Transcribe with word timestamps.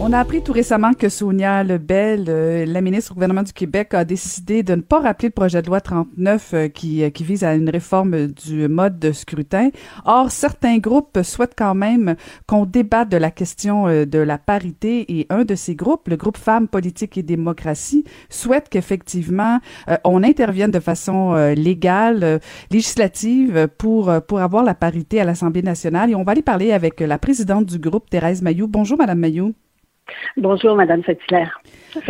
On 0.00 0.12
a 0.12 0.18
appris 0.18 0.42
tout 0.42 0.52
récemment 0.52 0.92
que 0.92 1.08
Sonia 1.08 1.62
Lebel, 1.62 2.26
euh, 2.28 2.66
la 2.66 2.80
ministre 2.80 3.12
au 3.12 3.14
gouvernement 3.14 3.44
du 3.44 3.52
Québec, 3.52 3.94
a 3.94 4.04
décidé 4.04 4.62
de 4.62 4.74
ne 4.74 4.82
pas 4.82 5.00
rappeler 5.00 5.28
le 5.28 5.32
projet 5.32 5.62
de 5.62 5.68
loi 5.68 5.80
39 5.80 6.50
euh, 6.52 6.68
qui, 6.68 7.02
euh, 7.02 7.10
qui 7.10 7.22
vise 7.22 7.44
à 7.44 7.54
une 7.54 7.70
réforme 7.70 8.26
du 8.26 8.68
mode 8.68 8.98
de 8.98 9.12
scrutin. 9.12 9.70
Or, 10.04 10.30
certains 10.30 10.78
groupes 10.78 11.22
souhaitent 11.22 11.54
quand 11.56 11.74
même 11.74 12.16
qu'on 12.46 12.66
débatte 12.66 13.08
de 13.08 13.16
la 13.16 13.30
question 13.30 13.86
de 13.86 14.18
la 14.18 14.36
parité 14.36 15.18
et 15.18 15.26
un 15.30 15.44
de 15.44 15.54
ces 15.54 15.74
groupes, 15.74 16.08
le 16.08 16.16
groupe 16.16 16.36
Femmes, 16.36 16.68
Politique 16.68 17.16
et 17.16 17.22
Démocratie, 17.22 18.04
souhaite 18.28 18.68
qu'effectivement 18.68 19.60
on 20.04 20.22
intervienne 20.22 20.70
de 20.70 20.80
façon 20.80 21.34
légale, 21.54 22.40
législative 22.70 23.68
pour, 23.78 24.12
pour 24.26 24.40
avoir 24.40 24.64
la 24.64 24.74
parité 24.74 25.20
à 25.20 25.24
l'Assemblée 25.24 25.62
nationale. 25.62 26.10
Et 26.10 26.14
on 26.14 26.24
va 26.24 26.32
aller 26.32 26.42
parler 26.42 26.72
avec 26.72 27.00
la 27.00 27.18
présidente 27.18 27.66
du 27.66 27.78
groupe, 27.78 28.10
Thérèse 28.10 28.42
Mayou. 28.42 28.66
Bonjour, 28.66 28.98
Madame 28.98 29.20
Mayou. 29.20 29.54
Bonjour, 30.36 30.74
Madame 30.76 31.02
Saint-Hilaire. 31.04 31.60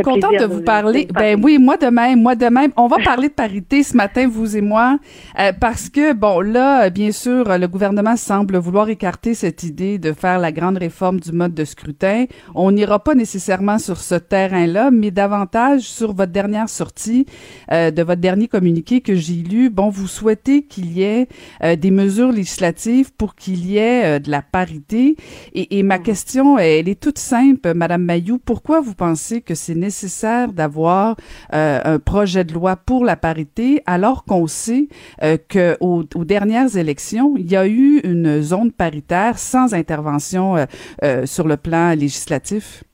Contente 0.02 0.38
de 0.38 0.46
vous 0.46 0.62
parler. 0.62 1.08
Ben 1.12 1.38
oui, 1.42 1.58
moi 1.58 1.76
de 1.76 1.86
même, 1.86 2.22
moi 2.22 2.34
de 2.34 2.46
même. 2.46 2.72
On 2.76 2.86
va 2.86 2.96
parler 2.98 3.28
de 3.28 3.34
parité 3.34 3.82
ce 3.82 3.96
matin, 3.96 4.28
vous 4.28 4.56
et 4.56 4.60
moi, 4.60 4.98
euh, 5.38 5.52
parce 5.58 5.88
que 5.88 6.12
bon, 6.12 6.40
là, 6.40 6.90
bien 6.90 7.12
sûr, 7.12 7.58
le 7.58 7.66
gouvernement 7.66 8.16
semble 8.16 8.56
vouloir 8.56 8.88
écarter 8.88 9.34
cette 9.34 9.62
idée 9.62 9.98
de 9.98 10.12
faire 10.12 10.38
la 10.38 10.52
grande 10.52 10.78
réforme 10.78 11.20
du 11.20 11.32
mode 11.32 11.54
de 11.54 11.64
scrutin. 11.64 12.24
On 12.54 12.72
n'ira 12.72 13.02
pas 13.02 13.14
nécessairement 13.14 13.78
sur 13.78 13.98
ce 13.98 14.14
terrain-là, 14.14 14.90
mais 14.90 15.10
davantage 15.10 15.82
sur 15.82 16.12
votre 16.14 16.32
dernière 16.32 16.68
sortie, 16.68 17.26
euh, 17.72 17.90
de 17.90 18.02
votre 18.02 18.20
dernier 18.20 18.48
communiqué 18.48 19.00
que 19.00 19.14
j'ai 19.14 19.34
lu. 19.34 19.70
Bon, 19.70 19.88
vous 19.88 20.08
souhaitez 20.08 20.62
qu'il 20.62 20.92
y 20.92 21.02
ait 21.02 21.28
euh, 21.62 21.76
des 21.76 21.90
mesures 21.90 22.32
législatives 22.32 23.12
pour 23.12 23.34
qu'il 23.34 23.66
y 23.66 23.78
ait 23.78 24.20
de 24.20 24.30
la 24.30 24.42
parité. 24.42 25.16
Et, 25.54 25.78
et 25.78 25.82
ma 25.82 25.98
mm. 25.98 26.02
question, 26.02 26.58
elle 26.58 26.88
est 26.88 27.00
toute 27.00 27.18
simple, 27.18 27.74
Madame 27.74 28.02
Mayou. 28.02 28.38
Pourquoi 28.38 28.80
vous 28.80 28.94
pensez 28.94 29.40
que 29.40 29.54
c'est 29.54 29.73
nécessaire 29.74 30.52
d'avoir 30.52 31.16
euh, 31.52 31.80
un 31.84 31.98
projet 31.98 32.44
de 32.44 32.54
loi 32.54 32.76
pour 32.76 33.04
la 33.04 33.16
parité 33.16 33.82
alors 33.86 34.24
qu'on 34.24 34.46
sait 34.46 34.88
euh, 35.22 35.36
que 35.48 35.76
aux, 35.80 36.04
dernières 36.24 36.76
élections, 36.76 37.34
il 37.36 37.50
y 37.50 37.56
a 37.56 37.66
eu 37.66 38.00
une 38.04 38.40
zone 38.40 38.72
paritaire 38.72 39.38
sans 39.38 39.74
intervention 39.74 40.56
euh, 41.02 41.26
sur 41.26 41.46
le 41.46 41.56
plan 41.56 41.90
législatif? 41.90 42.84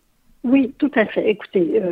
Oui, 0.42 0.75
tout 0.78 0.91
à 0.95 1.05
fait. 1.05 1.28
Écoutez, 1.28 1.83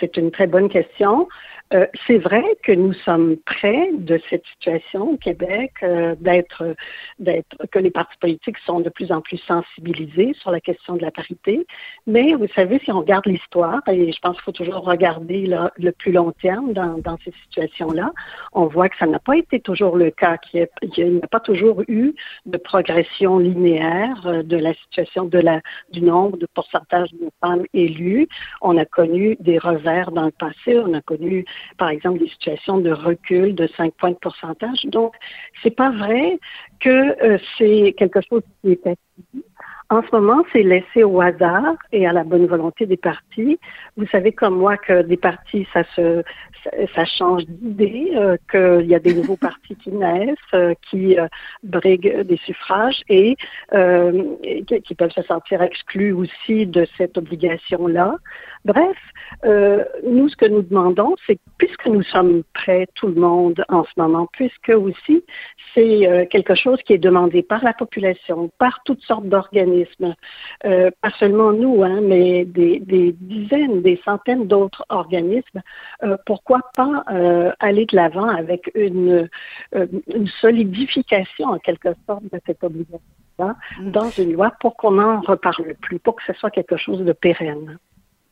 c'est 0.00 0.16
une 0.16 0.30
très 0.30 0.46
bonne 0.46 0.70
question. 0.70 1.28
Euh, 1.72 1.86
c'est 2.06 2.18
vrai 2.18 2.42
que 2.64 2.72
nous 2.72 2.92
sommes 2.92 3.36
près 3.46 3.90
de 3.92 4.20
cette 4.28 4.44
situation 4.46 5.12
au 5.12 5.16
Québec, 5.16 5.72
euh, 5.82 6.16
d'être, 6.18 6.74
d'être, 7.20 7.56
que 7.70 7.78
les 7.78 7.90
partis 7.90 8.16
politiques 8.18 8.58
sont 8.66 8.80
de 8.80 8.88
plus 8.88 9.12
en 9.12 9.20
plus 9.20 9.38
sensibilisés 9.38 10.34
sur 10.40 10.50
la 10.50 10.60
question 10.60 10.96
de 10.96 11.02
la 11.02 11.12
parité. 11.12 11.66
Mais 12.06 12.34
vous 12.34 12.48
savez, 12.56 12.80
si 12.80 12.90
on 12.90 13.00
regarde 13.00 13.26
l'histoire, 13.26 13.80
et 13.88 14.10
je 14.12 14.18
pense 14.20 14.34
qu'il 14.36 14.44
faut 14.44 14.52
toujours 14.52 14.84
regarder 14.84 15.48
le 15.76 15.92
plus 15.92 16.12
long 16.12 16.32
terme 16.32 16.72
dans, 16.72 16.98
dans 16.98 17.16
ces 17.24 17.32
situations-là, 17.44 18.12
on 18.52 18.66
voit 18.66 18.88
que 18.88 18.96
ça 18.98 19.06
n'a 19.06 19.20
pas 19.20 19.36
été 19.36 19.60
toujours 19.60 19.96
le 19.96 20.10
cas, 20.10 20.38
qu'il 20.38 20.66
n'y 20.96 21.18
a, 21.22 21.26
pas 21.28 21.40
toujours 21.40 21.82
eu 21.86 22.14
de 22.46 22.58
progression 22.58 23.38
linéaire 23.38 24.26
euh, 24.26 24.42
de 24.42 24.56
la 24.56 24.74
situation 24.74 25.24
de 25.24 25.38
la, 25.38 25.60
du 25.92 26.02
nombre 26.02 26.36
de 26.36 26.46
pourcentage 26.52 27.12
de 27.12 27.28
femmes 27.40 27.64
élues. 27.74 28.28
On 28.60 28.76
a 28.76 28.84
connu 28.84 29.36
des 29.40 29.58
revers 29.58 30.10
dans 30.10 30.26
le 30.26 30.32
passé, 30.32 30.78
on 30.78 30.94
a 30.94 31.00
connu 31.00 31.44
par 31.78 31.88
exemple, 31.90 32.18
des 32.18 32.28
situations 32.28 32.78
de 32.78 32.90
recul 32.90 33.54
de 33.54 33.66
5 33.76 33.94
points 33.94 34.10
de 34.10 34.16
pourcentage. 34.16 34.84
Donc, 34.86 35.14
c'est 35.62 35.74
pas 35.74 35.90
vrai 35.90 36.38
que 36.80 36.88
euh, 37.24 37.38
c'est 37.58 37.94
quelque 37.96 38.20
chose 38.28 38.42
qui 38.62 38.72
est 38.72 38.86
acquis. 38.86 39.44
En 39.92 40.02
ce 40.02 40.08
moment, 40.12 40.44
c'est 40.52 40.62
laissé 40.62 41.02
au 41.02 41.20
hasard 41.20 41.74
et 41.90 42.06
à 42.06 42.12
la 42.12 42.22
bonne 42.22 42.46
volonté 42.46 42.86
des 42.86 42.96
partis. 42.96 43.58
Vous 43.96 44.06
savez 44.06 44.30
comme 44.30 44.56
moi 44.56 44.76
que 44.76 45.02
des 45.02 45.16
partis, 45.16 45.66
ça 45.72 45.82
se, 45.96 46.22
ça, 46.94 47.04
change 47.04 47.44
d'idée, 47.48 48.12
euh, 48.14 48.36
qu'il 48.52 48.88
y 48.88 48.94
a 48.94 49.00
des 49.00 49.14
nouveaux 49.14 49.36
partis 49.36 49.74
qui 49.74 49.90
naissent, 49.90 50.36
euh, 50.54 50.74
qui 50.88 51.16
briguent 51.64 52.20
des 52.20 52.36
suffrages 52.36 53.02
et, 53.08 53.36
qui 54.84 54.94
peuvent 54.94 55.10
se 55.10 55.22
sentir 55.22 55.60
exclus 55.60 56.12
aussi 56.12 56.66
de 56.66 56.86
cette 56.96 57.18
obligation-là. 57.18 58.14
Bref, 58.64 58.96
nous, 60.04 60.28
ce 60.28 60.36
que 60.36 60.46
nous 60.46 60.62
demandons, 60.62 61.14
c'est 61.26 61.38
puisque 61.56 61.86
nous 61.86 62.02
sommes 62.02 62.42
prêts, 62.52 62.86
tout 62.94 63.06
le 63.06 63.14
monde, 63.14 63.64
en 63.68 63.84
ce 63.84 63.90
moment, 63.96 64.28
puisque 64.32 64.68
aussi 64.68 65.24
c'est 65.74 66.28
quelque 66.30 66.54
chose 66.54 66.78
qui 66.82 66.92
est 66.92 66.98
demandé 66.98 67.42
par 67.42 67.64
la 67.64 67.72
population, 67.72 68.50
par 68.58 68.82
toutes 68.84 69.00
sortes 69.02 69.26
d'organismes, 69.26 70.14
pas 70.62 71.10
seulement 71.18 71.52
nous, 71.52 71.82
hein, 71.82 72.00
mais 72.02 72.44
des, 72.44 72.80
des, 72.80 73.12
dizaines, 73.12 73.80
des 73.80 74.00
centaines 74.04 74.46
d'autres 74.46 74.84
organismes, 74.90 75.62
pourquoi 76.26 76.50
pourquoi 76.50 76.70
pas 76.74 77.04
euh, 77.12 77.52
aller 77.60 77.86
de 77.86 77.94
l'avant 77.94 78.28
avec 78.28 78.70
une, 78.74 79.28
euh, 79.74 79.86
une, 80.12 80.26
solidification 80.40 81.46
en 81.46 81.58
quelque 81.58 81.90
sorte 82.06 82.24
de 82.24 82.40
cette 82.44 82.64
obligation-là 82.64 83.54
mm. 83.80 83.90
dans 83.90 84.10
une 84.10 84.32
loi 84.32 84.52
pour 84.58 84.76
qu'on 84.76 84.92
n'en 84.92 85.20
reparle 85.20 85.74
plus, 85.80 86.00
pour 86.00 86.16
que 86.16 86.22
ce 86.26 86.32
soit 86.32 86.50
quelque 86.50 86.76
chose 86.76 87.04
de 87.04 87.12
pérenne 87.12 87.78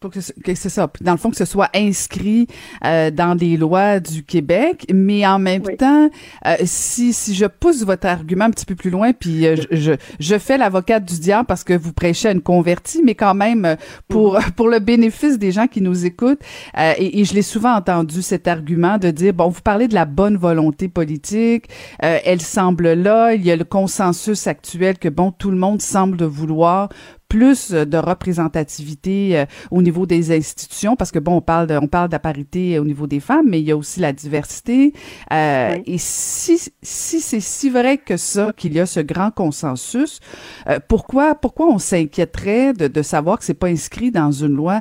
que, 0.00 0.54
c'est 0.54 0.68
ça, 0.68 0.88
dans 1.00 1.12
le 1.12 1.18
fond 1.18 1.30
que 1.30 1.36
ce 1.36 1.44
soit 1.44 1.70
inscrit 1.74 2.46
euh, 2.84 3.10
dans 3.10 3.34
des 3.34 3.56
lois 3.56 3.98
du 3.98 4.22
Québec, 4.22 4.86
mais 4.94 5.26
en 5.26 5.40
même 5.40 5.64
temps, 5.76 6.08
euh, 6.46 6.54
si 6.64 7.12
si 7.12 7.34
je 7.34 7.46
pousse 7.46 7.82
votre 7.82 8.06
argument 8.06 8.44
un 8.44 8.50
petit 8.50 8.64
peu 8.64 8.76
plus 8.76 8.90
loin, 8.90 9.12
puis 9.12 9.46
euh, 9.46 9.56
je, 9.72 9.92
je, 10.20 10.38
fais 10.38 10.56
l'avocate 10.56 11.04
du 11.04 11.18
diable 11.18 11.46
parce 11.46 11.64
que 11.64 11.76
vous 11.76 11.92
prêchez 11.92 12.28
à 12.28 12.32
une 12.32 12.42
convertie, 12.42 13.02
mais 13.04 13.16
quand 13.16 13.34
même 13.34 13.76
pour 14.06 14.34
mhm. 14.34 14.52
pour 14.56 14.68
le 14.68 14.78
bénéfice 14.78 15.36
des 15.36 15.50
gens 15.50 15.66
qui 15.66 15.80
nous 15.80 16.06
écoutent, 16.06 16.42
et, 16.76 17.20
et, 17.20 17.24
je 17.24 17.34
l'ai 17.34 17.42
souvent 17.42 17.74
entendu 17.74 18.22
cet 18.22 18.46
argument 18.46 18.98
de 18.98 19.10
dire 19.10 19.34
bon, 19.34 19.48
vous 19.48 19.62
parlez 19.62 19.88
de 19.88 19.94
la 19.94 20.04
bonne 20.04 20.36
volonté 20.36 20.88
politique, 20.88 21.68
elle 21.98 22.40
semble 22.40 22.92
là, 22.92 23.34
il 23.34 23.44
y 23.44 23.50
a 23.50 23.56
le 23.56 23.64
consensus 23.64 24.46
actuel 24.46 24.98
que 24.98 25.08
bon, 25.08 25.32
tout 25.32 25.50
le 25.50 25.56
monde 25.56 25.82
semble 25.82 26.22
vouloir 26.24 26.88
plus 27.28 27.72
de 27.72 27.98
représentativité 27.98 29.38
euh, 29.38 29.44
au 29.70 29.82
niveau 29.82 30.06
des 30.06 30.34
institutions 30.34 30.96
parce 30.96 31.10
que 31.10 31.18
bon 31.18 31.36
on 31.36 31.40
parle 31.40 31.66
de, 31.66 31.76
on 31.76 31.86
parle 31.86 32.08
de 32.08 32.12
la 32.12 32.18
parité 32.18 32.78
au 32.78 32.84
niveau 32.84 33.06
des 33.06 33.20
femmes 33.20 33.46
mais 33.48 33.60
il 33.60 33.66
y 33.66 33.72
a 33.72 33.76
aussi 33.76 34.00
la 34.00 34.12
diversité. 34.12 34.92
Euh, 35.32 35.76
et 35.84 35.98
si 35.98 36.58
si 36.82 37.20
c'est 37.20 37.40
si 37.40 37.70
vrai 37.70 37.98
que 37.98 38.16
ça 38.16 38.52
qu'il 38.56 38.72
y 38.72 38.80
a 38.80 38.86
ce 38.86 39.00
grand 39.00 39.30
consensus 39.30 40.20
euh, 40.68 40.78
pourquoi 40.88 41.34
pourquoi 41.34 41.66
on 41.66 41.78
s'inquiéterait 41.78 42.72
de, 42.72 42.88
de 42.88 43.02
savoir 43.02 43.38
que 43.38 43.44
c'est 43.44 43.54
pas 43.54 43.68
inscrit 43.68 44.10
dans 44.10 44.32
une 44.32 44.54
loi? 44.54 44.80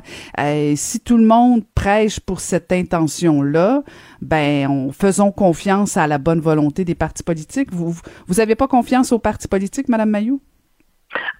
Si 0.76 1.00
tout 1.00 1.16
le 1.16 1.26
monde 1.26 1.62
prêche 1.74 2.20
pour 2.20 2.40
cette 2.40 2.72
intention 2.72 3.42
là 3.42 3.82
ben 4.22 4.68
on, 4.68 4.92
faisons 4.92 5.30
confiance 5.32 5.96
à 5.96 6.06
la 6.06 6.18
bonne 6.18 6.40
volonté 6.40 6.84
des 6.84 6.94
partis 6.94 7.22
politiques. 7.22 7.72
Vous 7.72 7.94
vous 8.26 8.40
avez 8.40 8.54
pas 8.54 8.68
confiance 8.68 9.12
aux 9.12 9.18
partis 9.18 9.48
politiques 9.48 9.88
madame 9.88 10.10
Mayou? 10.10 10.40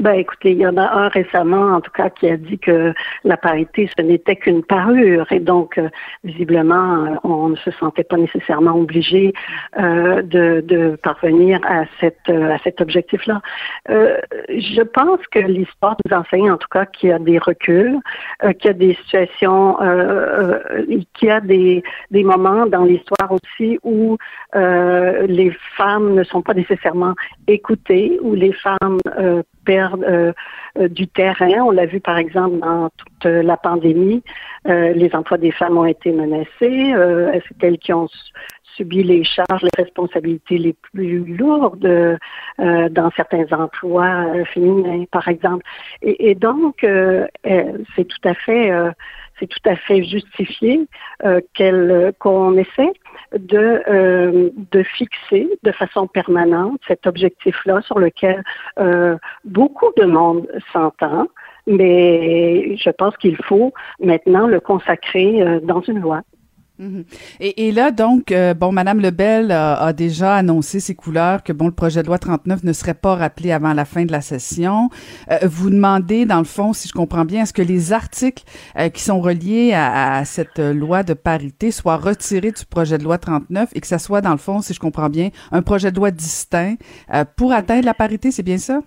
Ben, 0.01 0.13
écoutez, 0.13 0.53
il 0.53 0.59
y 0.59 0.67
en 0.67 0.77
a 0.77 0.83
un 0.83 1.09
récemment, 1.09 1.75
en 1.75 1.81
tout 1.81 1.91
cas, 1.91 2.09
qui 2.09 2.29
a 2.29 2.37
dit 2.37 2.59
que 2.59 2.95
la 3.25 3.37
parité, 3.37 3.91
ce 3.97 4.03
n'était 4.03 4.37
qu'une 4.37 4.63
parure. 4.63 5.31
Et 5.33 5.41
donc, 5.41 5.77
euh, 5.77 5.89
visiblement, 6.25 7.05
euh, 7.05 7.17
on 7.25 7.49
ne 7.49 7.57
se 7.57 7.71
sentait 7.73 8.05
pas 8.05 8.17
nécessairement 8.17 8.77
obligé 8.77 9.33
euh, 9.79 10.23
de, 10.23 10.97
parvenir 11.03 11.61
à 11.65 11.85
cet 11.99 12.81
objectif-là. 12.81 13.41
je 13.89 14.83
pense 14.83 15.21
que 15.31 15.39
l'histoire 15.41 15.97
nous 16.05 16.17
enseigne, 16.17 16.51
en 16.51 16.57
tout 16.57 16.69
cas, 16.71 16.87
qu'il 16.87 17.11
y 17.11 17.13
a 17.13 17.19
des 17.19 17.39
reculs, 17.39 17.99
qu'il 18.59 18.67
y 18.67 18.69
a 18.69 18.73
des 18.73 18.95
situations, 18.95 19.77
qu'il 21.15 21.29
y 21.29 21.31
a 21.31 21.41
des, 21.41 21.83
des 22.11 22.25
moments 22.25 22.67
dans 22.67 22.85
l'histoire 22.85 23.31
aussi 23.33 23.79
où 23.83 24.17
les 24.55 25.57
femmes 25.77 26.15
ne 26.15 26.25
sont 26.25 26.43
pas 26.43 26.55
nécessairement 26.55 27.15
écoutées, 27.47 28.19
où 28.23 28.35
les 28.35 28.53
femmes 28.53 28.99
euh, 29.77 30.33
euh, 30.79 30.89
du 30.89 31.09
terrain. 31.09 31.63
On 31.63 31.71
l'a 31.71 31.87
vu 31.87 32.01
par 32.01 32.19
exemple 32.19 32.59
dans 32.59 32.91
toute 32.97 33.25
la 33.25 33.57
pandémie. 33.57 34.23
Euh, 34.67 34.93
les 34.93 35.15
emplois 35.15 35.39
des 35.39 35.51
femmes 35.51 35.79
ont 35.79 35.87
été 35.87 36.13
menacés. 36.13 36.49
C'est 36.61 37.63
elles 37.63 37.79
qui 37.79 37.93
ont 37.93 38.09
subi 38.77 39.03
les 39.03 39.25
charges, 39.25 39.63
les 39.63 39.83
responsabilités 39.83 40.59
les 40.59 40.73
plus 40.73 41.25
lourdes 41.37 42.19
dans 42.59 43.11
certains 43.17 43.47
emplois 43.51 44.45
féminins, 44.53 45.05
par 45.11 45.27
exemple? 45.27 45.65
Et 46.03 46.37
donc, 46.37 46.77
c'est 46.83 48.05
tout 48.05 48.29
à 48.29 48.35
fait, 48.35 48.71
c'est 49.39 49.47
tout 49.47 49.69
à 49.69 49.77
fait 49.77 50.03
justifié 50.05 50.87
qu'elle 51.55 52.13
qu'on 52.19 52.57
essaie 52.57 52.93
de, 53.37 53.83
euh, 53.89 54.51
de 54.73 54.83
fixer 54.83 55.49
de 55.63 55.73
façon 55.73 56.07
permanente 56.07 56.81
cet 56.87 57.07
objectif-là 57.07 57.83
sur 57.83 57.99
lequel 57.99 58.43
euh, 58.79 59.17
beaucoup 59.45 59.93
de 59.97 60.05
monde 60.05 60.49
s'entend, 60.73 61.27
mais 61.67 62.77
je 62.77 62.91
pense 62.91 63.17
qu'il 63.19 63.37
faut 63.45 63.73
maintenant 64.01 64.47
le 64.47 64.61
consacrer 64.61 65.43
euh, 65.43 65.61
dans 65.61 65.83
une 65.83 66.01
loi. 66.01 66.23
Mhm. 66.79 67.05
Et, 67.41 67.73
là, 67.73 67.91
donc, 67.91 68.31
euh, 68.31 68.55
bon, 68.55 68.71
Madame 68.71 69.01
Lebel 69.01 69.51
a, 69.51 69.93
déjà 69.93 70.37
annoncé 70.37 70.79
ses 70.79 70.95
couleurs 70.95 71.43
que 71.43 71.53
bon, 71.53 71.67
le 71.67 71.73
projet 71.73 72.03
de 72.03 72.07
loi 72.07 72.19
39 72.19 72.63
ne 72.63 72.73
serait 72.73 72.95
pas 72.95 73.17
rappelé 73.17 73.51
avant 73.51 73.73
la 73.73 73.85
fin 73.85 74.05
de 74.05 74.13
la 74.13 74.21
session. 74.21 74.89
Euh, 75.31 75.39
vous 75.43 75.71
demandez, 75.71 76.25
dans 76.25 76.39
le 76.39 76.45
fond, 76.45 76.73
si 76.73 76.87
je 76.87 76.93
comprends 76.93 77.25
bien, 77.25 77.43
est-ce 77.43 77.53
que 77.53 77.63
les 77.63 77.93
articles 77.93 78.45
euh, 78.79 78.89
qui 78.91 79.03
sont 79.03 79.21
reliés 79.21 79.73
à, 79.75 80.25
cette 80.25 80.59
loi 80.59 81.03
de 81.03 81.15
parité 81.15 81.71
soient 81.71 81.97
retirés 81.97 82.53
du 82.53 82.65
projet 82.65 82.99
de 82.99 83.05
loi 83.05 83.19
39 83.19 83.71
et 83.75 83.81
que 83.81 83.87
ça 83.87 83.99
soit, 83.99 84.21
dans 84.21 84.33
le 84.33 84.39
fond, 84.39 84.63
si 84.63 84.73
je 84.73 84.81
comprends 84.81 85.09
bien, 85.09 85.31
un 85.51 85.63
projet 85.63 85.91
de 85.91 85.97
loi 85.97 86.11
distinct 86.11 86.77
pour 87.37 87.53
atteindre 87.53 87.85
la 87.85 87.95
parité, 87.95 88.31
c'est 88.31 88.43
bien 88.43 88.59
ça? 88.59 88.81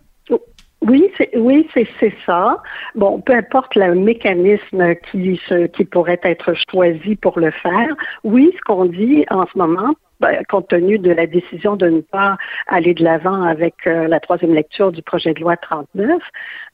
Oui, 0.81 1.11
c'est 1.17 1.29
oui, 1.37 1.67
c'est 1.73 2.13
ça. 2.25 2.61
Bon, 2.95 3.21
peu 3.21 3.33
importe 3.33 3.75
le 3.75 3.93
mécanisme 3.93 4.95
qui 5.11 5.39
qui 5.73 5.85
pourrait 5.85 6.19
être 6.23 6.53
choisi 6.71 7.15
pour 7.15 7.39
le 7.39 7.51
faire. 7.51 7.95
Oui, 8.23 8.51
ce 8.57 8.61
qu'on 8.61 8.85
dit 8.85 9.23
en 9.29 9.45
ce 9.45 9.57
moment, 9.57 9.93
ben, 10.21 10.43
compte 10.47 10.67
tenu 10.67 10.99
de 10.99 11.09
la 11.09 11.25
décision 11.25 11.75
de 11.75 11.87
ne 11.87 12.01
pas 12.01 12.37
aller 12.67 12.93
de 12.93 13.03
l'avant 13.03 13.41
avec 13.41 13.73
euh, 13.87 14.07
la 14.07 14.19
troisième 14.19 14.53
lecture 14.53 14.91
du 14.91 15.01
projet 15.01 15.33
de 15.33 15.39
loi 15.39 15.57
39, 15.57 16.21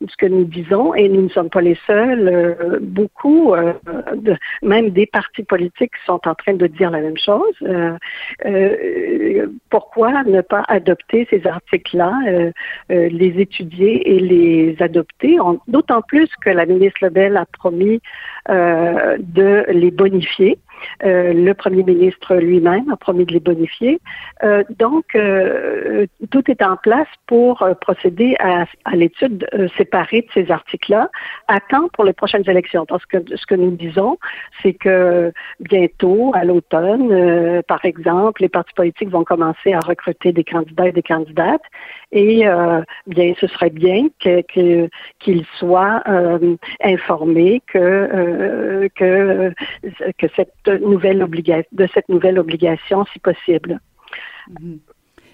ce 0.06 0.18
que 0.18 0.26
nous 0.26 0.44
disons, 0.44 0.94
et 0.94 1.08
nous 1.08 1.22
ne 1.22 1.30
sommes 1.30 1.50
pas 1.50 1.62
les 1.62 1.78
seuls, 1.88 2.28
euh, 2.28 2.80
beaucoup, 2.82 3.54
euh, 3.54 3.72
de, 4.16 4.36
même 4.64 4.90
des 4.90 5.06
partis 5.06 5.44
politiques 5.44 5.94
sont 6.06 6.20
en 6.28 6.36
train 6.36 6.56
de 6.56 6.68
dire 6.68 6.92
la 6.92 7.00
même 7.00 7.18
chose. 7.18 7.56
pourquoi 9.70 10.24
ne 10.26 10.42
pas 10.42 10.64
adopter 10.68 11.26
ces 11.30 11.48
articles-là, 11.48 12.14
les 12.90 13.34
étudier 13.40 14.14
et 14.14 14.20
les 14.20 14.76
adopter, 14.82 15.38
d'autant 15.68 16.02
plus 16.02 16.30
que 16.44 16.50
la 16.50 16.66
ministre 16.66 17.00
Lebel 17.02 17.38
a 17.38 17.46
promis 17.46 18.02
de 18.50 19.66
les 19.70 19.92
bonifier 19.92 20.58
euh, 21.04 21.34
le 21.34 21.54
premier 21.54 21.84
ministre 21.84 22.36
lui-même 22.36 22.90
a 22.92 22.98
promis 22.98 23.26
de 23.26 23.34
les 23.34 23.40
bonifier. 23.40 24.00
Euh, 24.44 24.64
donc, 24.78 25.16
euh, 25.16 26.06
tout 26.32 26.50
est 26.50 26.62
en 26.62 26.78
place 26.78 27.08
pour 27.28 27.68
procéder 27.82 28.36
à, 28.40 28.66
l'étude 28.94 29.48
séparée 29.78 30.22
de 30.22 30.28
ces 30.34 30.52
articles-là 30.52 31.10
à 31.48 31.60
temps 31.60 31.88
pour 31.94 32.04
les 32.04 32.14
prochaines 32.14 32.48
élections. 32.50 32.86
Parce 32.86 33.06
que 33.06 33.18
ce 33.36 33.46
que 33.46 33.56
nous 33.56 33.72
disons, 33.72 34.18
c'est 34.62 34.74
que 34.74 35.32
bientôt, 35.60 36.32
à 36.34 36.44
l'automne, 36.44 37.62
par 37.68 37.84
exemple, 37.86 38.42
les 38.42 38.50
partis 38.50 38.74
politiques 38.74 39.10
vont 39.10 39.24
commencer 39.24 39.74
à 39.74 39.80
recruter 39.80 40.32
des 40.32 40.44
candidats 40.44 40.88
et 40.88 40.92
des 40.92 41.04
candidates. 41.04 41.64
Et 42.12 42.46
bien, 43.08 43.34
ce 43.40 43.48
serait 43.48 43.70
bien 43.70 44.08
qu'ils 44.20 45.46
soient 45.58 46.02
informés 46.82 47.62
que, 47.68 48.90
que 48.96 50.28
cette 50.36 50.67
nouvelle 50.72 51.26
de 51.72 51.88
cette 51.94 52.10
nouvelle 52.10 52.40
obligation, 52.40 53.06
si 53.14 53.20
possible. 53.20 53.80
Mhm. 54.60 54.80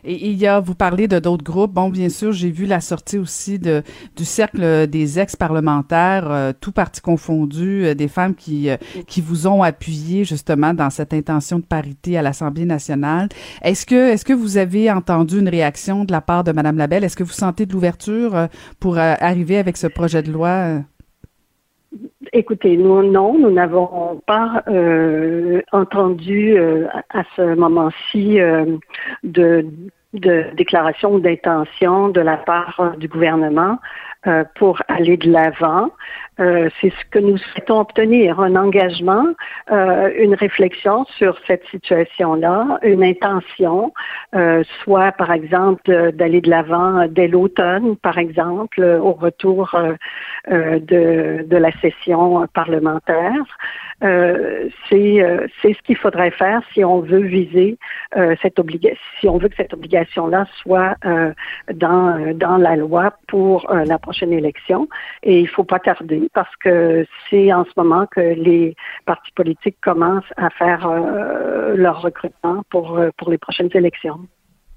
Et 0.06 0.28
il 0.28 0.36
y 0.36 0.48
a, 0.48 0.60
vous 0.60 0.76
parlez 0.76 1.08
de 1.08 1.20
d'autres 1.20 1.44
groupes. 1.44 1.72
Bon, 1.72 1.90
bien 1.90 2.10
sûr, 2.10 2.34
j'ai 2.34 2.50
vu 2.50 2.66
la 2.66 2.82
sortie 2.82 3.18
aussi 3.18 3.58
de, 3.58 3.84
du 4.18 4.26
cercle 4.26 4.88
des 4.88 5.20
ex-parlementaires, 5.20 6.30
euh, 6.30 6.52
tout 6.60 6.74
parti 6.74 7.00
confondu, 7.00 7.86
euh, 7.86 7.94
des 7.94 8.10
femmes 8.10 8.36
qui, 8.36 8.70
euh, 8.70 8.76
qui 9.08 9.22
vous 9.22 9.48
ont 9.48 9.64
appuyé 9.64 10.26
justement 10.26 10.74
dans 10.74 10.90
cette 10.90 11.14
intention 11.14 11.60
de 11.60 11.64
parité 11.64 12.18
à 12.18 12.22
l'Assemblée 12.22 12.66
nationale. 12.66 13.30
Est-ce 13.62 13.86
que, 13.86 14.12
est-ce 14.12 14.26
que 14.26 14.34
vous 14.34 14.58
avez 14.58 14.92
entendu 14.92 15.40
une 15.40 15.50
réaction 15.50 16.04
de 16.04 16.12
la 16.12 16.20
part 16.20 16.44
de 16.44 16.52
Madame 16.52 16.78
Labelle? 16.78 17.06
Est-ce 17.06 17.16
que 17.16 17.24
vous 17.24 17.32
sentez 17.32 17.66
de 17.66 17.72
l'ouverture 17.72 18.50
pour 18.82 18.98
arriver 18.98 19.58
avec 19.58 19.78
ce 19.78 19.88
projet 19.88 20.22
de 20.22 20.32
loi? 20.32 20.82
Écoutez, 22.31 22.78
nous, 22.78 23.04
non, 23.04 23.38
nous 23.38 23.51
n'avons 23.51 24.22
pas 24.25 24.63
euh, 24.68 25.62
entendu 25.72 26.57
euh, 26.57 26.88
à 27.12 27.24
ce 27.36 27.54
moment-ci 27.56 28.40
euh, 28.40 28.78
de, 29.24 29.66
de 30.13 30.45
déclaration 30.56 31.19
d'intention 31.19 32.10
de 32.10 32.22
la 32.22 32.38
part 32.38 32.95
du 32.98 33.07
gouvernement 33.07 33.78
pour 34.56 34.81
aller 34.88 35.18
de 35.18 35.30
l'avant. 35.30 35.90
Euh, 36.40 36.70
c'est 36.82 36.90
ce 36.90 37.06
que 37.12 37.20
nous 37.20 37.38
souhaitons 37.38 37.80
obtenir, 37.80 38.40
un 38.40 38.56
engagement, 38.56 39.26
euh, 39.72 40.12
une 40.18 40.34
réflexion 40.34 41.06
sur 41.18 41.38
cette 41.46 41.64
situation-là, 41.68 42.80
une 42.82 43.04
intention, 43.04 43.94
euh, 44.36 44.64
soit 44.84 45.12
par 45.12 45.32
exemple 45.32 46.12
d'aller 46.14 46.42
de 46.42 46.50
l'avant 46.50 47.08
dès 47.08 47.28
l'automne, 47.28 47.96
par 47.98 48.18
exemple, 48.18 48.84
au 48.84 49.14
retour 49.14 49.76
de, 50.50 51.58
la 51.58 51.72
session 51.80 52.48
parlementaire. 52.54 53.46
c'est 54.02 55.44
ce 55.62 55.82
qu'il 55.84 55.98
faudrait 55.98 56.32
faire 56.32 56.62
si 56.74 56.84
on 56.84 57.00
veut 57.00 57.22
viser 57.22 57.78
cette 58.42 58.60
obligation, 58.60 59.00
si 59.20 59.30
on 59.30 59.38
veut 59.38 59.50
que 59.50 59.56
cette 59.56 59.74
obligation-là 59.74 60.46
soit 60.62 60.96
dans 61.74 62.34
dans 62.36 62.58
la 62.58 62.76
loi 62.76 63.14
pour 63.28 63.72
la 63.72 64.00
prochaine 64.00 64.34
élection. 64.34 64.90
Et 65.22 65.40
il 65.40 65.48
faut 65.48 65.64
pas 65.64 65.80
tarder 65.80 66.23
parce 66.34 66.56
que 66.58 67.06
c'est 67.30 67.52
en 67.54 67.66
ce 67.66 67.72
moment 67.78 68.06
que 68.08 68.20
les 68.20 68.75
partis 69.06 69.31
politiques 69.36 69.78
commencent 69.81 70.24
à 70.38 70.50
faire 70.52 70.88
euh, 70.88 71.75
leur 71.75 72.02
recrutement 72.02 72.64
pour, 72.70 72.98
euh, 72.98 73.10
pour 73.18 73.30
les 73.30 73.38
prochaines 73.38 73.70
élections. 73.74 74.20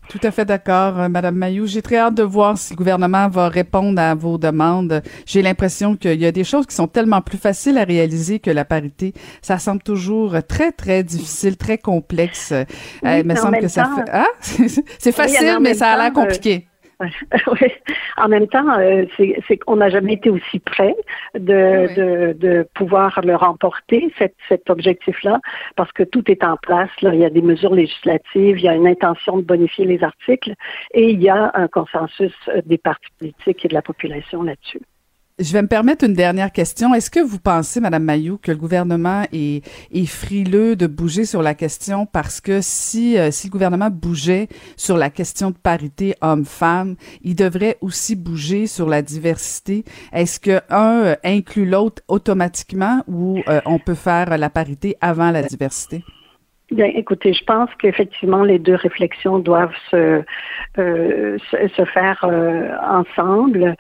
Tout 0.09 0.21
à 0.23 0.31
fait 0.31 0.45
d'accord, 0.45 1.01
euh, 1.01 1.09
Madame 1.09 1.35
Mayou. 1.35 1.67
J'ai 1.67 1.83
très 1.83 1.97
hâte 1.97 2.15
de 2.15 2.23
voir 2.23 2.57
si 2.57 2.75
le 2.75 2.77
gouvernement 2.77 3.29
va 3.29 3.49
répondre 3.49 4.01
à 4.01 4.15
vos 4.15 4.39
demandes. 4.39 5.03
J'ai 5.27 5.43
l'impression 5.43 5.97
qu'il 5.97 6.21
y 6.21 6.27
a 6.27 6.33
des 6.33 6.45
choses 6.45 6.67
qui 6.67 6.77
sont 6.77 6.87
tellement 6.87 7.21
plus 7.21 7.39
faciles 7.39 7.77
à 7.77 7.85
réaliser 7.85 8.39
que 8.39 8.51
la 8.51 8.65
parité. 8.65 9.15
Ça 9.43 9.59
semble 9.59 9.83
toujours 9.83 10.37
très, 10.47 10.71
très 10.71 11.03
difficile, 11.03 11.57
très 11.57 11.79
complexe. 11.79 12.55
il 13.03 13.25
me 13.25 13.35
semble 13.35 13.59
que 13.59 13.69
ça 13.69 13.91
fait... 13.97 14.11
Ah? 14.13 14.27
c'est 14.41 15.13
facile, 15.13 15.59
mais 15.61 15.75
ça 15.75 15.91
a 15.91 15.97
l'air 15.97 16.13
compliqué. 16.13 16.69
oui. 17.01 17.69
En 18.17 18.29
même 18.29 18.47
temps, 18.49 18.79
euh, 18.79 19.05
c'est 19.17 19.57
qu'on 19.59 19.77
n'a 19.77 19.91
jamais 19.91 20.15
été 20.15 20.31
aussi 20.31 20.59
près 20.61 20.95
de, 21.35 21.95
de, 21.95 22.33
de, 22.33 22.67
pouvoir 22.75 23.21
le 23.23 23.37
remporter, 23.37 24.13
cet, 24.19 24.35
cet 24.49 24.71
objectif-là, 24.71 25.41
parce 25.77 25.93
que 25.93 26.03
tout 26.03 26.31
est 26.31 26.43
en 26.43 26.57
place. 26.57 26.91
Là. 27.03 27.15
Il 27.15 27.21
y 27.21 27.25
a 27.25 27.31
des 27.31 27.43
mesures 27.43 27.75
législatives, 27.75 28.59
il 28.59 28.65
y 28.65 28.69
a 28.69 28.75
une 28.75 28.87
intention 28.87 29.37
de 29.37 29.43
bonifier 29.43 29.85
les 29.85 30.03
articles 30.03 30.55
et 30.95 31.11
il 31.11 31.23
y 31.23 31.29
a 31.29 31.51
un 31.55 31.69
consensus 31.69 32.35
des 32.65 32.79
partis 32.79 33.11
politiques 33.19 33.65
et 33.65 33.69
de 33.69 33.75
la 33.75 33.83
population 33.83 34.43
là-dessus. 34.43 34.81
Je 35.39 35.53
vais 35.53 35.61
me 35.61 35.69
permettre 35.69 36.07
une 36.07 36.15
dernière 36.15 36.51
question. 36.51 36.95
Est-ce 36.95 37.11
que 37.11 37.21
vous 37.21 37.39
pensez, 37.39 37.79
Madame 37.79 38.05
Mayou, 38.05 38.39
que 38.39 38.51
le 38.51 38.57
gouvernement 38.57 39.25
est, 39.35 39.63
est 39.93 40.07
frileux 40.07 40.77
de 40.77 40.87
bouger 40.87 41.27
sur 41.27 41.43
la 41.43 41.53
question 41.53 42.07
parce 42.07 42.41
que 42.41 42.61
si, 42.63 43.19
euh, 43.19 43.31
si 43.31 43.49
le 43.49 43.53
gouvernement 43.53 43.91
bougeait 43.91 44.49
sur 44.79 44.97
la 44.97 45.11
question 45.11 45.51
de 45.51 45.57
parité 45.63 46.15
homme-femme, 46.23 46.97
il 47.21 47.37
devrait 47.37 47.77
aussi 47.83 48.17
bouger 48.17 48.67
sur 48.67 48.89
la 48.89 49.03
diversité? 49.03 49.85
Est-ce 50.15 50.41
que 50.41 50.63
un 50.71 51.05
euh, 51.05 51.15
inclut 51.23 51.67
l'autre 51.67 52.03
automatiquement 52.09 53.03
ou 53.07 53.43
euh, 53.47 53.61
on 53.67 53.79
peut 53.79 53.95
faire 53.95 54.39
la 54.39 54.49
parité 54.49 54.97
avant 55.03 55.31
la 55.33 55.43
diversité? 55.43 56.03
Bien, 56.71 56.87
écoutez, 56.87 57.35
je 57.35 57.45
pense 57.45 57.69
qu'effectivement 57.79 58.43
les 58.43 58.59
deux 58.59 58.75
réflexions 58.75 59.39
doivent 59.39 59.77
se, 59.91 60.23
se, 60.77 61.69
se, 61.77 61.85
faire 61.85 62.25
ensemble. 62.83 63.77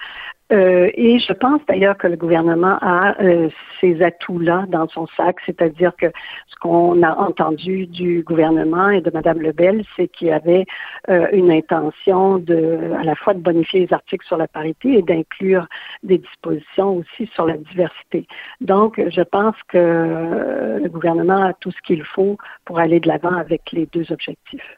Euh, 0.52 0.90
et 0.94 1.18
je 1.18 1.32
pense 1.32 1.60
d'ailleurs 1.66 1.98
que 1.98 2.06
le 2.06 2.16
gouvernement 2.16 2.78
a 2.80 3.20
euh, 3.20 3.48
ces 3.80 4.00
atouts-là 4.00 4.66
dans 4.68 4.88
son 4.88 5.08
sac, 5.16 5.36
c'est-à-dire 5.44 5.92
que 5.96 6.06
ce 6.46 6.56
qu'on 6.60 7.02
a 7.02 7.14
entendu 7.16 7.86
du 7.88 8.22
gouvernement 8.22 8.90
et 8.90 9.00
de 9.00 9.10
Mme 9.10 9.40
Lebel, 9.40 9.84
c'est 9.96 10.06
qu'il 10.06 10.28
y 10.28 10.32
avait 10.32 10.64
euh, 11.08 11.26
une 11.32 11.50
intention 11.50 12.38
de, 12.38 12.92
à 12.96 13.02
la 13.02 13.16
fois 13.16 13.34
de 13.34 13.40
bonifier 13.40 13.86
les 13.86 13.92
articles 13.92 14.24
sur 14.24 14.36
la 14.36 14.46
parité 14.46 14.98
et 14.98 15.02
d'inclure 15.02 15.66
des 16.04 16.18
dispositions 16.18 16.98
aussi 16.98 17.28
sur 17.34 17.46
la 17.46 17.56
diversité. 17.56 18.28
Donc, 18.60 19.00
je 19.08 19.22
pense 19.22 19.56
que 19.68 20.78
le 20.80 20.88
gouvernement 20.88 21.42
a 21.42 21.54
tout 21.54 21.72
ce 21.72 21.80
qu'il 21.82 22.04
faut 22.04 22.36
pour 22.64 22.78
aller 22.78 23.00
de 23.00 23.08
l'avant 23.08 23.34
avec 23.34 23.72
les 23.72 23.86
deux 23.86 24.12
objectifs. 24.12 24.76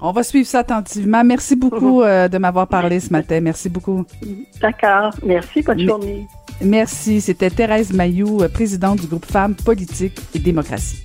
On 0.00 0.12
va 0.12 0.22
suivre 0.22 0.46
ça 0.46 0.60
attentivement. 0.60 1.24
Merci 1.24 1.56
beaucoup 1.56 2.02
euh, 2.02 2.28
de 2.28 2.38
m'avoir 2.38 2.68
parlé 2.68 3.00
ce 3.00 3.12
matin. 3.12 3.40
Merci 3.40 3.68
beaucoup. 3.68 4.04
D'accord. 4.60 5.12
Merci. 5.24 5.62
Bonne 5.62 5.80
journée. 5.80 6.26
Merci. 6.62 7.20
C'était 7.20 7.50
Thérèse 7.50 7.92
Mayou, 7.92 8.42
euh, 8.42 8.48
présidente 8.48 9.00
du 9.00 9.06
groupe 9.08 9.26
Femmes, 9.26 9.54
Politique 9.54 10.20
et 10.34 10.38
Démocratie. 10.38 11.04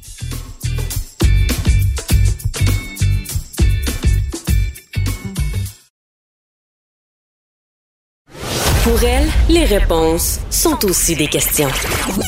Pour 8.84 9.02
elle, 9.02 9.30
les 9.48 9.64
réponses 9.64 10.42
sont 10.50 10.84
aussi 10.84 11.16
des 11.16 11.28
questions. 11.28 11.70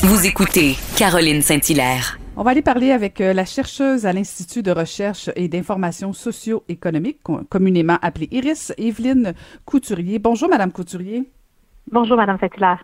Vous 0.04 0.24
écoutez 0.24 0.74
Caroline 0.96 1.42
Saint-Hilaire. 1.42 2.18
On 2.34 2.42
va 2.44 2.52
aller 2.52 2.62
parler 2.62 2.92
avec 2.92 3.20
euh, 3.20 3.34
la 3.34 3.44
chercheuse 3.44 4.06
à 4.06 4.14
l'Institut 4.14 4.62
de 4.62 4.70
recherche 4.70 5.28
et 5.36 5.48
d'information 5.48 6.14
socio-économique, 6.14 7.18
communément 7.50 7.98
appelée 8.00 8.30
IRIS, 8.30 8.72
Evelyne 8.78 9.34
Couturier. 9.66 10.18
Bonjour, 10.18 10.48
Madame 10.48 10.72
Couturier. 10.72 11.30
Bonjour, 11.92 12.16
Madame 12.16 12.38
Fatila. 12.38 12.78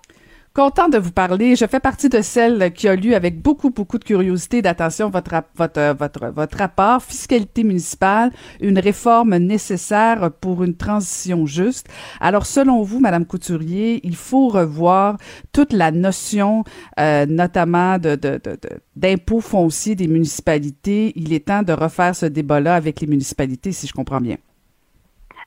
Content 0.54 0.90
de 0.90 0.99
vous 0.99 1.12
parler. 1.12 1.56
Je 1.56 1.64
fais 1.64 1.80
partie 1.80 2.11
de 2.11 2.21
celles 2.21 2.75
qui 2.75 2.87
a 2.87 2.94
lu 2.94 3.14
avec 3.14 3.40
beaucoup, 3.40 3.71
beaucoup 3.71 3.99
de 3.99 4.04
curiosité 4.04 4.59
et 4.59 4.62
d'attention 4.62 5.09
votre, 5.09 5.32
votre, 5.56 5.97
votre, 5.99 6.26
votre 6.26 6.59
rapport 6.59 7.02
Fiscalité 7.02 7.64
municipale, 7.64 8.30
une 8.61 8.78
réforme 8.78 9.35
nécessaire 9.38 10.30
pour 10.42 10.62
une 10.62 10.76
transition 10.76 11.47
juste. 11.47 11.88
Alors, 12.21 12.44
selon 12.44 12.82
vous, 12.82 13.00
Madame 13.00 13.25
Couturier, 13.25 14.06
il 14.06 14.14
faut 14.14 14.49
revoir 14.49 15.16
toute 15.52 15.73
la 15.73 15.90
notion, 15.90 16.64
euh, 17.00 17.25
notamment 17.25 17.99
de, 17.99 18.16
de, 18.16 18.38
de, 18.44 18.59
d'impôts 18.94 19.40
fonciers 19.40 19.94
des 19.94 20.06
municipalités. 20.06 21.14
Il 21.16 21.32
est 21.32 21.47
temps 21.47 21.62
de 21.62 21.73
refaire 21.73 22.14
ce 22.14 22.26
débat-là 22.26 22.75
avec 22.75 23.00
les 23.00 23.06
municipalités, 23.06 23.73
si 23.73 23.87
je 23.87 23.94
comprends 23.94 24.21
bien. 24.21 24.37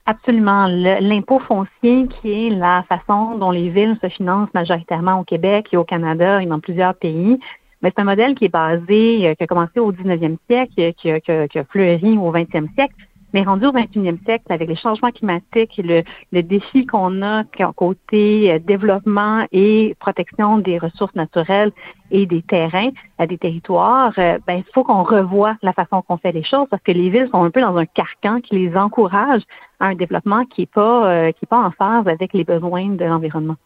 Absolument. 0.08 0.68
L'impôt 0.68 1.40
foncier, 1.40 2.08
qui 2.08 2.48
est 2.48 2.50
la 2.52 2.84
façon 2.84 3.38
dont 3.38 3.50
les 3.50 3.70
villes 3.70 3.98
se 4.04 4.10
financent 4.10 4.54
majoritairement 4.54 5.20
au 5.20 5.24
Québec 5.24 5.70
et 5.72 5.78
au 5.78 5.84
Canada 5.84 6.44
et 6.44 6.46
dans 6.46 6.60
plusieurs 6.60 6.94
pays, 6.94 7.40
mais 7.82 7.92
c'est 7.96 8.02
un 8.02 8.06
modèle 8.06 8.36
qui 8.36 8.46
est 8.46 8.50
basé, 8.50 9.28
euh, 9.28 9.34
qui 9.34 9.44
a 9.44 9.48
commencé 9.48 9.80
au 9.80 9.92
19e 9.92 10.38
siècle, 10.48 10.94
qui 10.94 11.12
a, 11.12 11.20
qui 11.20 11.60
a 11.60 11.64
fleuri 11.66 12.18
au 12.18 12.32
20e 12.32 12.72
siècle, 12.76 12.96
mais 13.36 13.44
rendu 13.44 13.66
au 13.66 13.74
21e 13.74 14.24
siècle, 14.24 14.46
avec 14.48 14.70
les 14.70 14.78
changements 14.78 15.12
climatiques 15.12 15.78
et 15.78 16.04
le, 16.32 16.42
défi 16.42 16.86
qu'on 16.86 17.22
a 17.22 17.44
côté 17.76 18.50
euh, 18.50 18.60
développement 18.60 19.46
et 19.52 19.94
protection 20.00 20.58
des 20.58 20.78
ressources 20.78 21.14
naturelles 21.16 21.74
et 22.12 22.26
des 22.26 22.42
terrains, 22.42 22.92
des 23.20 23.38
territoires, 23.38 24.14
euh, 24.18 24.40
ben, 24.48 24.64
il 24.66 24.74
faut 24.74 24.86
qu'on 24.86 25.04
revoie 25.04 25.58
la 25.64 25.74
façon 25.74 26.02
qu'on 26.02 26.16
fait 26.16 26.32
les 26.32 26.46
choses 26.46 26.68
parce 26.72 26.82
que 26.82 26.94
les 26.94 27.10
villes 27.10 27.28
sont 27.30 27.44
un 27.44 27.52
peu 27.52 27.60
dans 27.60 27.76
un 27.76 27.86
carcan 27.86 28.40
qui 28.40 28.56
les 28.56 28.78
encourage 28.78 29.42
à 29.82 29.88
un 29.88 29.96
développement 29.96 30.46
qui 30.46 30.62
n'est 30.62 30.68
pas, 30.68 31.12
euh, 31.12 31.32
pas 31.50 31.62
en 31.62 31.72
phase 31.72 32.08
avec 32.08 32.32
les 32.32 32.46
besoins 32.46 32.88
de 32.88 33.04
l'environnement. 33.04 33.58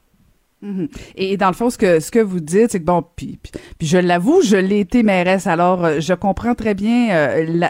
Mhm. 0.63 0.87
Et 1.15 1.37
dans 1.37 1.49
le 1.49 1.53
fond, 1.53 1.69
ce 1.69 1.77
que 1.77 1.99
ce 1.99 2.09
que 2.09 2.19
vous 2.19 2.39
dites, 2.39 2.71
c'est 2.71 2.79
que 2.79 2.85
bon, 2.85 3.03
puis, 3.15 3.39
je 3.81 3.99
l'avoue, 3.99 4.41
je 4.41 4.57
l'ai 4.57 4.79
été 4.79 5.03
mairesse, 5.03 5.45
alors 5.45 6.01
je 6.01 6.13
comprends 6.15 6.55
très 6.55 6.73
bien 6.73 7.45
la, 7.45 7.69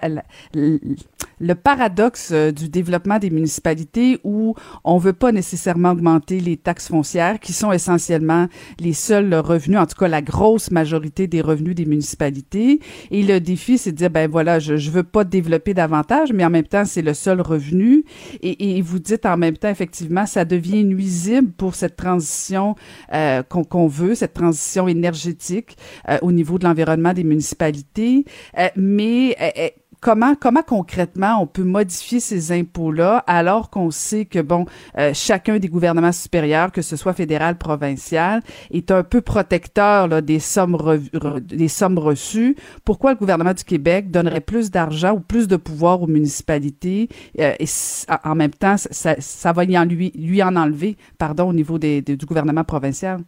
le 1.40 1.56
paradoxe 1.56 2.30
euh, 2.32 2.52
du 2.52 2.70
développement 2.70 3.20
des 3.20 3.30
municipalités 3.30 4.20
où 4.24 4.56
on 4.84 4.98
veut 4.98 5.14
pas 5.14 5.32
nécessairement 5.32 5.92
augmenter 5.92 6.40
les 6.40 6.58
taxes 6.58 6.90
foncières, 6.90 7.40
qui 7.40 7.54
sont 7.54 7.72
essentiellement 7.72 8.48
les 8.80 8.94
seuls 8.94 9.34
revenus, 9.34 9.80
en 9.80 9.86
tout 9.86 9.98
cas 9.98 10.08
la 10.08 10.22
grosse 10.22 10.72
majorité 10.72 11.28
des 11.28 11.42
revenus 11.42 11.76
des 11.76 11.86
municipalités. 11.86 12.80
Et 13.12 13.24
le 13.24 13.40
défi, 13.40 13.78
c'est 13.78 13.92
de 13.92 13.98
dire 13.98 14.10
ben 14.10 14.30
voilà, 14.30 14.60
je 14.60 14.78
je 14.78 14.92
veux 14.92 15.04
pas 15.04 15.24
développer 15.24 15.74
davantage, 15.74 16.34
mais 16.34 16.44
en 16.44 16.50
même 16.50 16.66
temps, 16.66 16.86
c'est 16.86 17.02
le 17.02 17.14
seul 17.14 17.42
revenu. 17.42 18.06
Et, 18.42 18.78
et 18.78 18.82
vous 18.82 19.00
dites 19.00 19.26
en 19.26 19.38
même 19.38 19.58
temps, 19.58 19.70
effectivement, 19.70 20.26
ça 20.26 20.46
devient 20.46 20.84
nuisible 20.84 21.52
pour 21.52 21.76
cette 21.76 21.96
transition 21.96 22.76
euh, 23.14 23.44
qu'on 23.44 23.88
veut, 23.88 24.16
cette 24.16 24.34
transition 24.34 24.88
énergétique 24.88 25.78
euh, 26.10 26.18
au 26.22 26.32
niveau 26.32 26.58
de 26.58 26.66
l'environnement 26.66 27.14
des 27.14 27.24
municipalités. 27.24 28.26
Euh, 28.58 28.68
mais 28.76 29.36
comment 30.00 30.36
concrètement 30.66 31.42
on 31.42 31.48
peut 31.48 31.64
modifier 31.64 32.20
ces 32.20 32.52
impôts-là 32.52 33.24
alors 33.28 33.70
qu'on 33.70 33.92
sait 33.92 34.26
que 34.26 34.40
bon 34.40 34.66
chacun 35.14 35.60
des 35.60 35.68
gouvernements 35.68 36.12
supérieurs, 36.12 36.72
que 36.72 36.82
ce 36.82 36.96
soit 36.96 37.14
fédéral, 37.14 37.58
provincial, 37.58 38.42
est 38.72 38.92
un 38.92 39.04
peu 39.04 39.22
protecteur 39.22 40.22
des 40.22 40.40
sommes 40.40 40.76
reçues? 40.76 42.56
Pourquoi 42.86 43.14
le 43.14 43.18
gouvernement 43.18 43.54
du 43.54 43.64
Québec 43.64 44.12
donnerait 44.12 44.42
plus 44.42 44.72
d'argent 44.72 45.14
ou 45.14 45.20
plus 45.20 45.48
de 45.48 45.56
pouvoir 45.56 46.02
aux 46.02 46.08
municipalités 46.08 47.10
et 47.38 47.66
en 48.24 48.36
même 48.36 48.52
temps 48.52 48.76
ça, 48.78 49.16
ça 49.20 49.54
va 49.54 49.66
lui 49.66 50.12
lui 50.16 50.44
en 50.44 50.56
enlever 50.56 50.98
pardon 51.18 51.50
au 51.50 51.54
niveau 51.54 51.78
du 51.78 52.26
gouvernement 52.26 52.64
provincial? 52.64 53.22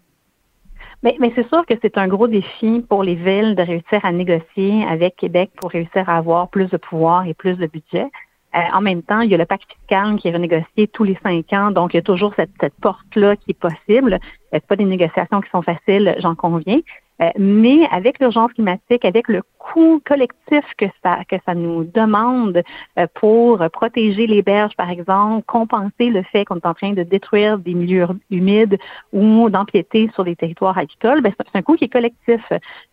Mais, 1.03 1.17
c'est 1.35 1.47
sûr 1.47 1.65
que 1.65 1.73
c'est 1.81 1.97
un 1.97 2.07
gros 2.07 2.27
défi 2.27 2.85
pour 2.87 3.03
les 3.03 3.15
villes 3.15 3.55
de 3.55 3.63
réussir 3.63 4.03
à 4.03 4.11
négocier 4.11 4.85
avec 4.87 5.15
Québec 5.15 5.49
pour 5.59 5.71
réussir 5.71 6.07
à 6.07 6.17
avoir 6.17 6.49
plus 6.49 6.69
de 6.69 6.77
pouvoir 6.77 7.25
et 7.25 7.33
plus 7.33 7.55
de 7.57 7.65
budget. 7.65 8.05
Euh, 8.53 8.59
en 8.73 8.81
même 8.81 9.01
temps, 9.01 9.21
il 9.21 9.31
y 9.31 9.33
a 9.33 9.37
le 9.37 9.45
pacte 9.45 9.71
fiscal 9.71 10.17
qui 10.17 10.27
est 10.27 10.33
renégocié 10.33 10.87
tous 10.87 11.03
les 11.03 11.17
cinq 11.23 11.53
ans, 11.53 11.71
donc 11.71 11.93
il 11.93 11.97
y 11.97 11.99
a 11.99 12.03
toujours 12.03 12.33
cette, 12.35 12.51
porte-là 12.81 13.35
qui 13.35 13.51
est 13.51 13.59
possible. 13.59 14.19
Ce 14.53 14.59
pas 14.59 14.75
des 14.75 14.85
négociations 14.85 15.41
qui 15.41 15.49
sont 15.49 15.61
faciles, 15.61 16.15
j'en 16.19 16.35
conviens. 16.35 16.81
Euh, 17.21 17.29
mais 17.37 17.87
avec 17.91 18.19
l'urgence 18.19 18.51
climatique, 18.53 19.05
avec 19.05 19.27
le 19.27 19.43
coût 19.59 20.01
collectif 20.05 20.63
que 20.77 20.85
ça 21.03 21.23
que 21.25 21.35
ça 21.45 21.53
nous 21.53 21.83
demande 21.83 22.63
euh, 22.97 23.07
pour 23.13 23.63
protéger 23.71 24.25
les 24.27 24.41
berges, 24.41 24.75
par 24.75 24.89
exemple, 24.89 25.43
compenser 25.45 26.09
le 26.09 26.23
fait 26.23 26.45
qu'on 26.45 26.55
est 26.55 26.65
en 26.65 26.73
train 26.73 26.93
de 26.93 27.03
détruire 27.03 27.59
des 27.59 27.73
milieux 27.73 28.07
humides 28.31 28.77
ou 29.13 29.49
d'empiéter 29.49 30.09
sur 30.15 30.23
des 30.23 30.35
territoires 30.35 30.77
agricoles, 30.77 31.21
ben, 31.21 31.31
c'est 31.37 31.57
un 31.57 31.61
coût 31.61 31.75
qui 31.75 31.85
est 31.85 31.89
collectif. 31.89 32.41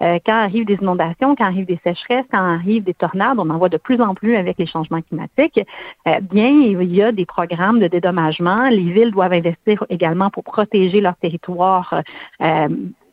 Euh, 0.03 0.19
quand 0.25 0.35
arrivent 0.35 0.67
des 0.67 0.79
inondations, 0.81 1.35
quand 1.35 1.45
arrivent 1.45 1.67
des 1.67 1.81
sécheresses, 1.83 2.27
quand 2.31 2.39
arrivent 2.39 2.85
des 2.85 2.95
tornades, 2.95 3.39
on 3.39 3.49
en 3.49 3.59
voit 3.59 3.71
de 3.71 3.79
plus 3.79 4.01
en 4.01 4.15
plus 4.15 4.37
avec 4.37 4.59
les 4.59 4.67
changements 4.67 5.01
climatiques. 5.01 5.61
bien, 6.23 6.49
il 6.49 6.95
y 6.95 7.03
a 7.03 7.13
des 7.13 7.27
programmes 7.27 7.81
de 7.81 7.87
dédommagement. 7.87 8.69
Les 8.69 8.91
villes 8.93 9.11
doivent 9.11 9.33
investir 9.33 9.85
également 9.89 10.31
pour 10.31 10.45
protéger 10.45 11.01
leur 11.01 11.17
territoire 11.17 12.03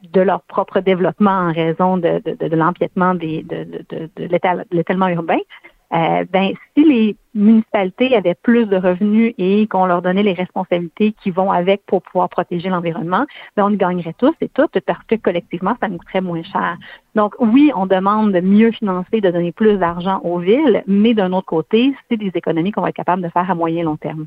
de 0.03 0.21
leur 0.21 0.41
propre 0.41 0.79
développement 0.79 1.31
en 1.31 1.53
raison 1.53 1.97
de, 1.97 2.21
de, 2.23 2.47
de 2.47 2.55
l'empiètement 2.55 3.15
de, 3.15 3.41
de, 3.41 4.09
de 4.15 4.65
l'étalement 4.71 5.07
urbain, 5.07 5.39
euh, 5.93 6.25
ben, 6.31 6.53
si 6.75 6.83
les 6.83 7.15
municipalités 7.35 8.15
avaient 8.15 8.35
plus 8.35 8.65
de 8.65 8.75
revenus 8.75 9.33
et 9.37 9.67
qu'on 9.67 9.85
leur 9.85 10.01
donnait 10.01 10.23
les 10.23 10.33
responsabilités 10.33 11.13
qui 11.23 11.29
vont 11.31 11.51
avec 11.51 11.85
pour 11.85 12.01
pouvoir 12.01 12.27
protéger 12.29 12.69
l'environnement, 12.69 13.25
ben, 13.55 13.65
on 13.65 13.69
y 13.69 13.77
gagnerait 13.77 14.15
tous 14.17 14.33
et 14.41 14.49
toutes 14.49 14.79
parce 14.81 15.03
que 15.05 15.15
collectivement, 15.15 15.75
ça 15.79 15.87
nous 15.87 15.97
coûterait 15.97 16.21
moins 16.21 16.43
cher. 16.43 16.77
Donc 17.13 17.35
oui, 17.39 17.71
on 17.75 17.85
demande 17.85 18.33
de 18.33 18.39
mieux 18.39 18.71
financer, 18.71 19.21
de 19.21 19.29
donner 19.29 19.51
plus 19.51 19.77
d'argent 19.77 20.19
aux 20.23 20.39
villes, 20.39 20.83
mais 20.87 21.13
d'un 21.13 21.31
autre 21.33 21.47
côté, 21.47 21.93
c'est 22.09 22.17
des 22.17 22.31
économies 22.33 22.71
qu'on 22.71 22.81
va 22.81 22.89
être 22.89 22.95
capable 22.95 23.21
de 23.21 23.29
faire 23.29 23.49
à 23.49 23.55
moyen 23.55 23.81
et 23.81 23.83
long 23.83 23.97
terme. 23.97 24.25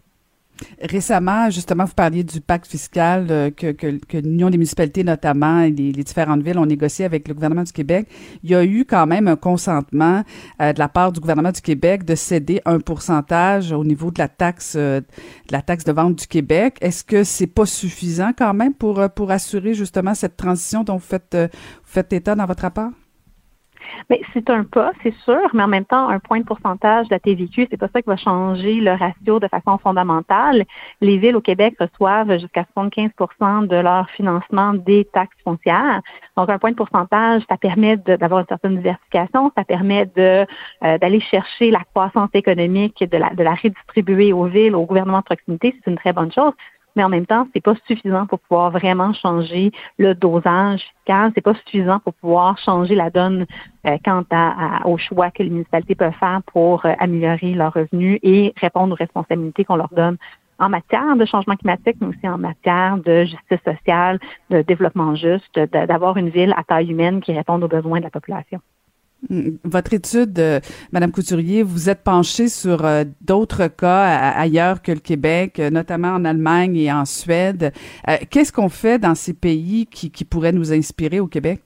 Récemment, 0.81 1.50
justement, 1.50 1.85
vous 1.85 1.95
parliez 1.95 2.25
du 2.25 2.41
pacte 2.41 2.67
fiscal 2.67 3.27
euh, 3.31 3.50
que, 3.50 4.19
l'Union 4.19 4.50
des 4.50 4.59
municipalités, 4.59 5.05
notamment, 5.05 5.61
et 5.61 5.71
les, 5.71 5.93
différentes 5.93 6.43
villes 6.43 6.59
ont 6.59 6.67
négocié 6.67 7.05
avec 7.05 7.29
le 7.29 7.35
gouvernement 7.35 7.62
du 7.62 7.73
Québec. 7.73 8.09
Il 8.43 8.50
y 8.50 8.55
a 8.55 8.65
eu 8.65 8.85
quand 8.85 9.07
même 9.07 9.29
un 9.29 9.37
consentement 9.37 10.23
euh, 10.61 10.73
de 10.73 10.79
la 10.79 10.88
part 10.88 11.12
du 11.12 11.21
gouvernement 11.21 11.53
du 11.53 11.61
Québec 11.61 12.05
de 12.05 12.15
céder 12.15 12.61
un 12.65 12.81
pourcentage 12.81 13.73
au 13.73 13.85
niveau 13.85 14.11
de 14.11 14.19
la 14.19 14.29
taxe 14.29 14.75
euh, 14.77 15.00
de 15.00 15.53
la 15.53 15.62
taxe 15.62 15.85
de 15.85 15.93
vente 15.93 16.17
du 16.17 16.27
Québec. 16.27 16.77
Est-ce 16.81 17.05
que 17.05 17.25
c'est 17.25 17.47
pas 17.47 17.67
suffisant 17.67 18.33
quand 18.37 18.55
même 18.55 18.75
pour 18.75 19.09
pour 19.15 19.31
assurer 19.31 19.75
justement 19.75 20.15
cette 20.15 20.37
transition 20.37 20.85
dont 20.85 20.95
vous 20.95 21.00
faites 21.00 21.37
vous 21.37 21.49
faites 21.93 22.12
état 22.12 22.35
dans 22.35 22.47
votre 22.47 22.62
rapport? 22.62 22.91
Mais 24.11 24.21
c'est 24.33 24.50
un 24.50 24.64
pas, 24.64 24.92
c'est 25.02 25.14
sûr, 25.25 25.49
mais 25.52 25.62
en 25.62 25.68
même 25.68 25.85
temps, 25.85 26.09
un 26.09 26.18
point 26.18 26.40
de 26.40 26.45
pourcentage 26.45 27.09
de 27.09 27.14
la 27.14 27.21
TVQ, 27.21 27.68
c'est 27.71 27.76
pas 27.76 27.88
ça 27.92 28.02
qui 28.02 28.09
va 28.09 28.16
changer 28.16 28.75
le 28.75 28.92
ratio 28.92 29.40
de 29.40 29.49
façon 29.49 29.78
fondamentale. 29.78 30.64
Les 31.00 31.18
villes 31.18 31.37
au 31.37 31.40
Québec 31.40 31.76
reçoivent 31.80 32.38
jusqu'à 32.38 32.64
75% 32.76 33.66
de 33.66 33.76
leur 33.76 34.09
financement 34.11 34.75
des 34.75 35.04
taxes 35.12 35.37
foncières. 35.45 36.00
Donc, 36.37 36.50
un 36.50 36.59
point 36.59 36.71
de 36.71 36.76
pourcentage, 36.76 37.42
ça 37.49 37.57
permet 37.57 37.97
d'avoir 37.97 38.40
une 38.40 38.47
certaine 38.47 38.76
diversification, 38.76 39.52
ça 39.57 39.64
permet 39.64 40.09
euh, 40.18 40.45
d'aller 40.83 41.21
chercher 41.21 41.71
la 41.71 41.80
croissance 41.95 42.30
économique, 42.35 42.99
de 43.00 43.16
la, 43.16 43.30
de 43.30 43.42
la 43.42 43.54
redistribuer 43.54 44.33
aux 44.33 44.47
villes, 44.47 44.75
au 44.75 44.85
gouvernement 44.85 45.18
de 45.18 45.25
proximité. 45.25 45.75
C'est 45.85 45.90
une 45.90 45.99
très 45.99 46.12
bonne 46.12 46.33
chose 46.33 46.52
mais 46.99 47.05
en 47.05 47.09
même 47.09 47.26
temps, 47.26 47.47
c'est 47.55 47.62
pas 47.62 47.76
suffisant 47.87 48.26
pour 48.26 48.40
pouvoir 48.40 48.73
vraiment 48.73 49.12
changer 49.12 49.71
le 49.99 50.14
dosage 50.14 50.81
fiscal. 50.81 51.31
C'est 51.35 51.40
pas 51.40 51.55
suffisant 51.55 52.00
pour 52.00 52.12
pouvoir 52.14 52.59
changer 52.59 52.97
la 52.97 53.09
donne 53.09 53.47
euh, 53.87 53.97
quant 54.05 54.25
à, 54.31 54.85
au 54.85 54.99
choix 54.99 55.31
que 55.31 55.45
les 55.45 55.50
municipalités 55.50 55.95
peuvent 55.95 56.19
faire 56.19 56.40
pour 56.52 56.85
euh, 56.85 56.93
améliorer 56.99 57.55
leurs 57.55 57.73
revenus 57.73 58.19
et 58.25 58.52
répondre 58.57 58.95
aux 58.95 58.97
responsabilités 58.97 59.64
qu'on 59.64 59.76
leur 59.76 59.90
donne 59.93 60.17
en 60.59 60.69
matière 60.69 61.14
de 61.14 61.25
changement 61.25 61.55
climatique, 61.55 61.99
mais 62.00 62.09
aussi 62.09 62.28
en 62.28 62.37
matière 62.37 62.99
de 62.99 63.25
justice 63.25 63.61
sociale, 63.64 64.19
de 64.50 64.62
développement 64.62 65.14
juste, 65.14 65.57
d'avoir 65.57 66.17
une 66.17 66.31
ville 66.31 66.52
à 66.57 66.64
taille 66.64 66.90
humaine 66.90 67.21
qui 67.21 67.33
réponde 67.33 67.62
aux 67.62 67.69
besoins 67.69 68.00
de 68.00 68.05
la 68.05 68.11
population. 68.11 68.61
Mm, 69.29 69.51
votre 69.65 69.95
étude, 69.95 70.39
euh, 70.39 70.61
Madame 70.93 71.11
Couturier, 71.11 71.63
vous 71.63 71.89
êtes 71.89 72.03
penchée 72.03 72.49
sur 72.49 72.85
euh, 72.85 73.05
d'autres 73.21 73.67
cas 73.67 74.05
ailleurs 74.05 74.81
que 74.81 74.93
le 74.93 75.01
Québec, 75.01 75.59
euh, 75.59 75.71
notamment 75.71 76.11
en 76.11 76.25
Allemagne 76.25 76.77
et 76.77 76.93
en 76.93 77.05
Suède. 77.05 77.73
Qu'est-ce 78.31 78.53
qu'on 78.53 78.69
fait 78.69 78.99
dans 78.99 79.15
ces 79.15 79.35
pays 79.35 79.87
qui 79.87 80.25
pourraient 80.25 80.53
nous 80.53 80.73
inspirer 80.73 81.21
au 81.21 81.27
Québec? 81.27 81.63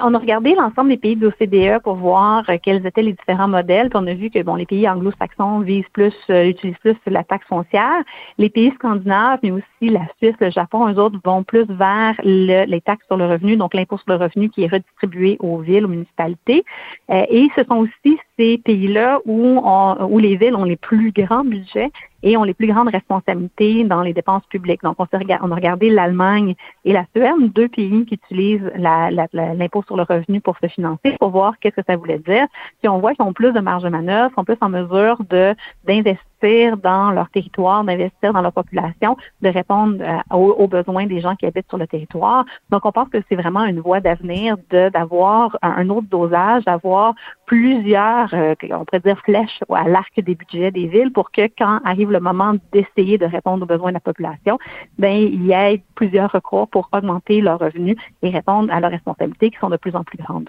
On 0.00 0.14
a 0.14 0.18
regardé 0.18 0.54
l'ensemble 0.54 0.90
des 0.90 0.96
pays 0.96 1.16
de 1.16 1.26
l'OCDE 1.26 1.82
pour 1.82 1.96
voir 1.96 2.48
euh, 2.48 2.56
quels 2.62 2.86
étaient 2.86 3.02
les 3.02 3.12
différents 3.12 3.48
modèles. 3.48 3.90
On 3.94 4.06
a 4.06 4.14
vu 4.14 4.30
que 4.30 4.42
bon, 4.42 4.54
les 4.54 4.64
pays 4.64 4.88
anglo-saxons 4.88 5.60
visent 5.60 5.88
plus, 5.92 6.14
euh, 6.30 6.48
utilisent 6.48 6.78
plus 6.78 6.96
la 7.06 7.24
taxe 7.24 7.46
foncière. 7.46 8.02
Les 8.38 8.48
pays 8.48 8.72
scandinaves, 8.76 9.40
mais 9.42 9.50
aussi 9.50 9.90
la 9.90 10.06
Suisse, 10.18 10.36
le 10.40 10.50
Japon, 10.50 10.88
eux 10.88 10.98
autres 10.98 11.18
vont 11.24 11.42
plus 11.42 11.66
vers 11.68 12.14
les 12.24 12.80
taxes 12.84 13.06
sur 13.06 13.16
le 13.16 13.26
revenu, 13.26 13.56
donc 13.56 13.74
l'impôt 13.74 13.98
sur 13.98 14.16
le 14.16 14.16
revenu 14.16 14.48
qui 14.48 14.62
est 14.62 14.68
redistribué 14.68 15.36
aux 15.40 15.58
villes, 15.58 15.84
aux 15.84 15.88
municipalités. 15.88 16.64
Euh, 17.10 17.26
et 17.28 17.48
ce 17.56 17.64
sont 17.64 17.76
aussi 17.76 18.18
ces 18.38 18.58
pays-là 18.58 19.20
où 19.26 20.18
les 20.18 20.36
villes 20.36 20.56
ont 20.56 20.64
les 20.64 20.76
plus 20.76 21.12
grands 21.12 21.44
budgets 21.44 21.90
et 22.22 22.36
ont 22.36 22.44
les 22.44 22.54
plus 22.54 22.66
grandes 22.66 22.88
responsabilités 22.88 23.84
dans 23.84 24.02
les 24.02 24.12
dépenses 24.12 24.44
publiques. 24.46 24.82
Donc, 24.82 24.96
on, 24.98 25.06
on 25.12 25.50
a 25.50 25.54
regardé 25.54 25.90
l'Allemagne 25.90 26.54
et 26.84 26.92
la 26.92 27.04
Suède, 27.14 27.52
deux 27.54 27.68
pays 27.68 28.04
qui 28.06 28.14
utilisent 28.14 28.70
l'impôt 28.76 29.82
sur 29.86 29.96
le 29.96 30.02
revenu 30.02 30.40
pour 30.40 30.56
se 30.58 30.66
financer, 30.68 31.16
pour 31.18 31.30
voir 31.30 31.54
qu'est-ce 31.60 31.76
que 31.76 31.86
ça 31.86 31.96
voulait 31.96 32.18
dire. 32.18 32.46
Puis 32.80 32.88
on 32.88 32.98
voit 32.98 33.14
qu'ils 33.14 33.24
ont 33.24 33.32
plus 33.32 33.52
de 33.52 33.60
marge 33.60 33.82
de 33.82 33.88
manœuvre, 33.88 34.32
sont 34.34 34.44
plus 34.44 34.58
en 34.60 34.68
mesure 34.68 35.18
de 35.28 35.54
d'investir 35.86 36.31
dans 36.42 37.10
leur 37.10 37.28
territoire, 37.30 37.84
d'investir 37.84 38.32
dans 38.32 38.40
leur 38.40 38.52
population, 38.52 39.16
de 39.40 39.48
répondre 39.48 39.96
euh, 40.00 40.36
aux, 40.36 40.66
besoins 40.66 41.06
des 41.06 41.20
gens 41.20 41.36
qui 41.36 41.46
habitent 41.46 41.68
sur 41.68 41.78
le 41.78 41.86
territoire. 41.86 42.44
Donc, 42.70 42.84
on 42.84 42.92
pense 42.92 43.08
que 43.08 43.18
c'est 43.28 43.36
vraiment 43.36 43.64
une 43.64 43.80
voie 43.80 44.00
d'avenir 44.00 44.56
d'avoir 44.70 45.56
un, 45.62 45.88
autre 45.88 46.08
dosage, 46.08 46.64
d'avoir 46.64 47.14
plusieurs, 47.46 48.32
euh, 48.34 48.54
on 48.70 48.84
pourrait 48.84 49.00
dire 49.00 49.18
flèches 49.24 49.60
à 49.70 49.88
l'arc 49.88 50.12
des 50.20 50.34
budgets 50.34 50.70
des 50.70 50.86
villes 50.86 51.12
pour 51.12 51.30
que 51.30 51.48
quand 51.58 51.80
arrive 51.84 52.10
le 52.10 52.20
moment 52.20 52.54
d'essayer 52.72 53.18
de 53.18 53.26
répondre 53.26 53.62
aux 53.62 53.66
besoins 53.66 53.90
de 53.90 53.94
la 53.94 54.00
population, 54.00 54.58
ben 54.98 55.14
il 55.14 55.44
y 55.44 55.52
ait 55.52 55.82
plusieurs 55.94 56.30
recours 56.30 56.68
pour 56.68 56.88
augmenter 56.92 57.40
leurs 57.40 57.58
revenus 57.58 57.96
et 58.22 58.30
répondre 58.30 58.72
à 58.72 58.80
leurs 58.80 58.90
responsabilités 58.90 59.50
qui 59.50 59.58
sont 59.58 59.70
de 59.70 59.76
plus 59.76 59.94
en 59.94 60.04
plus 60.04 60.18
grandes. 60.18 60.48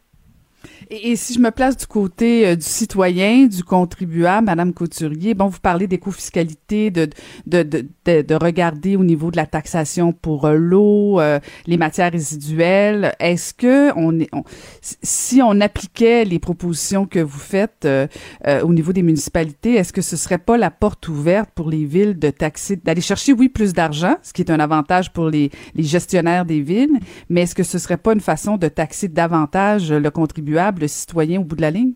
Et, 0.95 1.15
si 1.15 1.33
je 1.33 1.39
me 1.39 1.49
place 1.49 1.75
du 1.75 1.87
côté 1.87 2.47
euh, 2.47 2.55
du 2.55 2.65
citoyen, 2.65 3.47
du 3.47 3.63
contribuable, 3.63 4.45
Madame 4.45 4.73
Couturier, 4.73 5.33
bon, 5.33 5.47
vous 5.47 5.59
parlez 5.59 5.87
d'éco-fiscalité, 5.87 6.91
de 6.91 7.09
de, 7.47 7.63
de, 7.63 8.21
de, 8.21 8.35
regarder 8.35 8.95
au 8.95 9.03
niveau 9.03 9.31
de 9.31 9.37
la 9.37 9.47
taxation 9.47 10.13
pour 10.13 10.45
euh, 10.45 10.53
l'eau, 10.55 11.19
euh, 11.19 11.39
les 11.65 11.77
matières 11.77 12.11
résiduelles. 12.11 13.15
Est-ce 13.19 13.55
que 13.55 13.91
on, 13.95 14.19
est, 14.19 14.29
si 14.81 15.41
on 15.41 15.61
appliquait 15.61 16.25
les 16.25 16.37
propositions 16.37 17.07
que 17.07 17.19
vous 17.19 17.39
faites 17.39 17.87
au 18.45 18.73
niveau 18.73 18.93
des 18.93 19.03
municipalités, 19.03 19.75
est-ce 19.75 19.93
que 19.93 20.01
ce 20.01 20.15
serait 20.15 20.37
pas 20.37 20.57
la 20.57 20.69
porte 20.71 21.07
ouverte 21.07 21.49
pour 21.55 21.69
les 21.69 21.85
villes 21.85 22.19
de 22.19 22.29
taxer, 22.29 22.75
d'aller 22.75 23.01
chercher, 23.01 23.33
oui, 23.33 23.49
plus 23.49 23.73
d'argent, 23.73 24.15
ce 24.21 24.33
qui 24.33 24.41
est 24.41 24.51
un 24.51 24.59
avantage 24.59 25.11
pour 25.11 25.29
les, 25.29 25.49
les 25.75 25.83
gestionnaires 25.83 26.45
des 26.45 26.61
villes, 26.61 26.99
mais 27.29 27.41
est-ce 27.41 27.55
que 27.55 27.63
ce 27.63 27.79
serait 27.79 27.97
pas 27.97 28.13
une 28.13 28.19
façon 28.19 28.57
de 28.57 28.67
taxer 28.67 29.07
davantage 29.07 29.91
le 29.91 30.11
contribuable 30.11 30.82
citoyen 30.87 31.41
au 31.41 31.43
bout 31.43 31.55
de 31.55 31.61
la 31.61 31.71
ligne? 31.71 31.93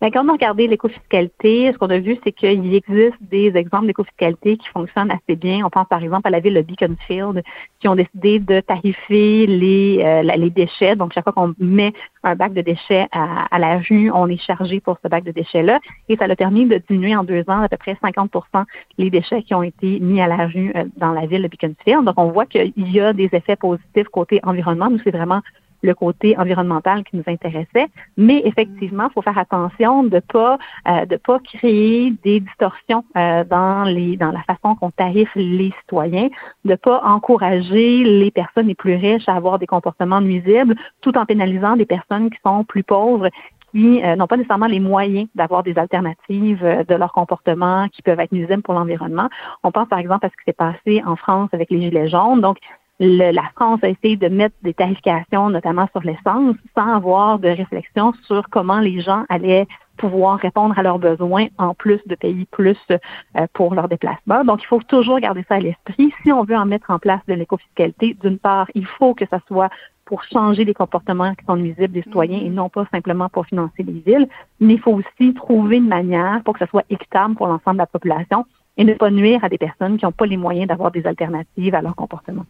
Bien, 0.00 0.10
quand 0.10 0.24
on 0.24 0.28
a 0.28 0.32
regardé 0.32 0.66
l'écofiscalité, 0.66 1.72
ce 1.72 1.78
qu'on 1.78 1.90
a 1.90 1.98
vu, 1.98 2.18
c'est 2.24 2.32
qu'il 2.32 2.74
existe 2.74 3.16
des 3.20 3.56
exemples 3.56 3.86
d'écofiscalité 3.86 4.56
qui 4.56 4.68
fonctionnent 4.68 5.10
assez 5.10 5.36
bien. 5.36 5.64
On 5.64 5.70
pense 5.70 5.88
par 5.88 6.02
exemple 6.02 6.26
à 6.28 6.30
la 6.30 6.40
ville 6.40 6.54
de 6.54 6.60
Beaconsfield, 6.62 7.42
qui 7.80 7.88
ont 7.88 7.94
décidé 7.94 8.38
de 8.38 8.60
tarifer 8.60 9.46
les, 9.46 10.00
euh, 10.02 10.22
les 10.22 10.50
déchets. 10.50 10.96
Donc, 10.96 11.12
chaque 11.12 11.24
fois 11.24 11.32
qu'on 11.32 11.54
met 11.58 11.92
un 12.22 12.34
bac 12.34 12.52
de 12.52 12.60
déchets 12.60 13.06
à, 13.12 13.58
la 13.58 13.78
rue, 13.78 14.10
on 14.12 14.28
est 14.28 14.40
chargé 14.40 14.80
pour 14.80 14.98
ce 15.02 15.08
bac 15.08 15.24
de 15.24 15.32
déchets-là. 15.32 15.80
Et 16.08 16.16
ça 16.16 16.24
a 16.24 16.36
permis 16.36 16.66
de 16.66 16.80
diminuer 16.88 17.16
en 17.16 17.24
deux 17.24 17.44
ans 17.48 17.62
à 17.62 17.68
peu 17.68 17.76
près 17.76 17.96
50% 18.02 18.64
les 18.98 19.10
déchets 19.10 19.42
qui 19.42 19.54
ont 19.54 19.62
été 19.62 20.00
mis 20.00 20.20
à 20.20 20.26
la 20.26 20.46
rue 20.46 20.72
euh, 20.76 20.84
dans 20.96 21.12
la 21.12 21.26
ville 21.26 21.42
de 21.42 21.48
Beaconsfield. 21.48 22.04
Donc, 22.04 22.14
on 22.18 22.30
voit 22.30 22.46
qu'il 22.46 22.72
y 22.76 23.00
a 23.00 23.12
des 23.12 23.28
effets 23.32 23.56
positifs 23.56 24.08
côté 24.12 24.40
environnement. 24.42 24.90
Nous, 24.90 25.00
c'est 25.02 25.10
vraiment 25.10 25.40
le 25.82 25.94
côté 25.94 26.36
environnemental 26.38 27.04
qui 27.04 27.16
nous 27.16 27.24
intéressait, 27.26 27.86
mais 28.16 28.42
effectivement, 28.44 29.08
il 29.08 29.12
faut 29.12 29.22
faire 29.22 29.38
attention 29.38 30.04
de 30.04 30.20
pas 30.20 30.58
euh, 30.88 31.06
de 31.06 31.16
pas 31.16 31.38
créer 31.38 32.12
des 32.24 32.40
distorsions 32.40 33.04
euh, 33.16 33.44
dans 33.44 33.84
les 33.84 34.16
dans 34.16 34.32
la 34.32 34.42
façon 34.42 34.74
qu'on 34.74 34.90
tarife 34.90 35.30
les 35.34 35.72
citoyens, 35.80 36.28
de 36.64 36.74
pas 36.74 37.02
encourager 37.04 38.04
les 38.04 38.30
personnes 38.30 38.66
les 38.66 38.74
plus 38.74 38.96
riches 38.96 39.28
à 39.28 39.34
avoir 39.34 39.58
des 39.58 39.66
comportements 39.66 40.20
nuisibles, 40.20 40.74
tout 41.00 41.16
en 41.16 41.26
pénalisant 41.26 41.76
des 41.76 41.86
personnes 41.86 42.30
qui 42.30 42.38
sont 42.44 42.64
plus 42.64 42.82
pauvres 42.82 43.28
qui 43.72 44.02
euh, 44.02 44.16
n'ont 44.16 44.26
pas 44.26 44.38
nécessairement 44.38 44.66
les 44.66 44.80
moyens 44.80 45.28
d'avoir 45.34 45.62
des 45.62 45.76
alternatives 45.76 46.62
de 46.88 46.94
leur 46.94 47.12
comportement 47.12 47.86
qui 47.88 48.00
peuvent 48.00 48.18
être 48.18 48.32
nuisibles 48.32 48.62
pour 48.62 48.72
l'environnement. 48.72 49.28
On 49.62 49.70
pense 49.70 49.88
par 49.88 49.98
exemple 49.98 50.24
à 50.24 50.30
ce 50.30 50.36
qui 50.36 50.44
s'est 50.46 50.54
passé 50.54 51.02
en 51.04 51.16
France 51.16 51.50
avec 51.52 51.70
les 51.70 51.82
Gilets 51.82 52.08
jaunes. 52.08 52.40
Donc, 52.40 52.56
la 53.00 53.42
France 53.54 53.80
a 53.82 53.88
essayé 53.88 54.16
de 54.16 54.28
mettre 54.28 54.56
des 54.62 54.74
tarifications, 54.74 55.50
notamment 55.50 55.88
sur 55.92 56.02
l'essence, 56.02 56.56
sans 56.76 56.96
avoir 56.96 57.38
de 57.38 57.48
réflexion 57.48 58.12
sur 58.26 58.48
comment 58.50 58.80
les 58.80 59.00
gens 59.00 59.24
allaient 59.28 59.68
pouvoir 59.96 60.38
répondre 60.38 60.78
à 60.78 60.82
leurs 60.82 60.98
besoins 60.98 61.46
en 61.58 61.74
plus 61.74 62.00
de 62.06 62.14
payer 62.14 62.46
plus 62.50 62.78
euh, 62.90 63.46
pour 63.52 63.74
leur 63.74 63.88
déplacement. 63.88 64.44
Donc, 64.44 64.62
il 64.62 64.66
faut 64.66 64.80
toujours 64.80 65.18
garder 65.18 65.44
ça 65.48 65.56
à 65.56 65.60
l'esprit. 65.60 66.12
Si 66.22 66.32
on 66.32 66.44
veut 66.44 66.56
en 66.56 66.66
mettre 66.66 66.90
en 66.90 66.98
place 66.98 67.20
de 67.26 67.34
l'écofiscalité, 67.34 68.16
d'une 68.22 68.38
part, 68.38 68.68
il 68.74 68.86
faut 68.86 69.14
que 69.14 69.26
ça 69.26 69.40
soit 69.48 69.70
pour 70.04 70.22
changer 70.24 70.64
les 70.64 70.72
comportements 70.72 71.34
qui 71.34 71.44
sont 71.44 71.56
nuisibles 71.56 71.92
des 71.92 72.02
citoyens 72.02 72.40
et 72.40 72.48
non 72.48 72.70
pas 72.70 72.86
simplement 72.90 73.28
pour 73.28 73.44
financer 73.46 73.82
les 73.82 74.00
villes, 74.00 74.28
mais 74.58 74.74
il 74.74 74.80
faut 74.80 74.92
aussi 74.92 75.34
trouver 75.34 75.76
une 75.76 75.88
manière 75.88 76.40
pour 76.44 76.54
que 76.54 76.60
ça 76.60 76.66
soit 76.70 76.84
équitable 76.88 77.34
pour 77.34 77.46
l'ensemble 77.46 77.76
de 77.76 77.82
la 77.82 77.86
population 77.86 78.46
et 78.78 78.84
ne 78.84 78.94
pas 78.94 79.10
nuire 79.10 79.44
à 79.44 79.50
des 79.50 79.58
personnes 79.58 79.98
qui 79.98 80.06
n'ont 80.06 80.12
pas 80.12 80.24
les 80.24 80.38
moyens 80.38 80.68
d'avoir 80.68 80.92
des 80.92 81.06
alternatives 81.06 81.74
à 81.74 81.82
leur 81.82 81.94
comportement 81.94 82.46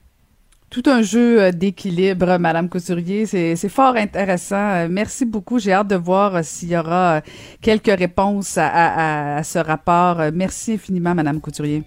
tout 0.70 0.83
un 0.87 1.02
jeu 1.02 1.42
euh, 1.42 1.52
d'équilibre, 1.52 2.38
Madame 2.38 2.68
Couturier. 2.68 3.26
C'est 3.26 3.68
fort 3.68 3.96
intéressant. 3.96 4.57
Euh, 4.57 4.88
merci 4.90 5.24
beaucoup. 5.24 5.59
J'ai 5.59 5.72
hâte 5.72 5.88
de 5.88 5.96
voir 5.96 6.37
euh, 6.37 6.40
s'il 6.42 6.70
y 6.70 6.76
aura 6.76 7.22
quelques 7.61 7.87
réponses 7.98 8.59
à, 8.59 9.42
ce 9.42 9.59
rapport. 9.59 10.20
Merci 10.33 10.74
infiniment, 10.74 11.14
Madame 11.14 11.40
Couturier. 11.40 11.83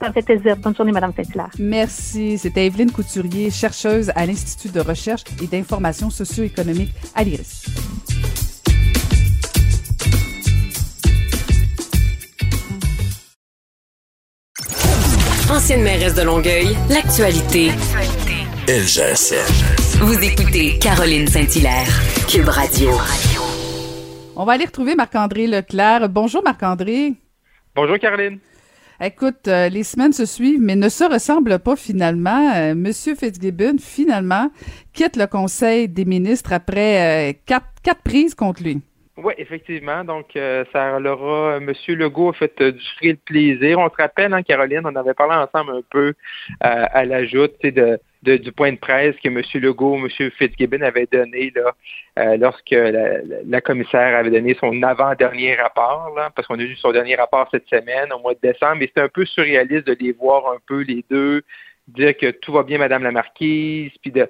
Ça 0.00 0.12
fait 0.12 0.22
plaisir. 0.22 0.56
Bonne 0.56 0.74
journée, 0.74 0.92
Madame 0.92 1.12
Saint-Hilaire. 1.14 1.50
Merci. 1.58 2.38
C'était 2.38 2.66
Evelyne 2.66 2.90
Couturier, 2.90 3.50
chercheuse 3.50 4.10
à 4.14 4.24
l'Institut 4.26 4.70
de 4.70 4.80
recherche 4.80 5.24
et 5.42 5.46
d'information 5.46 6.10
socio-économique 6.10 6.92
à 7.14 7.22
l'IRIS. 7.22 7.64
Ancienne 15.60 15.82
mairesse 15.82 16.14
de 16.14 16.22
Longueuil, 16.22 16.74
l'actualité. 16.88 17.68
LGSN. 18.66 20.00
Vous 20.00 20.18
écoutez 20.24 20.78
Caroline 20.78 21.26
Saint-Hilaire, 21.26 21.86
Cube 22.26 22.48
Radio. 22.48 22.92
On 24.36 24.46
va 24.46 24.52
aller 24.52 24.64
retrouver 24.64 24.94
Marc-André 24.94 25.46
Leclerc. 25.46 26.08
Bonjour 26.08 26.42
Marc-André. 26.42 27.12
Bonjour 27.74 27.98
Caroline. 27.98 28.38
Écoute, 29.02 29.48
euh, 29.48 29.68
les 29.68 29.82
semaines 29.84 30.14
se 30.14 30.24
suivent, 30.24 30.62
mais 30.62 30.76
ne 30.76 30.88
se 30.88 31.04
ressemblent 31.04 31.58
pas 31.58 31.76
finalement. 31.76 32.54
Euh, 32.54 32.74
Monsieur 32.74 33.14
Fitzgibbon, 33.14 33.76
finalement, 33.78 34.50
quitte 34.94 35.16
le 35.16 35.26
Conseil 35.26 35.90
des 35.90 36.06
ministres 36.06 36.54
après 36.54 37.32
euh, 37.32 37.32
quatre, 37.44 37.68
quatre 37.82 38.00
prises 38.00 38.34
contre 38.34 38.62
lui. 38.62 38.80
Oui, 39.22 39.34
effectivement. 39.36 40.02
Donc, 40.02 40.34
euh, 40.34 40.64
ça 40.72 40.98
l'aura. 40.98 41.58
M. 41.58 41.72
Legault 41.88 42.30
a 42.30 42.32
fait 42.32 42.52
euh, 42.62 42.72
du 42.72 43.12
de 43.12 43.18
plaisir. 43.18 43.78
On 43.78 43.90
se 43.90 43.96
rappelle, 43.96 44.32
hein, 44.32 44.42
Caroline, 44.42 44.80
on 44.84 44.96
avait 44.96 45.12
parlé 45.12 45.34
ensemble 45.34 45.76
un 45.76 45.82
peu 45.90 46.08
euh, 46.08 46.14
à 46.60 47.04
l'ajout 47.04 47.48
de, 47.62 48.00
de, 48.22 48.36
du 48.38 48.52
point 48.52 48.72
de 48.72 48.78
presse 48.78 49.14
que 49.22 49.28
M. 49.28 49.42
Legault, 49.62 49.96
M. 49.96 50.08
Fitzgibbon 50.08 50.80
avait 50.80 51.06
donné 51.06 51.52
là, 51.54 52.36
lorsque 52.38 52.70
la, 52.70 53.60
commissaire 53.60 54.16
avait 54.16 54.30
donné 54.30 54.54
son 54.54 54.82
avant-dernier 54.82 55.56
rapport, 55.56 56.14
là, 56.16 56.30
parce 56.34 56.48
qu'on 56.48 56.58
a 56.58 56.62
eu 56.62 56.76
son 56.76 56.92
dernier 56.92 57.16
rapport 57.16 57.46
cette 57.50 57.68
semaine, 57.68 58.12
au 58.12 58.20
mois 58.20 58.34
de 58.34 58.40
décembre, 58.42 58.82
et 58.82 58.86
c'était 58.86 59.02
un 59.02 59.08
peu 59.08 59.26
surréaliste 59.26 59.86
de 59.86 59.96
les 60.00 60.12
voir 60.12 60.50
un 60.52 60.58
peu 60.66 60.80
les 60.80 61.04
deux 61.10 61.42
dire 61.88 62.16
que 62.16 62.30
tout 62.30 62.52
va 62.52 62.62
bien, 62.62 62.78
Madame 62.78 63.02
la 63.02 63.10
Marquise, 63.10 63.90
puis 64.00 64.12
de 64.12 64.28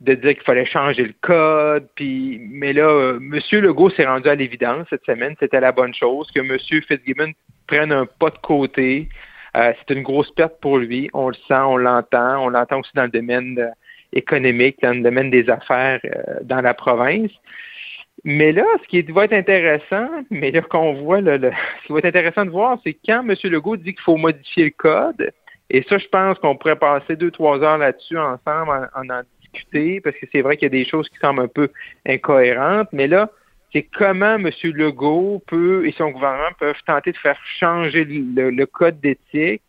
de 0.00 0.14
dire 0.14 0.34
qu'il 0.34 0.44
fallait 0.44 0.64
changer 0.64 1.04
le 1.04 1.14
code. 1.20 1.88
Puis, 1.94 2.40
mais 2.50 2.72
là, 2.72 2.88
euh, 2.88 3.16
M. 3.16 3.40
Legault 3.60 3.90
s'est 3.90 4.06
rendu 4.06 4.28
à 4.28 4.34
l'évidence 4.34 4.86
cette 4.90 5.04
semaine, 5.04 5.34
c'était 5.40 5.60
la 5.60 5.72
bonne 5.72 5.94
chose, 5.94 6.30
que 6.30 6.40
M. 6.40 6.56
Fitzgibbon 6.58 7.32
prenne 7.66 7.92
un 7.92 8.06
pas 8.06 8.30
de 8.30 8.38
côté. 8.38 9.08
Euh, 9.56 9.72
c'est 9.78 9.94
une 9.94 10.02
grosse 10.02 10.30
perte 10.32 10.60
pour 10.60 10.78
lui. 10.78 11.10
On 11.14 11.28
le 11.28 11.34
sent, 11.34 11.54
on 11.54 11.76
l'entend. 11.76 12.44
On 12.44 12.48
l'entend 12.48 12.80
aussi 12.80 12.92
dans 12.94 13.04
le 13.04 13.10
domaine 13.10 13.58
euh, 13.58 13.68
économique, 14.12 14.76
dans 14.82 14.96
le 14.96 15.02
domaine 15.02 15.30
des 15.30 15.50
affaires 15.50 16.00
dans 16.42 16.60
la 16.60 16.74
province. 16.74 17.30
Mais 18.24 18.52
là, 18.52 18.64
ce 18.82 18.88
qui 18.88 19.02
va 19.02 19.24
être 19.24 19.32
intéressant, 19.32 20.08
mais 20.30 20.50
là 20.50 20.60
qu'on 20.62 20.94
voit, 20.94 21.20
le, 21.20 21.38
ce 21.82 21.86
qui 21.86 21.92
va 21.92 21.98
être 21.98 22.04
intéressant 22.06 22.44
de 22.44 22.50
voir, 22.50 22.78
c'est 22.84 22.96
quand 23.06 23.22
M. 23.28 23.34
Legault 23.44 23.76
dit 23.76 23.92
qu'il 23.94 24.02
faut 24.02 24.16
modifier 24.16 24.64
le 24.64 24.70
code, 24.70 25.30
et 25.70 25.82
ça, 25.88 25.98
je 25.98 26.08
pense 26.08 26.38
qu'on 26.38 26.56
pourrait 26.56 26.78
passer 26.78 27.16
deux, 27.16 27.30
trois 27.30 27.62
heures 27.62 27.78
là-dessus 27.78 28.18
ensemble 28.18 28.88
en 28.94 29.00
en, 29.02 29.10
en 29.10 29.22
parce 30.02 30.16
que 30.16 30.26
c'est 30.32 30.42
vrai 30.42 30.56
qu'il 30.56 30.66
y 30.66 30.66
a 30.66 30.70
des 30.70 30.84
choses 30.84 31.08
qui 31.08 31.18
semblent 31.18 31.42
un 31.42 31.48
peu 31.48 31.68
incohérentes, 32.06 32.88
mais 32.92 33.06
là, 33.06 33.30
c'est 33.72 33.82
comment 33.82 34.36
M. 34.36 34.50
Legault 34.62 35.42
peut 35.46 35.86
et 35.86 35.92
son 35.92 36.10
gouvernement 36.10 36.52
peuvent 36.58 36.82
tenter 36.86 37.12
de 37.12 37.18
faire 37.18 37.38
changer 37.58 38.04
le, 38.04 38.64
code 38.64 39.00
d'éthique 39.00 39.62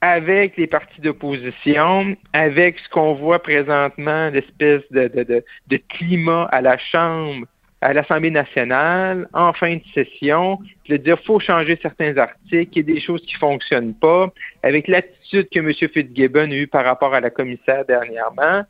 avec 0.00 0.56
les 0.56 0.66
partis 0.66 1.00
d'opposition, 1.00 2.16
avec 2.32 2.78
ce 2.78 2.88
qu'on 2.88 3.14
voit 3.14 3.40
présentement, 3.40 4.30
l'espèce 4.30 4.82
de, 4.90 5.42
climat 5.88 6.48
à 6.50 6.62
la 6.62 6.78
Chambre, 6.78 7.46
à 7.82 7.92
l'Assemblée 7.92 8.30
nationale, 8.30 9.28
en 9.32 9.52
fin 9.52 9.76
de 9.76 9.82
session, 9.94 10.58
de 10.88 10.96
dire 10.96 11.18
faut 11.24 11.38
changer 11.38 11.78
certains 11.80 12.16
articles, 12.16 12.72
il 12.72 12.88
y 12.88 12.92
a 12.92 12.94
des 12.94 13.00
choses 13.00 13.22
qui 13.22 13.34
fonctionnent 13.34 13.94
pas, 13.94 14.32
avec 14.62 14.88
l'attitude 14.88 15.48
que 15.50 15.60
M. 15.60 15.72
Fitzgibbon 15.72 16.50
a 16.50 16.54
eue 16.54 16.66
par 16.66 16.84
rapport 16.84 17.14
à 17.14 17.20
la 17.20 17.30
commissaire 17.30 17.84
dernièrement. 17.84 18.64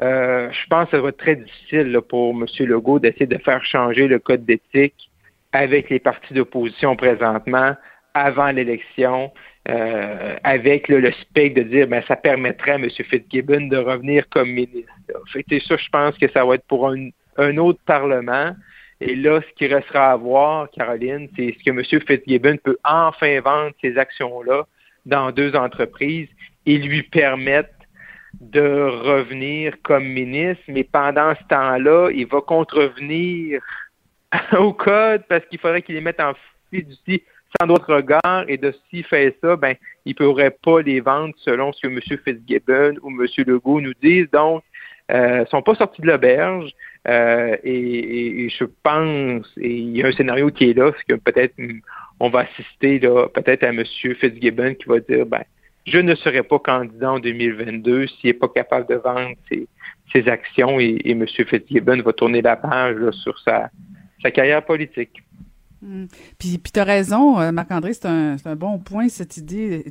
Euh, 0.00 0.50
je 0.50 0.66
pense 0.68 0.86
que 0.86 0.96
ça 0.96 1.02
va 1.02 1.10
être 1.10 1.18
très 1.18 1.36
difficile 1.36 1.98
pour 2.08 2.30
M. 2.30 2.46
Legault 2.60 2.98
d'essayer 2.98 3.26
de 3.26 3.38
faire 3.38 3.64
changer 3.64 4.08
le 4.08 4.18
code 4.18 4.44
d'éthique 4.44 5.10
avec 5.52 5.90
les 5.90 5.98
partis 5.98 6.32
d'opposition 6.32 6.96
présentement 6.96 7.74
avant 8.14 8.50
l'élection, 8.50 9.30
euh, 9.68 10.36
avec 10.44 10.88
le 10.88 11.12
spectre 11.12 11.62
de 11.62 11.68
dire 11.68 11.86
ben 11.88 12.02
ça 12.08 12.16
permettrait 12.16 12.72
à 12.72 12.74
M. 12.76 12.88
Fitzgibbon 12.90 13.68
de 13.68 13.76
revenir 13.76 14.28
comme 14.30 14.50
ministre. 14.50 14.92
Ça, 15.32 15.76
je 15.76 15.88
pense 15.90 16.16
que 16.18 16.28
ça 16.30 16.44
va 16.44 16.54
être 16.54 16.66
pour 16.66 16.88
un, 16.88 17.10
un 17.36 17.56
autre 17.58 17.80
Parlement. 17.84 18.54
Et 19.00 19.16
là, 19.16 19.40
ce 19.40 19.54
qui 19.56 19.66
restera 19.66 20.12
à 20.12 20.16
voir, 20.16 20.70
Caroline, 20.70 21.28
c'est 21.36 21.56
ce 21.58 21.64
que 21.64 21.70
M. 21.70 21.82
Fitzgibbon 22.06 22.56
peut 22.62 22.78
enfin 22.84 23.40
vendre 23.40 23.72
ces 23.80 23.98
actions-là 23.98 24.64
dans 25.06 25.32
deux 25.32 25.54
entreprises 25.56 26.28
et 26.66 26.78
lui 26.78 27.02
permettre 27.02 27.70
de 28.40 28.60
revenir 28.60 29.74
comme 29.82 30.04
ministre, 30.04 30.62
mais 30.68 30.84
pendant 30.84 31.34
ce 31.34 31.44
temps-là, 31.48 32.10
il 32.10 32.26
va 32.26 32.40
contrevenir 32.40 33.60
au 34.58 34.72
code 34.72 35.22
parce 35.28 35.44
qu'il 35.46 35.58
faudrait 35.58 35.82
qu'il 35.82 35.94
les 35.94 36.00
mette 36.00 36.20
en 36.20 36.32
fiducie 36.70 37.22
sans 37.60 37.66
d'autres 37.66 37.94
regard 37.94 38.44
et 38.48 38.56
de 38.56 38.74
s'il 38.88 39.04
fait 39.04 39.36
ça, 39.42 39.56
ben, 39.56 39.74
il 40.04 40.10
ne 40.18 40.26
pourrait 40.26 40.56
pas 40.62 40.80
les 40.80 41.00
vendre 41.00 41.34
selon 41.38 41.72
ce 41.72 41.86
que 41.86 41.88
M. 41.88 42.00
Fitzgibbon 42.00 42.94
ou 43.02 43.10
M. 43.10 43.26
Legault 43.46 43.80
nous 43.80 43.94
disent. 44.02 44.30
Donc, 44.30 44.62
euh, 45.10 45.44
sont 45.46 45.62
pas 45.62 45.74
sortis 45.74 46.00
de 46.00 46.06
l'auberge. 46.06 46.70
Euh, 47.08 47.56
et, 47.64 48.48
je 48.48 48.64
pense, 48.82 49.46
et 49.58 49.70
il 49.70 49.96
y 49.96 50.02
a 50.02 50.06
un 50.06 50.12
scénario 50.12 50.50
qui 50.50 50.70
est 50.70 50.74
là, 50.74 50.92
c'est 50.96 51.14
que 51.14 51.20
peut-être 51.20 51.54
on 52.20 52.30
va 52.30 52.40
assister 52.40 53.00
là, 53.00 53.28
peut-être 53.28 53.64
à 53.64 53.68
M. 53.68 53.84
Fitzgibbon 53.84 54.74
qui 54.74 54.84
va 54.88 55.00
dire 55.00 55.26
ben, 55.26 55.42
je 55.86 55.98
ne 55.98 56.14
serai 56.14 56.42
pas 56.42 56.58
candidat 56.58 57.12
en 57.12 57.18
2022 57.18 58.06
s'il 58.06 58.28
n'est 58.28 58.34
pas 58.34 58.48
capable 58.48 58.88
de 58.88 58.94
vendre 58.96 59.34
ses, 59.50 60.28
actions 60.28 60.78
et, 60.78 61.00
M. 61.06 61.26
Fitzgibbon 61.26 62.02
va 62.02 62.12
tourner 62.12 62.42
la 62.42 62.56
page 62.56 63.10
sur 63.12 63.38
sa 63.40 63.70
carrière 64.30 64.64
politique. 64.64 65.22
Hmm. 65.84 66.04
Puis, 66.38 66.58
puis 66.58 66.70
tu 66.72 66.78
as 66.78 66.84
raison, 66.84 67.40
euh, 67.40 67.50
Marc-André, 67.50 67.92
c'est 67.92 68.06
un, 68.06 68.36
un, 68.44 68.54
bon 68.54 68.78
point, 68.78 69.08
cette 69.08 69.36
idée. 69.36 69.84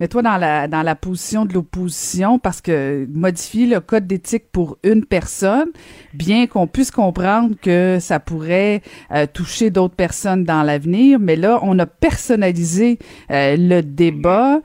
Mets-toi 0.00 0.20
dans 0.22 0.38
la, 0.38 0.66
dans 0.66 0.82
la 0.82 0.96
position 0.96 1.44
de 1.44 1.54
l'opposition 1.54 2.40
parce 2.40 2.60
que 2.60 3.06
modifier 3.08 3.66
le 3.66 3.78
code 3.78 4.08
d'éthique 4.08 4.50
pour 4.50 4.76
une 4.82 5.04
personne, 5.04 5.68
bien 6.14 6.48
qu'on 6.48 6.66
puisse 6.66 6.90
comprendre 6.90 7.54
que 7.62 7.98
ça 8.00 8.18
pourrait 8.18 8.82
euh, 9.12 9.26
toucher 9.32 9.70
d'autres 9.70 9.94
personnes 9.94 10.42
dans 10.42 10.64
l'avenir, 10.64 11.20
mais 11.20 11.36
là, 11.36 11.60
on 11.62 11.78
a 11.78 11.86
personnalisé 11.86 12.98
euh, 13.30 13.54
le 13.56 13.82
débat. 13.82 14.60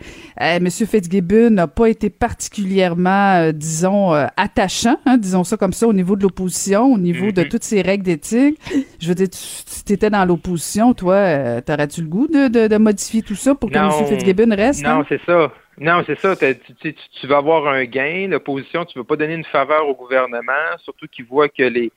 Monsieur 0.62 0.88
Fitzgibbon 0.88 1.52
n'a 1.52 1.68
pas 1.68 1.90
été 1.90 2.10
particulièrement, 2.10 3.52
disons, 3.54 4.14
attachant, 4.36 4.98
hein, 5.06 5.20
disons 5.20 5.44
ça 5.44 5.58
comme 5.58 5.74
ça, 5.74 5.88
au 5.88 5.94
niveau 5.94 6.16
de 6.16 6.24
l'opposition, 6.24 6.92
au 6.92 6.98
niveau 6.98 7.32
de 7.32 7.44
mm-hmm. 7.44 7.50
toutes 7.50 7.64
ces 7.64 7.84
règles 7.84 8.06
d'éthique. 8.06 8.60
Je 9.00 9.08
veux 9.08 9.16
dire, 9.16 9.28
tu 9.30 9.94
étais 9.94 10.10
dans 10.10 10.26
l'opposition 10.26 10.71
toi, 10.96 11.16
euh, 11.16 11.62
t'aurais-tu 11.62 12.02
le 12.02 12.08
goût 12.08 12.28
de, 12.28 12.78
modifier 12.78 13.22
tout 13.22 13.36
ça 13.36 13.56
pour 13.56 13.70
que 13.70 13.78
M. 13.78 13.90
Fitzgibbon 14.08 14.56
reste? 14.56 14.84
Non, 14.84 15.02
hein? 15.02 15.06
c'est 15.10 15.22
ça. 15.26 15.52
Non, 15.80 16.04
c'est 16.06 16.20
ça. 16.20 16.36
Tu, 16.36 17.28
vas 17.28 17.38
avoir 17.38 17.68
un 17.68 17.86
gain. 17.86 18.28
L'opposition, 18.30 18.86
tu 18.86 18.98
ne 18.98 19.02
veux 19.02 19.08
pas 19.08 19.16
donner 19.16 19.36
une 19.36 19.46
faveur 19.46 19.88
au 19.88 19.96
gouvernement, 19.96 20.78
surtout 20.84 21.08
qu'il 21.08 21.26
voit 21.26 21.50
que 21.50 21.64
les 21.64 21.92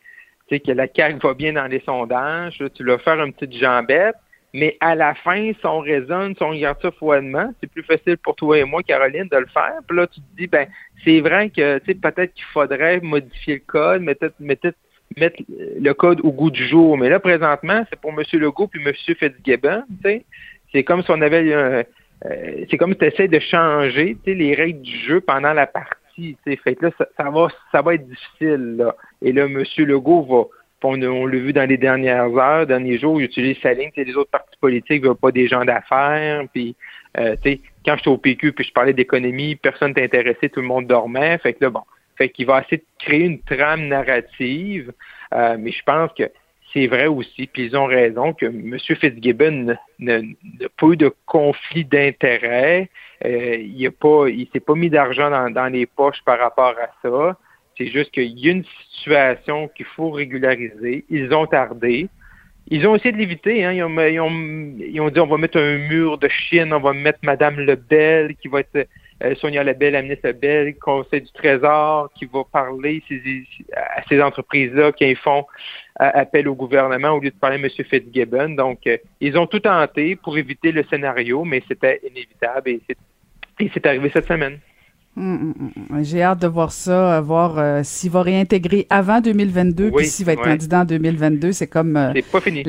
que 0.50 0.72
la 0.72 0.86
CAQ 0.94 1.18
va 1.22 1.34
bien 1.34 1.54
dans 1.54 1.66
les 1.66 1.80
sondages. 1.80 2.62
tu 2.74 2.84
vas 2.84 2.98
faire 2.98 3.20
une 3.22 3.32
petite 3.32 3.58
jambette. 3.58 4.16
Mais 4.52 4.76
à 4.78 4.94
la 4.94 5.14
fin, 5.16 5.52
si 5.52 5.66
on 5.66 5.80
raisonne, 5.80 6.36
si 6.36 6.42
on 6.42 6.50
regarde 6.50 6.80
ça 6.80 6.92
froidement, 6.92 7.52
c'est 7.60 7.66
plus 7.68 7.82
facile 7.82 8.16
pour 8.18 8.36
toi 8.36 8.56
et 8.56 8.64
moi, 8.64 8.84
Caroline, 8.84 9.26
de 9.26 9.36
le 9.36 9.46
faire. 9.46 9.80
Puis 9.88 9.96
là, 9.96 10.06
tu 10.06 10.20
te 10.20 10.36
dis, 10.36 10.46
ben, 10.46 10.68
c'est 11.04 11.20
vrai 11.20 11.50
que 11.50 11.78
peut-être 11.78 12.32
qu'il 12.34 12.44
faudrait 12.52 13.00
modifier 13.00 13.54
le 13.54 13.62
code, 13.66 14.02
mais 14.02 14.14
peut-être 14.14 14.76
mettre 15.16 15.42
le 15.48 15.92
code 15.92 16.20
au 16.22 16.32
goût 16.32 16.50
du 16.50 16.66
jour. 16.66 16.96
Mais 16.98 17.08
là, 17.08 17.20
présentement, 17.20 17.84
c'est 17.90 17.98
pour 18.00 18.10
M. 18.10 18.22
Legault 18.32 18.68
puis 18.68 18.82
M. 18.84 18.92
Fitzgibbon. 18.92 19.84
C'est 20.72 20.84
comme 20.84 21.02
si 21.02 21.10
on 21.10 21.20
avait 21.20 21.84
euh, 22.26 22.64
c'est 22.70 22.76
comme 22.76 22.92
si 22.92 22.98
tu 22.98 23.04
essaies 23.06 23.28
de 23.28 23.38
changer 23.38 24.16
les 24.26 24.54
règles 24.54 24.80
du 24.80 24.98
jeu 24.98 25.20
pendant 25.20 25.52
la 25.52 25.66
partie. 25.66 26.36
Fait 26.44 26.80
là, 26.80 26.90
ça, 27.16 27.30
va 27.30 27.48
ça 27.72 27.82
va 27.82 27.94
être 27.94 28.08
difficile. 28.08 28.76
Là. 28.78 28.96
Et 29.20 29.32
là, 29.32 29.44
M. 29.44 29.64
Legault 29.78 30.22
va. 30.22 30.44
On, 30.86 30.96
l'a 30.96 31.38
vu 31.38 31.54
dans 31.54 31.66
les 31.66 31.78
dernières 31.78 32.36
heures, 32.36 32.66
derniers 32.66 32.98
jours, 32.98 33.18
il 33.18 33.24
utilise 33.24 33.56
sa 33.62 33.72
ligne. 33.72 33.90
Les 33.96 34.16
autres 34.16 34.30
partis 34.30 34.58
politiques 34.60 35.02
ne 35.02 35.08
veulent 35.08 35.16
pas 35.16 35.32
des 35.32 35.48
gens 35.48 35.64
d'affaires. 35.64 36.44
Puis, 36.52 36.76
euh, 37.18 37.36
quand 37.86 37.96
j'étais 37.96 38.10
au 38.10 38.18
PQ 38.18 38.52
puis 38.52 38.66
je 38.66 38.72
parlais 38.72 38.92
d'économie, 38.92 39.56
personne 39.56 39.94
intéressé, 39.96 40.50
tout 40.50 40.60
le 40.60 40.66
monde 40.66 40.86
dormait. 40.86 41.38
Fait 41.38 41.54
que 41.54 41.64
là, 41.64 41.70
bon, 41.70 41.80
fait 42.16 42.28
qu'il 42.30 42.46
va 42.46 42.60
essayer 42.60 42.78
de 42.78 43.04
créer 43.04 43.24
une 43.24 43.40
trame 43.42 43.88
narrative, 43.88 44.92
euh, 45.34 45.56
mais 45.58 45.72
je 45.72 45.82
pense 45.84 46.10
que 46.16 46.30
c'est 46.74 46.88
vrai 46.88 47.06
aussi, 47.06 47.46
puis 47.46 47.66
ils 47.66 47.76
ont 47.76 47.86
raison, 47.86 48.32
que 48.32 48.46
M. 48.46 48.76
Fitzgibbon 48.78 49.76
n'a 50.00 50.20
pas 50.76 50.86
eu 50.88 50.96
de 50.96 51.14
conflit 51.24 51.84
d'intérêt. 51.84 52.90
Euh, 53.24 53.56
il 53.60 53.84
ne 53.84 54.44
s'est 54.52 54.60
pas 54.60 54.74
mis 54.74 54.90
d'argent 54.90 55.30
dans, 55.50 55.72
les 55.72 55.86
poches 55.86 56.22
par 56.24 56.38
rapport 56.40 56.74
à 56.80 56.90
ça. 57.00 57.38
C'est 57.78 57.86
juste 57.86 58.10
qu'il 58.10 58.38
y 58.38 58.48
a 58.48 58.52
une 58.52 58.64
situation 58.90 59.68
qu'il 59.68 59.86
faut 59.86 60.10
régulariser. 60.10 61.04
Ils 61.08 61.32
ont 61.32 61.46
tardé. 61.46 62.08
Ils 62.68 62.86
ont 62.88 62.96
essayé 62.96 63.12
de 63.12 63.18
l'éviter. 63.18 63.64
Hein. 63.64 63.72
Ils, 63.72 63.84
ont, 63.84 64.00
ils, 64.00 64.20
ont, 64.20 64.30
ils, 64.80 65.00
ont, 65.00 65.10
dit 65.10 65.20
on 65.20 65.26
va 65.26 65.36
mettre 65.36 65.58
un 65.58 65.78
mur 65.78 66.18
de 66.18 66.28
Chine, 66.28 66.72
on 66.72 66.80
va 66.80 66.92
mettre 66.92 67.20
Mme 67.22 67.60
Lebel 67.60 68.34
qui 68.36 68.48
va 68.48 68.60
être 68.60 68.88
euh, 69.24 69.34
Sonia 69.36 69.64
Lebel, 69.64 69.92
la 69.94 70.02
ministre 70.02 70.28
Lebel, 70.28 70.76
Conseil 70.76 71.22
du 71.22 71.32
Trésor, 71.32 72.10
qui 72.14 72.26
va 72.26 72.44
parler 72.44 73.02
à 73.72 74.02
ces 74.08 74.20
entreprises-là 74.20 74.92
qui 74.92 75.14
font 75.14 75.46
euh, 76.00 76.10
appel 76.14 76.48
au 76.48 76.54
gouvernement 76.54 77.12
au 77.12 77.20
lieu 77.20 77.30
de 77.30 77.36
parler 77.36 77.56
à 77.56 77.60
M. 77.60 77.68
Fitzgibbon. 77.70 78.50
Donc, 78.50 78.86
euh, 78.86 78.96
ils 79.20 79.36
ont 79.38 79.46
tout 79.46 79.60
tenté 79.60 80.16
pour 80.16 80.36
éviter 80.36 80.72
le 80.72 80.84
scénario, 80.90 81.44
mais 81.44 81.62
c'était 81.66 82.00
inévitable 82.08 82.70
et 82.70 82.80
c'est 83.72 83.86
arrivé 83.86 84.10
cette 84.12 84.26
semaine. 84.26 84.58
Hum, 85.16 85.54
hum, 85.58 85.72
hum, 85.90 86.04
J'ai 86.04 86.22
hâte 86.22 86.40
de 86.40 86.48
voir 86.48 86.72
ça, 86.72 87.20
voir 87.20 87.84
s'il 87.84 88.10
va 88.10 88.22
réintégrer 88.22 88.86
avant 88.90 89.20
2022, 89.20 89.92
puis 89.92 90.06
s'il 90.06 90.26
va 90.26 90.32
être 90.32 90.42
candidat 90.42 90.80
en 90.80 90.84
2022. 90.84 91.52
C'est 91.52 91.68
comme. 91.68 92.12
c'est 92.14 92.30
pas 92.30 92.40
fini. 92.40 92.64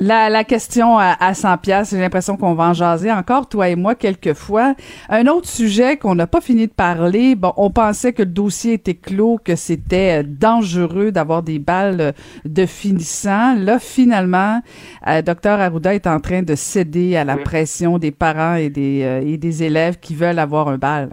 La, 0.00 0.30
la 0.30 0.44
question 0.44 0.96
à, 0.96 1.16
à 1.18 1.34
100 1.34 1.58
pièces, 1.58 1.90
j'ai 1.90 1.98
l'impression 1.98 2.36
qu'on 2.36 2.54
va 2.54 2.68
en 2.68 2.72
jaser 2.72 3.10
encore, 3.10 3.48
toi 3.48 3.68
et 3.68 3.74
moi, 3.74 3.96
quelquefois. 3.96 4.76
Un 5.08 5.26
autre 5.26 5.48
sujet 5.48 5.96
qu'on 5.96 6.14
n'a 6.14 6.28
pas 6.28 6.40
fini 6.40 6.68
de 6.68 6.72
parler, 6.72 7.34
bon, 7.34 7.52
on 7.56 7.70
pensait 7.70 8.12
que 8.12 8.22
le 8.22 8.30
dossier 8.30 8.74
était 8.74 8.94
clos, 8.94 9.40
que 9.44 9.56
c'était 9.56 10.20
euh, 10.20 10.22
dangereux 10.24 11.10
d'avoir 11.10 11.42
des 11.42 11.58
balles 11.58 12.00
euh, 12.00 12.12
de 12.44 12.64
finissant. 12.64 13.56
Là, 13.56 13.80
finalement, 13.80 14.62
euh, 15.08 15.20
Dr 15.20 15.50
Arruda 15.50 15.92
est 15.96 16.06
en 16.06 16.20
train 16.20 16.42
de 16.42 16.54
céder 16.54 17.16
à 17.16 17.24
la 17.24 17.36
pression 17.36 17.98
des 17.98 18.12
parents 18.12 18.54
et 18.54 18.70
des, 18.70 19.02
euh, 19.02 19.20
et 19.26 19.36
des 19.36 19.64
élèves 19.64 19.98
qui 19.98 20.14
veulent 20.14 20.38
avoir 20.38 20.68
un 20.68 20.78
bal. 20.78 21.10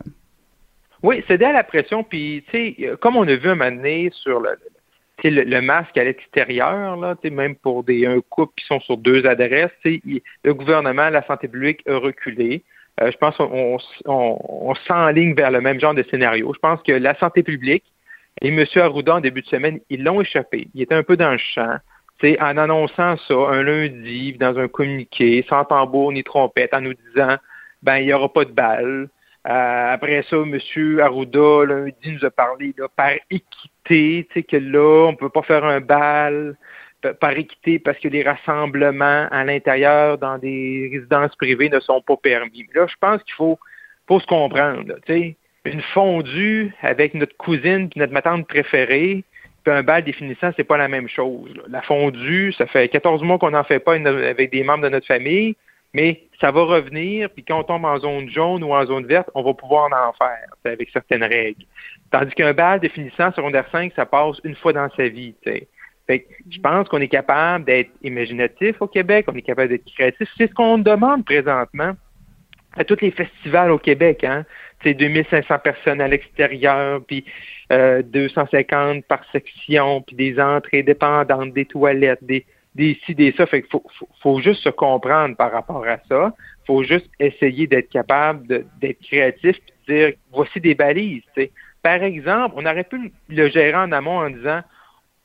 Oui, 1.01 1.23
céder 1.27 1.45
à 1.45 1.53
la 1.53 1.63
pression, 1.63 2.03
puis, 2.03 2.43
tu 2.51 2.75
sais, 2.77 2.97
comme 3.01 3.15
on 3.15 3.27
a 3.27 3.35
vu 3.35 3.49
un 3.49 3.55
moment 3.55 3.75
donné 3.75 4.11
sur 4.13 4.39
le, 4.39 4.49
le, 5.23 5.61
masque 5.61 5.97
à 5.97 6.03
l'extérieur, 6.03 6.97
là, 6.97 7.15
même 7.31 7.55
pour 7.55 7.83
des 7.83 8.05
un 8.05 8.19
couple 8.21 8.53
qui 8.57 8.65
sont 8.65 8.79
sur 8.81 8.97
deux 8.97 9.25
adresses, 9.25 9.71
le 9.83 10.53
gouvernement, 10.53 11.09
la 11.09 11.25
santé 11.25 11.47
publique 11.47 11.81
a 11.87 11.97
reculé. 11.97 12.63
Euh, 13.01 13.11
je 13.11 13.17
pense 13.17 13.35
qu'on 13.37 13.77
on, 14.05 14.75
s'enligne 14.87 15.33
vers 15.33 15.51
le 15.51 15.61
même 15.61 15.79
genre 15.79 15.93
de 15.93 16.03
scénario. 16.03 16.53
Je 16.53 16.59
pense 16.59 16.81
que 16.81 16.93
la 16.93 17.15
santé 17.15 17.43
publique 17.43 17.83
et 18.41 18.49
M. 18.49 18.65
Arruda, 18.75 19.15
en 19.15 19.19
début 19.19 19.41
de 19.41 19.47
semaine, 19.47 19.79
ils 19.89 20.03
l'ont 20.03 20.21
échappé. 20.21 20.67
Il 20.73 20.81
était 20.81 20.95
un 20.95 21.03
peu 21.03 21.17
dans 21.17 21.31
le 21.31 21.37
champ. 21.37 21.77
en 22.23 22.57
annonçant 22.57 23.17
ça 23.17 23.33
un 23.33 23.63
lundi, 23.63 24.33
dans 24.33 24.57
un 24.57 24.67
communiqué, 24.67 25.45
sans 25.49 25.65
tambour 25.65 26.11
ni 26.11 26.23
trompette, 26.23 26.73
en 26.73 26.81
nous 26.81 26.93
disant 26.93 27.37
ben 27.83 27.97
il 27.97 28.05
n'y 28.05 28.13
aura 28.13 28.31
pas 28.31 28.45
de 28.45 28.51
balles. 28.51 29.09
Euh, 29.47 29.93
après 29.93 30.23
ça, 30.29 30.37
M. 30.37 30.57
Arruda, 31.01 31.65
lundi, 31.65 32.11
nous 32.11 32.25
a 32.25 32.31
parlé 32.31 32.73
là, 32.77 32.87
par 32.95 33.11
équité 33.29 33.69
tu 33.85 34.27
sais, 34.33 34.43
que 34.43 34.57
là, 34.57 35.07
on 35.07 35.11
ne 35.11 35.17
peut 35.17 35.29
pas 35.29 35.41
faire 35.41 35.63
un 35.63 35.79
bal 35.79 36.55
par 37.19 37.31
équité 37.31 37.79
parce 37.79 37.99
que 37.99 38.07
les 38.07 38.23
rassemblements 38.23 39.27
à 39.31 39.43
l'intérieur 39.43 40.17
dans 40.17 40.37
des 40.37 40.89
résidences 40.91 41.35
privées 41.35 41.69
ne 41.69 41.79
sont 41.79 42.01
pas 42.01 42.17
permis. 42.17 42.65
Là, 42.73 42.87
je 42.87 42.95
pense 42.99 43.21
qu'il 43.23 43.35
faut, 43.35 43.59
faut 44.07 44.19
se 44.19 44.25
comprendre. 44.25 44.95
Tu 45.05 45.13
sais, 45.13 45.35
une 45.65 45.81
fondue 45.81 46.73
avec 46.81 47.13
notre 47.13 47.35
cousine 47.37 47.89
puis 47.89 47.99
notre 47.99 48.13
matante 48.13 48.47
préférée, 48.47 49.23
puis 49.63 49.73
un 49.73 49.83
bal 49.83 50.03
définissant, 50.03 50.51
c'est 50.55 50.63
pas 50.63 50.77
la 50.77 50.87
même 50.87 51.09
chose. 51.09 51.51
La 51.67 51.81
fondue, 51.81 52.53
ça 52.53 52.67
fait 52.67 52.87
14 52.87 53.23
mois 53.23 53.39
qu'on 53.39 53.51
n'en 53.51 53.63
fait 53.63 53.79
pas 53.79 53.93
avec 53.95 54.51
des 54.51 54.63
membres 54.63 54.83
de 54.83 54.89
notre 54.89 55.07
famille, 55.07 55.55
mais 55.95 56.23
ça 56.41 56.51
va 56.51 56.63
revenir, 56.63 57.29
puis 57.29 57.45
quand 57.45 57.61
on 57.61 57.63
tombe 57.63 57.85
en 57.85 57.97
zone 57.99 58.29
jaune 58.29 58.65
ou 58.65 58.73
en 58.73 58.85
zone 58.85 59.05
verte, 59.05 59.29
on 59.33 59.43
va 59.43 59.53
pouvoir 59.53 59.85
en 59.85 60.11
faire 60.11 60.49
avec 60.65 60.89
certaines 60.91 61.23
règles. 61.23 61.63
Tandis 62.11 62.35
qu'un 62.35 62.53
bal 62.53 62.81
définissant 62.81 63.31
secondaire 63.31 63.65
5, 63.71 63.93
ça 63.95 64.05
passe 64.05 64.35
une 64.43 64.55
fois 64.55 64.73
dans 64.73 64.89
sa 64.97 65.07
vie. 65.07 65.33
Fait 65.45 66.27
je 66.51 66.59
pense 66.59 66.89
qu'on 66.89 66.99
est 66.99 67.07
capable 67.07 67.63
d'être 67.63 67.91
imaginatif 68.03 68.75
au 68.81 68.87
Québec, 68.87 69.27
on 69.29 69.35
est 69.35 69.41
capable 69.41 69.69
d'être 69.69 69.85
créatif. 69.85 70.27
C'est 70.37 70.47
ce 70.47 70.53
qu'on 70.53 70.77
demande 70.77 71.23
présentement 71.23 71.93
à 72.75 72.83
tous 72.83 72.99
les 72.99 73.11
festivals 73.11 73.71
au 73.71 73.79
Québec. 73.79 74.25
Hein? 74.25 74.43
C'est 74.83 74.95
2500 74.95 75.59
personnes 75.59 76.01
à 76.01 76.09
l'extérieur, 76.09 76.99
puis 77.07 77.23
euh, 77.71 78.01
250 78.01 79.05
par 79.05 79.21
section, 79.31 80.01
puis 80.01 80.17
des 80.17 80.41
entrées 80.41 80.83
dépendantes, 80.83 81.53
des 81.53 81.63
toilettes, 81.63 82.21
des, 82.21 82.45
des 82.75 82.99
ci, 83.05 83.15
des 83.15 83.31
ça. 83.31 83.45
Fait 83.45 83.61
qu'il 83.61 83.71
faut, 83.71 83.83
faut, 84.21 84.39
juste 84.41 84.61
se 84.61 84.69
comprendre 84.69 85.35
par 85.35 85.51
rapport 85.51 85.85
à 85.85 85.97
ça. 86.07 86.33
faut 86.67 86.83
juste 86.83 87.09
essayer 87.19 87.67
d'être 87.67 87.89
capable 87.89 88.65
d'être 88.79 89.01
créatif 89.01 89.57
et 89.57 89.91
de 89.91 89.95
dire 89.95 90.13
voici 90.31 90.59
des 90.59 90.75
balises. 90.75 91.23
Par 91.81 92.03
exemple, 92.03 92.55
on 92.57 92.65
aurait 92.65 92.83
pu 92.83 93.11
le 93.29 93.49
gérer 93.49 93.75
en 93.75 93.91
amont 93.91 94.19
en 94.19 94.29
disant 94.29 94.61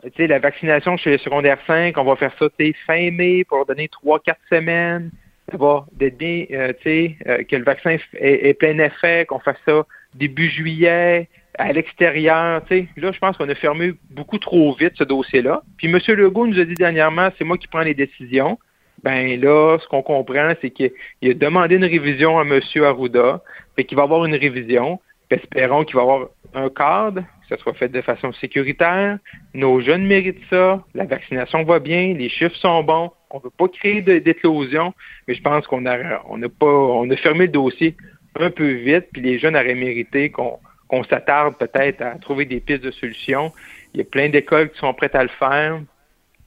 tu 0.05 0.11
sais, 0.17 0.27
la 0.27 0.39
vaccination 0.39 0.97
chez 0.97 1.11
les 1.11 1.19
secondaires 1.19 1.59
5, 1.67 1.97
on 1.99 2.05
va 2.05 2.17
faire 2.17 2.33
ça, 2.39 2.47
fin 2.87 3.11
mai 3.11 3.45
pour 3.45 3.67
donner 3.67 3.89
3-4 3.89 4.35
semaines. 4.49 5.11
Ça 5.51 5.59
va 5.59 5.85
d'être 5.93 6.17
bien, 6.17 6.47
euh, 6.53 6.73
euh, 6.87 7.43
que 7.45 7.57
le 7.57 7.65
vaccin 7.65 7.97
ait, 8.15 8.55
plein 8.55 8.79
effet, 8.79 9.27
qu'on 9.27 9.41
fasse 9.41 9.59
ça 9.67 9.85
début 10.15 10.49
juillet, 10.49 11.29
à 11.61 11.73
l'extérieur, 11.73 12.63
tu 12.65 12.75
sais. 12.75 12.89
Là, 12.97 13.13
je 13.13 13.19
pense 13.19 13.37
qu'on 13.37 13.49
a 13.49 13.55
fermé 13.55 13.93
beaucoup 14.11 14.39
trop 14.39 14.75
vite 14.75 14.93
ce 14.97 15.05
dossier-là. 15.05 15.63
Puis 15.77 15.89
M. 15.89 15.99
Legault 16.17 16.47
nous 16.47 16.59
a 16.59 16.65
dit 16.65 16.75
dernièrement, 16.75 17.29
c'est 17.37 17.45
moi 17.45 17.59
qui 17.59 17.69
prends 17.69 17.81
les 17.83 17.95
décisions. 17.95 18.59
Ben 19.03 19.39
là, 19.41 19.79
ce 19.79 19.87
qu'on 19.89 20.03
comprend, 20.03 20.53
c'est 20.61 20.71
qu'il 20.71 20.93
a 21.23 21.35
demandé 21.35 21.77
une 21.77 21.85
révision 21.85 22.39
à 22.39 22.43
M. 22.43 22.61
Arruda, 22.83 23.43
fait 23.77 23.85
qu'il 23.85 23.97
va 23.97 24.05
avoir 24.05 24.25
une 24.25 24.35
révision. 24.35 25.01
espérons 25.31 25.85
qu'il 25.85 25.97
va 25.97 26.03
avoir 26.03 26.29
un 26.55 26.69
cadre, 26.71 27.21
que 27.21 27.57
ce 27.57 27.63
soit 27.63 27.75
fait 27.75 27.89
de 27.89 28.01
façon 28.01 28.33
sécuritaire. 28.33 29.19
Nos 29.55 29.81
jeunes 29.81 30.07
méritent 30.07 30.43
ça. 30.49 30.83
La 30.95 31.05
vaccination 31.05 31.63
va 31.65 31.79
bien, 31.79 32.15
les 32.15 32.29
chiffres 32.31 32.57
sont 32.57 32.83
bons. 32.83 33.11
On 33.31 33.39
ne 33.39 33.45
veut 33.45 33.53
pas 33.57 33.69
créer 33.69 34.03
d'éclosion, 34.03 34.93
mais 35.29 35.35
je 35.35 35.43
pense 35.43 35.67
qu'on 35.67 35.87
a, 35.87 36.23
on 36.29 36.41
pas, 36.41 36.67
on 36.67 37.09
a 37.11 37.17
fermé 37.17 37.47
le 37.47 37.53
dossier 37.53 37.97
un 38.39 38.51
peu 38.51 38.69
vite, 38.69 39.09
puis 39.13 39.23
les 39.23 39.39
jeunes 39.39 39.57
auraient 39.57 39.75
mérité 39.75 40.31
qu'on 40.31 40.59
qu'on 40.91 41.05
s'attarde 41.05 41.57
peut-être 41.57 42.03
à 42.03 42.19
trouver 42.19 42.45
des 42.45 42.59
pistes 42.59 42.83
de 42.83 42.91
solutions. 42.91 43.53
Il 43.95 43.99
y 43.99 44.01
a 44.01 44.05
plein 44.05 44.29
d'écoles 44.29 44.71
qui 44.71 44.79
sont 44.79 44.93
prêtes 44.93 45.15
à 45.15 45.23
le 45.23 45.31
faire. 45.39 45.81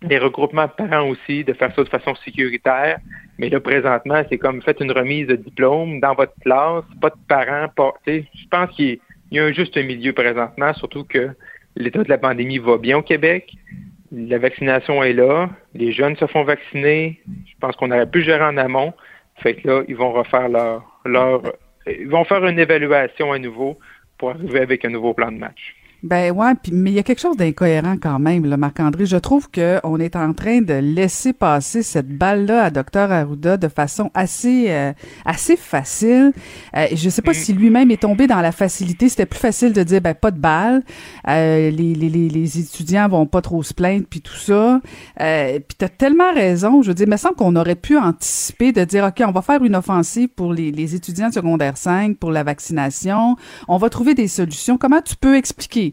Des 0.01 0.17
regroupements 0.17 0.65
de 0.65 0.85
parents 0.85 1.07
aussi, 1.07 1.45
de 1.45 1.53
faire 1.53 1.73
ça 1.73 1.81
de 1.81 1.87
façon 1.87 2.13
sécuritaire. 2.25 2.97
Mais 3.37 3.47
là, 3.47 3.61
présentement, 3.61 4.21
c'est 4.29 4.37
comme 4.37 4.61
faites 4.61 4.81
une 4.81 4.91
remise 4.91 5.27
de 5.27 5.37
diplôme 5.37 6.01
dans 6.01 6.13
votre 6.13 6.33
classe, 6.41 6.83
pas 7.01 7.09
de 7.09 7.15
parents. 7.29 7.69
Pas, 7.73 7.93
je 8.05 8.21
pense 8.51 8.69
qu'il 8.71 8.99
y 9.31 9.39
a 9.39 9.45
un 9.45 9.53
juste 9.53 9.77
milieu 9.77 10.11
présentement, 10.11 10.73
surtout 10.73 11.05
que 11.05 11.29
l'état 11.77 12.03
de 12.03 12.09
la 12.09 12.17
pandémie 12.17 12.57
va 12.57 12.77
bien 12.77 12.97
au 12.97 13.01
Québec. 13.01 13.53
La 14.11 14.39
vaccination 14.39 15.01
est 15.03 15.13
là. 15.13 15.49
Les 15.73 15.93
jeunes 15.93 16.17
se 16.17 16.27
font 16.27 16.43
vacciner. 16.43 17.21
Je 17.47 17.53
pense 17.61 17.77
qu'on 17.77 17.91
aurait 17.91 18.09
pu 18.09 18.21
gérer 18.23 18.43
en 18.43 18.57
amont. 18.57 18.93
Fait 19.37 19.55
que 19.55 19.67
là, 19.67 19.83
ils 19.87 19.95
vont 19.95 20.11
refaire 20.11 20.49
leur, 20.49 20.99
leur 21.05 21.41
ils 21.87 22.07
vont 22.07 22.23
faire 22.23 22.45
une 22.45 22.59
évaluation 22.59 23.31
à 23.31 23.39
nouveau 23.39 23.77
pour 24.23 24.29
arriver 24.29 24.61
avec 24.61 24.85
un 24.85 24.89
nouveau 24.89 25.13
plan 25.13 25.33
de 25.33 25.37
match. 25.37 25.75
Ben 26.03 26.31
ouais, 26.31 26.53
puis 26.61 26.73
mais 26.73 26.91
il 26.91 26.95
y 26.95 26.99
a 26.99 27.03
quelque 27.03 27.21
chose 27.21 27.37
d'incohérent 27.37 27.95
quand 28.01 28.19
même, 28.19 28.45
là, 28.45 28.57
Marc-André. 28.57 29.05
Je 29.05 29.15
trouve 29.15 29.49
que 29.49 29.79
on 29.85 30.01
est 30.01 30.17
en 30.17 30.33
train 30.33 30.59
de 30.59 30.73
laisser 30.73 31.31
passer 31.31 31.81
cette 31.81 32.09
balle-là 32.09 32.65
à 32.65 32.69
Dr 32.71 33.09
Arruda 33.09 33.55
de 33.55 33.69
façon 33.69 34.11
assez 34.13 34.65
euh, 34.67 34.91
assez 35.23 35.55
facile. 35.55 36.33
Euh, 36.75 36.87
je 36.93 37.09
sais 37.09 37.21
pas 37.21 37.31
mm. 37.31 37.35
si 37.35 37.53
lui-même 37.53 37.89
est 37.89 38.01
tombé 38.01 38.27
dans 38.27 38.41
la 38.41 38.51
facilité. 38.51 39.07
C'était 39.07 39.25
plus 39.25 39.39
facile 39.39 39.71
de 39.71 39.81
dire 39.81 40.01
ben 40.01 40.13
pas 40.13 40.31
de 40.31 40.39
balle, 40.39 40.83
euh, 41.29 41.69
les, 41.71 41.95
les, 41.95 42.09
les, 42.09 42.59
étudiants 42.59 43.07
vont 43.07 43.25
pas 43.25 43.41
trop 43.41 43.63
se 43.63 43.73
plaindre 43.73 44.03
puis 44.09 44.19
tout 44.19 44.35
ça. 44.35 44.81
Euh, 45.21 45.59
puis 45.59 45.77
t'as 45.77 45.87
tellement 45.87 46.33
raison. 46.33 46.81
Je 46.81 46.89
veux 46.89 46.95
dire, 46.95 47.07
il 47.07 47.11
me 47.11 47.17
semble 47.17 47.35
qu'on 47.35 47.55
aurait 47.55 47.75
pu 47.75 47.97
anticiper 47.97 48.73
de 48.73 48.83
dire 48.83 49.05
ok, 49.05 49.23
on 49.25 49.31
va 49.31 49.41
faire 49.41 49.63
une 49.63 49.77
offensive 49.77 50.27
pour 50.27 50.51
les, 50.51 50.69
les 50.73 50.95
étudiants 50.95 51.29
de 51.29 51.33
secondaire 51.33 51.77
5 51.77 52.17
pour 52.17 52.31
la 52.31 52.43
vaccination. 52.43 53.37
On 53.69 53.77
va 53.77 53.89
trouver 53.89 54.15
des 54.15 54.27
solutions. 54.27 54.77
Comment 54.77 55.01
tu 55.01 55.15
peux 55.15 55.37
expliquer 55.37 55.92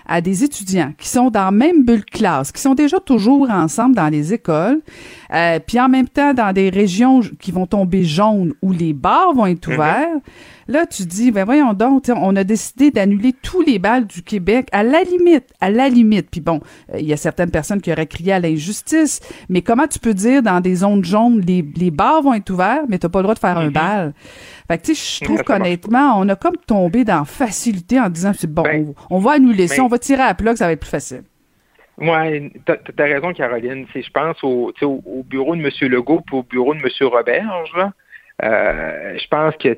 à 0.11 0.19
des 0.19 0.43
étudiants 0.43 0.91
qui 0.97 1.07
sont 1.07 1.29
dans 1.29 1.45
la 1.45 1.51
même 1.51 1.85
bulle 1.85 2.03
classe, 2.03 2.51
qui 2.51 2.59
sont 2.61 2.75
déjà 2.75 2.99
toujours 2.99 3.49
ensemble 3.49 3.95
dans 3.95 4.09
les 4.09 4.33
écoles, 4.33 4.81
euh, 5.33 5.57
puis 5.65 5.79
en 5.79 5.87
même 5.87 6.09
temps 6.09 6.33
dans 6.33 6.51
des 6.51 6.69
régions 6.69 7.21
qui 7.39 7.51
vont 7.53 7.65
tomber 7.65 8.03
jaunes 8.03 8.53
où 8.61 8.73
les 8.73 8.91
bars 8.91 9.33
vont 9.33 9.45
être 9.45 9.69
mhm. 9.69 9.75
ouverts. 9.75 10.17
Là, 10.67 10.85
tu 10.85 11.03
dis, 11.03 11.31
ben 11.31 11.45
voyons 11.45 11.73
donc, 11.73 12.03
on 12.13 12.35
a 12.35 12.43
décidé 12.43 12.91
d'annuler 12.91 13.33
tous 13.33 13.61
les 13.61 13.79
balles 13.79 14.05
du 14.05 14.21
Québec 14.21 14.67
à 14.71 14.83
la 14.83 15.03
limite, 15.03 15.45
à 15.59 15.69
la 15.69 15.89
limite. 15.89 16.29
Puis 16.29 16.41
bon, 16.41 16.59
euh, 16.93 16.99
il 16.99 17.05
y 17.05 17.13
a 17.13 17.17
certaines 17.17 17.51
personnes 17.51 17.81
qui 17.81 17.91
auraient 17.91 18.05
crié 18.05 18.33
à 18.33 18.39
l'injustice, 18.39 19.21
mais 19.47 19.61
comment 19.61 19.87
tu 19.87 19.99
peux 19.99 20.13
dire 20.13 20.43
dans 20.43 20.59
des 20.59 20.75
zones 20.75 21.03
jaunes, 21.05 21.41
les, 21.41 21.65
les 21.75 21.91
bars 21.91 22.21
vont 22.21 22.33
être 22.33 22.49
ouverts, 22.49 22.83
mais 22.89 22.99
tu 22.99 23.05
n'as 23.05 23.09
pas 23.09 23.19
le 23.19 23.23
droit 23.23 23.35
de 23.35 23.39
faire 23.39 23.57
un 23.57 23.67
mhm. 23.67 23.73
bal? 23.73 24.13
Fait 24.67 24.77
que, 24.77 24.85
tu 24.85 24.95
sais, 24.95 25.19
je 25.19 25.25
trouve 25.25 25.43
qu'honnêtement, 25.43 26.17
on 26.17 26.29
a 26.29 26.35
comme 26.35 26.55
tombé 26.65 27.03
dans 27.03 27.25
facilité 27.25 27.99
en 27.99 28.09
disant, 28.09 28.31
c'est 28.37 28.49
bon, 28.49 28.63
ben, 28.63 28.93
on, 29.09 29.19
va 29.19 29.33
annuler 29.33 29.67
ça, 29.67 29.83
on 29.83 29.89
va 29.89 29.97
tirer 30.01 30.23
à 30.23 30.33
plat, 30.33 30.51
que 30.51 30.57
ça 30.57 30.65
va 30.65 30.73
être 30.73 30.81
plus 30.81 30.89
facile. 30.89 31.23
Oui, 31.97 32.51
tu 32.65 32.71
as, 33.01 33.03
raison, 33.03 33.31
Caroline. 33.33 33.85
Je 33.93 34.09
pense 34.09 34.43
au, 34.43 34.73
au, 34.81 35.23
bureau 35.23 35.55
de 35.55 35.61
M. 35.61 35.69
Legault 35.89 36.23
et 36.31 36.35
au 36.35 36.43
bureau 36.43 36.73
de 36.73 36.79
M. 36.79 37.07
Roberge. 37.07 37.71
Là. 37.75 37.93
Euh, 38.43 39.17
je 39.19 39.27
pense 39.27 39.55
que 39.57 39.77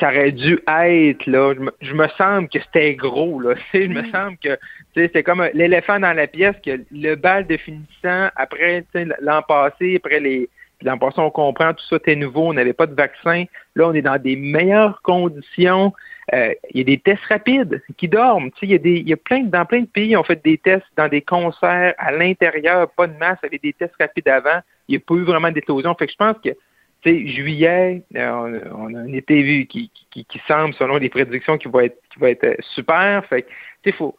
ça 0.00 0.08
aurait 0.08 0.32
dû 0.32 0.58
être 0.66 1.26
là. 1.26 1.54
Je 1.80 1.94
me, 1.94 2.08
semble 2.18 2.48
que 2.48 2.58
c'était 2.60 2.94
gros 2.94 3.40
là. 3.40 3.54
Je 3.72 3.86
me 3.86 4.02
mm. 4.02 4.10
semble 4.10 4.36
que 4.38 4.58
c'est 4.96 5.22
comme 5.22 5.48
l'éléphant 5.54 6.00
dans 6.00 6.12
la 6.12 6.26
pièce 6.26 6.56
que 6.64 6.80
le 6.90 7.14
bal 7.14 7.46
de 7.46 7.56
finissant 7.56 8.30
après 8.34 8.84
l'an 9.20 9.42
passé, 9.46 9.96
après 9.96 10.18
les 10.18 10.48
l'an 10.82 10.98
passé 10.98 11.16
on 11.18 11.30
comprend 11.30 11.72
tout 11.72 11.84
ça 11.88 11.96
était 11.96 12.16
nouveau, 12.16 12.48
on 12.48 12.54
n'avait 12.54 12.72
pas 12.72 12.86
de 12.86 12.94
vaccin. 12.94 13.44
Là 13.76 13.88
on 13.88 13.94
est 13.94 14.02
dans 14.02 14.20
des 14.20 14.34
meilleures 14.34 15.00
conditions. 15.02 15.92
Euh, 16.32 16.54
il 16.72 16.78
y 16.78 16.80
a 16.82 16.84
des 16.84 16.98
tests 16.98 17.24
rapides 17.24 17.82
qui 17.96 18.06
dorment. 18.06 18.50
Il 18.62 18.70
y 18.70 18.74
a 18.74 18.78
y 18.82 19.12
a 19.12 19.16
plein 19.16 19.40
dans 19.40 19.64
plein 19.64 19.80
de 19.80 19.86
pays 19.86 20.16
on 20.16 20.22
fait 20.22 20.40
des 20.44 20.58
tests 20.58 20.86
dans 20.96 21.08
des 21.08 21.22
concerts 21.22 21.94
à 21.98 22.12
l'intérieur, 22.12 22.88
pas 22.92 23.08
de 23.08 23.16
masse, 23.18 23.38
avec 23.42 23.62
des 23.62 23.72
tests 23.72 23.94
rapides 23.98 24.28
avant. 24.28 24.60
Il 24.88 24.92
n'y 24.92 24.96
a 24.96 25.00
pas 25.00 25.14
eu 25.14 25.24
vraiment 25.24 25.50
d'éclosion. 25.50 25.94
Fait 25.94 26.06
que 26.06 26.12
je 26.12 26.16
pense 26.16 26.36
que 26.44 26.50
juillet, 27.04 28.02
euh, 28.16 28.60
on, 28.74 28.94
a 28.94 28.98
un 28.98 29.12
été 29.12 29.42
vu 29.42 29.66
qui, 29.66 29.90
qui, 30.10 30.40
semble, 30.46 30.74
selon 30.74 30.98
les 30.98 31.08
prédictions, 31.08 31.58
qui 31.58 31.68
va 31.68 31.84
être, 31.84 31.98
qui 32.12 32.20
va 32.20 32.30
être 32.30 32.44
euh, 32.44 32.54
super. 32.74 33.24
Fait 33.26 33.46
tu 33.82 33.92
faut, 33.92 34.16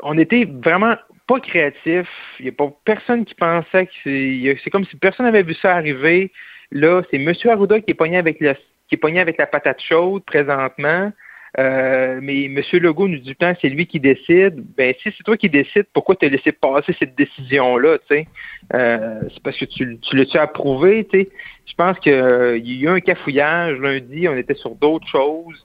on 0.00 0.18
était 0.18 0.44
vraiment 0.44 0.96
pas 1.26 1.40
créatif. 1.40 2.08
Il 2.40 2.44
n'y 2.44 2.48
a 2.48 2.52
pas 2.52 2.72
personne 2.84 3.24
qui 3.24 3.34
pensait 3.34 3.86
que 3.86 3.92
c'est, 4.04 4.70
comme 4.70 4.84
si 4.86 4.96
personne 4.96 5.26
n'avait 5.26 5.42
vu 5.42 5.54
ça 5.54 5.76
arriver. 5.76 6.32
Là, 6.70 7.02
c'est 7.10 7.18
M. 7.18 7.32
Arruda 7.44 7.80
qui 7.80 7.90
est 7.90 7.94
pogné 7.94 8.16
avec 8.16 8.40
la, 8.40 8.54
qui 8.92 8.96
est 8.96 8.98
pogné 8.98 9.20
avec 9.20 9.38
la 9.38 9.46
patate 9.46 9.80
chaude 9.80 10.22
présentement. 10.24 11.10
Euh, 11.58 12.18
mais 12.22 12.44
M. 12.44 12.60
Legault 12.74 13.08
nous 13.08 13.18
dit 13.18 13.34
temps, 13.34 13.54
c'est 13.60 13.70
lui 13.70 13.86
qui 13.86 14.00
décide. 14.00 14.62
Ben, 14.76 14.94
si 15.02 15.10
c'est 15.16 15.24
toi 15.24 15.38
qui 15.38 15.48
décides, 15.48 15.86
pourquoi 15.94 16.14
tu 16.14 16.26
as 16.26 16.28
laissé 16.28 16.52
passer 16.52 16.94
cette 16.98 17.14
décision-là, 17.14 17.98
tu? 18.10 18.26
Euh, 18.74 19.20
c'est 19.32 19.42
parce 19.42 19.56
que 19.56 19.64
tu, 19.64 19.98
tu 19.98 20.16
l'as-tu 20.16 20.36
approuvé, 20.36 21.06
tu 21.10 21.20
sais? 21.20 21.28
Je 21.64 21.74
pense 21.74 21.98
qu'il 22.00 22.12
euh, 22.12 22.58
y 22.58 22.86
a 22.86 22.90
eu 22.90 22.94
un 22.94 23.00
cafouillage 23.00 23.78
lundi, 23.78 24.28
on 24.28 24.36
était 24.36 24.54
sur 24.54 24.74
d'autres 24.74 25.08
choses. 25.08 25.64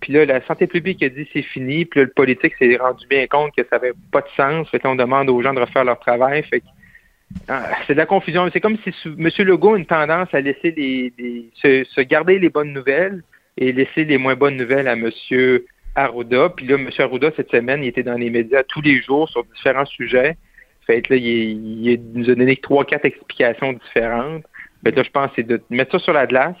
puis 0.00 0.12
là, 0.14 0.24
la 0.24 0.40
santé 0.46 0.66
publique 0.66 1.02
a 1.02 1.10
dit 1.10 1.28
c'est 1.32 1.42
fini, 1.42 1.84
puis 1.84 2.00
là, 2.00 2.04
le 2.04 2.12
politique 2.12 2.54
s'est 2.58 2.76
rendu 2.76 3.06
bien 3.06 3.26
compte 3.26 3.52
que 3.54 3.64
ça 3.68 3.76
n'avait 3.76 3.92
pas 4.12 4.22
de 4.22 4.28
sens. 4.34 4.68
Fait 4.70 4.78
qu'on 4.78 4.96
demande 4.96 5.28
aux 5.28 5.42
gens 5.42 5.52
de 5.52 5.60
refaire 5.60 5.84
leur 5.84 5.98
travail. 5.98 6.42
Fait 6.44 6.62
ah, 6.64 6.75
c'est 7.86 7.94
de 7.94 7.98
la 7.98 8.06
confusion. 8.06 8.48
C'est 8.52 8.60
comme 8.60 8.78
si 8.78 8.92
M. 9.04 9.28
Legault 9.38 9.74
a 9.74 9.78
une 9.78 9.86
tendance 9.86 10.32
à 10.32 10.40
laisser 10.40 10.72
les, 10.72 11.12
se 11.62 12.00
garder 12.00 12.38
les 12.38 12.48
bonnes 12.48 12.72
nouvelles, 12.72 13.22
et 13.58 13.72
laisser 13.72 14.04
les 14.04 14.18
moins 14.18 14.34
bonnes 14.34 14.56
nouvelles 14.56 14.88
à 14.88 14.92
M. 14.92 15.10
Arruda. 15.94 16.50
Puis 16.50 16.66
là, 16.66 16.74
M. 16.74 16.90
Arruda, 16.98 17.30
cette 17.36 17.50
semaine, 17.50 17.82
il 17.82 17.88
était 17.88 18.02
dans 18.02 18.18
les 18.18 18.30
médias 18.30 18.62
tous 18.64 18.82
les 18.82 19.00
jours 19.00 19.28
sur 19.28 19.44
différents 19.44 19.86
sujets. 19.86 20.36
Fait 20.86 21.08
là, 21.08 21.16
il, 21.16 22.00
nous 22.14 22.30
a 22.30 22.34
donné 22.34 22.56
trois, 22.56 22.84
quatre 22.84 23.06
explications 23.06 23.72
différentes. 23.72 24.44
Fait 24.84 24.94
là, 24.94 25.02
je 25.02 25.10
pense 25.10 25.30
c'est 25.34 25.46
de 25.46 25.60
mettre 25.70 25.92
ça 25.92 25.98
sur 25.98 26.12
la 26.12 26.26
glace, 26.26 26.54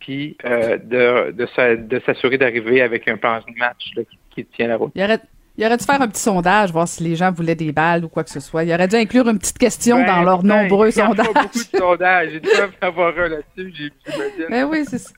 puis 0.00 0.36
euh, 0.44 0.78
de, 0.78 1.30
de, 1.32 2.00
s'assurer 2.00 2.38
d'arriver 2.38 2.80
avec 2.80 3.06
un 3.06 3.16
plan 3.16 3.38
de 3.38 3.58
match 3.58 3.92
qui, 4.30 4.44
tient 4.46 4.68
la 4.68 4.76
route. 4.76 4.92
Aurait 5.66 5.76
dû 5.76 5.84
faire 5.84 6.00
un 6.00 6.08
petit 6.08 6.22
sondage, 6.22 6.72
voir 6.72 6.88
si 6.88 7.02
les 7.02 7.16
gens 7.16 7.30
voulaient 7.30 7.54
des 7.54 7.72
balles 7.72 8.04
ou 8.04 8.08
quoi 8.08 8.24
que 8.24 8.30
ce 8.30 8.40
soit. 8.40 8.64
Il 8.64 8.72
aurait 8.72 8.88
dû 8.88 8.96
inclure 8.96 9.28
une 9.28 9.38
petite 9.38 9.58
question 9.58 9.96
ben, 9.96 10.06
dans 10.06 10.22
leurs 10.22 10.42
ben, 10.42 10.62
nombreux 10.62 10.90
sondages. 10.90 11.26
Il 11.30 11.34
y 11.34 11.38
a 11.38 11.42
beaucoup 11.42 11.58
de 11.58 11.78
sondages. 11.78 12.30
J'ai 12.32 12.40
dû 12.40 12.48
avoir 12.80 13.18
un 13.18 13.28
là-dessus. 13.28 13.92
Ben 14.48 14.64
oui, 14.64 14.84
c'est 14.88 14.98
ça. 14.98 15.10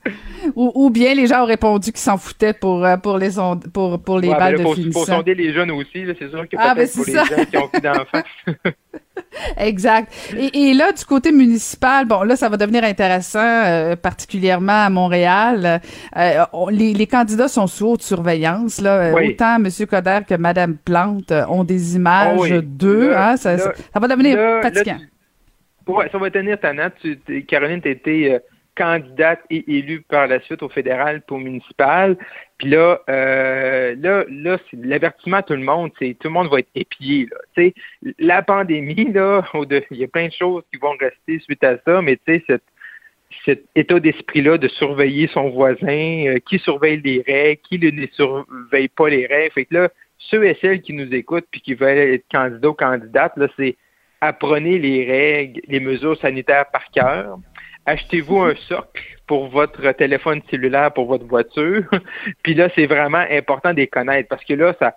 Ou, 0.55 0.89
bien 0.89 1.13
les 1.13 1.27
gens 1.27 1.43
ont 1.43 1.47
répondu 1.47 1.91
qu'ils 1.91 2.01
s'en 2.01 2.17
foutaient 2.17 2.53
pour, 2.53 2.85
euh, 2.85 2.97
pour 2.97 3.17
les, 3.17 3.31
pour, 3.73 4.01
pour 4.01 4.19
les 4.19 4.29
balles 4.29 4.57
de 4.57 4.65
finition. 4.65 4.91
Pour 4.91 5.05
sonder 5.05 5.35
les 5.35 5.53
jeunes 5.53 5.71
aussi, 5.71 6.05
c'est 6.19 6.29
sûr 6.29 6.47
que 6.49 6.55
ah, 6.57 6.73
peut-être 6.75 6.93
pour 6.93 7.05
les 7.05 7.13
gens 7.13 7.45
qui 7.49 7.57
ont 7.57 7.67
plus 7.67 7.81
d'enfants. 7.81 8.23
exact. 9.57 10.11
Et, 10.53 10.73
là, 10.73 10.91
du 10.91 11.05
côté 11.05 11.31
municipal, 11.31 12.05
bon, 12.05 12.23
là, 12.23 12.35
ça 12.35 12.49
va 12.49 12.57
devenir 12.57 12.83
intéressant, 12.83 13.39
euh, 13.39 13.95
particulièrement 13.95 14.85
à 14.85 14.89
Montréal. 14.89 15.81
Euh, 16.17 16.45
les, 16.71 17.07
candidats 17.07 17.47
sont 17.47 17.67
sous 17.67 17.87
haute 17.87 18.01
surveillance. 18.01 18.81
Là. 18.81 19.13
Autant 19.13 19.55
M. 19.55 19.67
Coder 19.89 20.19
que 20.27 20.35
Mme 20.35 20.77
Plante 20.77 21.31
ont 21.49 21.63
des 21.63 21.95
images 21.95 22.51
oh 22.51 22.61
d'eux. 22.61 23.13
Hein, 23.15 23.37
ça, 23.37 23.57
ça, 23.57 23.73
va 23.95 24.07
devenir 24.07 24.37
fatigant. 24.61 24.97
Oui, 25.87 26.05
ça 26.11 26.17
va 26.17 26.31
tenir 26.31 26.59
tannant. 26.59 26.89
Caroline, 27.47 27.81
tu 27.81 27.89
étais 27.89 28.41
candidate 28.75 29.39
et 29.49 29.77
élue 29.77 30.01
par 30.01 30.27
la 30.27 30.39
suite 30.41 30.63
au 30.63 30.69
fédéral 30.69 31.21
pour 31.21 31.39
municipal. 31.39 32.17
Puis 32.57 32.69
là, 32.69 33.01
euh, 33.09 33.95
là, 33.99 34.25
là, 34.29 34.57
c'est 34.69 34.77
l'avertissement 34.83 35.37
à 35.37 35.43
tout 35.43 35.53
le 35.53 35.59
monde, 35.59 35.91
c'est 35.99 36.15
tout 36.19 36.27
le 36.27 36.33
monde 36.33 36.49
va 36.49 36.59
être 36.59 36.69
épié. 36.75 37.27
Là. 37.55 37.69
la 38.19 38.41
pandémie, 38.41 39.11
là, 39.11 39.43
il 39.91 39.97
y 39.97 40.03
a 40.03 40.07
plein 40.07 40.27
de 40.27 40.33
choses 40.33 40.63
qui 40.71 40.79
vont 40.79 40.95
rester 40.99 41.39
suite 41.39 41.63
à 41.63 41.77
ça, 41.85 42.01
mais 42.01 42.17
tu 42.25 42.41
sais, 42.47 42.59
cet 43.45 43.63
état 43.75 43.99
d'esprit-là 43.99 44.57
de 44.57 44.67
surveiller 44.67 45.27
son 45.27 45.49
voisin, 45.49 46.25
euh, 46.27 46.39
qui 46.47 46.59
surveille 46.59 47.01
les 47.03 47.23
règles, 47.25 47.61
qui 47.63 47.79
ne 47.79 48.07
surveille 48.13 48.89
pas 48.89 49.09
les 49.09 49.25
règles. 49.25 49.53
Fait 49.53 49.65
que 49.65 49.73
là, 49.73 49.89
ceux 50.17 50.45
et 50.45 50.57
celles 50.61 50.81
qui 50.81 50.93
nous 50.93 51.13
écoutent 51.13 51.47
puis 51.51 51.61
qui 51.61 51.73
veulent 51.73 51.97
être 51.97 52.25
candidats 52.31 52.69
ou 52.69 52.73
candidates, 52.73 53.35
là, 53.37 53.47
c'est 53.57 53.75
apprenez 54.21 54.79
les 54.79 55.05
règles, 55.05 55.61
les 55.67 55.79
mesures 55.79 56.17
sanitaires 56.19 56.65
par 56.71 56.89
cœur. 56.91 57.37
Achetez-vous 57.85 58.39
un 58.39 58.55
socle 58.67 59.03
pour 59.27 59.47
votre 59.47 59.91
téléphone 59.93 60.41
cellulaire, 60.49 60.93
pour 60.93 61.05
votre 61.05 61.25
voiture? 61.25 61.83
puis 62.43 62.53
là, 62.53 62.69
c'est 62.75 62.85
vraiment 62.85 63.25
important 63.29 63.71
de 63.71 63.77
les 63.77 63.87
connaître 63.87 64.29
parce 64.29 64.43
que 64.45 64.53
là, 64.53 64.73
ça, 64.79 64.95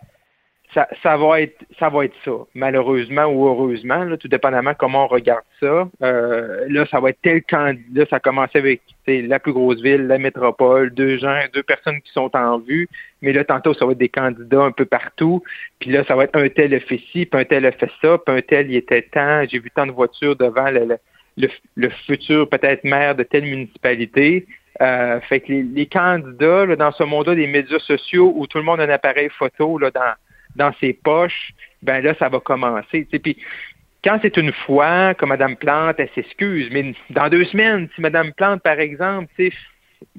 ça, 0.75 0.89
ça, 1.03 1.17
va 1.17 1.41
être 1.41 1.65
ça 1.79 1.89
va 1.89 2.05
être 2.05 2.15
ça, 2.25 2.33
malheureusement 2.55 3.27
ou 3.27 3.47
heureusement, 3.47 4.05
là, 4.05 4.17
tout 4.17 4.29
dépendamment 4.29 4.75
comment 4.75 5.05
on 5.05 5.09
regarde 5.09 5.45
ça. 5.61 5.89
Euh, 6.03 6.67
là, 6.69 6.87
ça 6.91 7.01
va 7.01 7.11
être 7.11 7.19
tel 7.23 7.43
candidat. 7.43 8.05
Ça 8.11 8.17
a 8.17 8.21
commencé 8.21 8.59
avec 8.59 8.83
la 9.07 9.39
plus 9.39 9.53
grosse 9.53 9.81
ville, 9.81 10.07
la 10.07 10.19
métropole, 10.19 10.91
deux 10.91 11.19
gens, 11.19 11.39
deux 11.55 11.63
personnes 11.63 12.01
qui 12.03 12.13
sont 12.13 12.35
en 12.37 12.59
vue. 12.59 12.89
Mais 13.23 13.33
là, 13.33 13.45
tantôt, 13.45 13.75
ça 13.75 13.87
va 13.87 13.93
être 13.93 13.99
des 13.99 14.09
candidats 14.09 14.63
un 14.63 14.73
peu 14.73 14.85
partout. 14.85 15.43
Puis 15.81 15.91
là, 15.91 16.05
ça 16.05 16.17
va 16.17 16.25
être 16.25 16.37
un 16.37 16.49
tel 16.49 16.75
a 16.75 16.81
fait 16.81 17.01
ci, 17.13 17.27
puis 17.27 17.41
un 17.41 17.45
tel 17.45 17.65
a 17.67 17.73
fait 17.73 17.91
ça, 18.03 18.19
puis 18.19 18.37
un 18.37 18.43
tel 18.43 18.71
il 18.71 18.77
était 18.77 19.03
temps. 19.03 19.45
J'ai 19.49 19.59
vu 19.59 19.71
tant 19.71 19.87
de 19.87 19.93
voitures 19.93 20.37
devant 20.37 20.71
le, 20.71 20.85
le, 20.85 20.99
futur 22.07 22.49
peut-être 22.49 22.85
maire 22.85 23.15
de 23.15 23.23
telle 23.23 23.45
municipalité. 23.45 24.47
Euh, 24.81 25.21
fait 25.21 25.41
que 25.41 25.53
les, 25.53 25.87
candidats, 25.87 26.67
là, 26.67 26.77
dans 26.77 26.93
ce 26.93 27.03
monde-là 27.03 27.35
des 27.35 27.47
médias 27.47 27.79
sociaux 27.79 28.33
où 28.37 28.47
tout 28.47 28.59
le 28.59 28.65
monde 28.65 28.81
a 28.81 28.85
un 28.85 28.91
appareil 28.91 29.31
photo 29.31 29.79
là, 29.79 29.91
dans 29.91 30.15
dans 30.57 30.73
ses 30.81 30.93
poches, 30.93 31.53
ben 31.83 32.03
là, 32.03 32.15
ça 32.19 32.29
va 32.29 32.41
commencer. 32.41 33.07
Puis 33.23 33.37
quand 34.03 34.19
c'est 34.23 34.37
une 34.37 34.53
fois 34.53 35.15
que 35.15 35.25
Mme 35.25 35.57
Plante, 35.57 35.97
elle 35.99 36.11
s'excuse, 36.15 36.69
mais 36.73 36.95
dans 37.11 37.29
deux 37.29 37.45
semaines, 37.45 37.89
si 37.95 38.01
Mme 38.01 38.33
Plante, 38.33 38.63
par 38.63 38.81
exemple, 38.81 39.31
il 39.39 39.53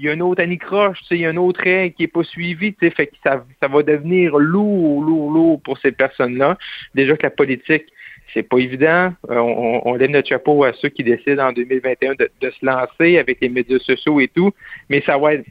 y 0.04 0.10
a 0.10 0.14
une 0.14 0.22
autre 0.22 0.42
anicroche, 0.42 1.00
il 1.12 1.18
y 1.18 1.26
a 1.26 1.32
une 1.32 1.38
autre 1.38 1.62
règle 1.62 1.96
qui 1.96 2.04
n'est 2.04 2.08
pas 2.08 2.24
suivie, 2.24 2.76
fait 2.80 3.08
que 3.08 3.16
ça, 3.24 3.44
ça 3.62 3.68
va 3.68 3.84
devenir 3.84 4.38
lourd, 4.38 5.02
lourd, 5.04 5.32
lourd 5.32 5.62
pour 5.62 5.78
ces 5.80 5.92
personnes-là. 5.92 6.58
Déjà 6.96 7.16
que 7.16 7.24
la 7.24 7.30
politique, 7.30 7.86
c'est 8.34 8.44
pas 8.44 8.58
évident. 8.58 9.14
Euh, 9.30 9.38
on, 9.38 9.82
on, 9.86 9.94
lève 9.96 10.10
notre 10.10 10.28
chapeau 10.28 10.64
à 10.64 10.74
ceux 10.74 10.90
qui 10.90 11.04
décident 11.04 11.48
en 11.48 11.52
2021 11.54 12.16
de, 12.16 12.30
de 12.42 12.50
se 12.50 12.66
lancer 12.66 13.18
avec 13.18 13.40
les 13.42 13.50
médias 13.50 13.80
sociaux 13.80 14.20
et 14.20 14.28
tout, 14.28 14.52
mais 14.90 15.02
ça 15.06 15.18
va 15.18 15.36
être 15.36 15.46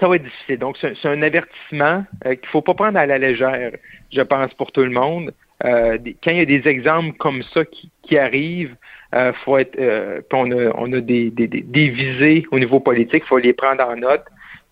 ça 0.00 0.08
va 0.08 0.16
être 0.16 0.24
difficile. 0.24 0.58
Donc, 0.58 0.76
c'est 0.80 1.08
un 1.08 1.22
avertissement 1.22 2.04
euh, 2.24 2.30
qu'il 2.30 2.46
ne 2.46 2.50
faut 2.50 2.62
pas 2.62 2.74
prendre 2.74 2.98
à 2.98 3.06
la 3.06 3.18
légère, 3.18 3.72
je 4.10 4.22
pense, 4.22 4.52
pour 4.54 4.72
tout 4.72 4.82
le 4.82 4.90
monde. 4.90 5.32
Euh, 5.64 5.98
quand 6.24 6.30
il 6.30 6.38
y 6.38 6.40
a 6.40 6.44
des 6.44 6.66
exemples 6.66 7.16
comme 7.18 7.42
ça 7.54 7.64
qui, 7.64 7.90
qui 8.02 8.18
arrivent, 8.18 8.74
euh, 9.14 9.32
faut 9.44 9.58
être, 9.58 9.78
euh, 9.78 10.20
on 10.32 10.50
a, 10.50 10.72
on 10.76 10.92
a 10.92 11.00
des, 11.00 11.30
des, 11.30 11.46
des, 11.46 11.88
visées 11.88 12.44
au 12.50 12.58
niveau 12.58 12.80
politique, 12.80 13.22
il 13.24 13.28
faut 13.28 13.38
les 13.38 13.52
prendre 13.52 13.84
en 13.86 13.96
note. 13.96 14.24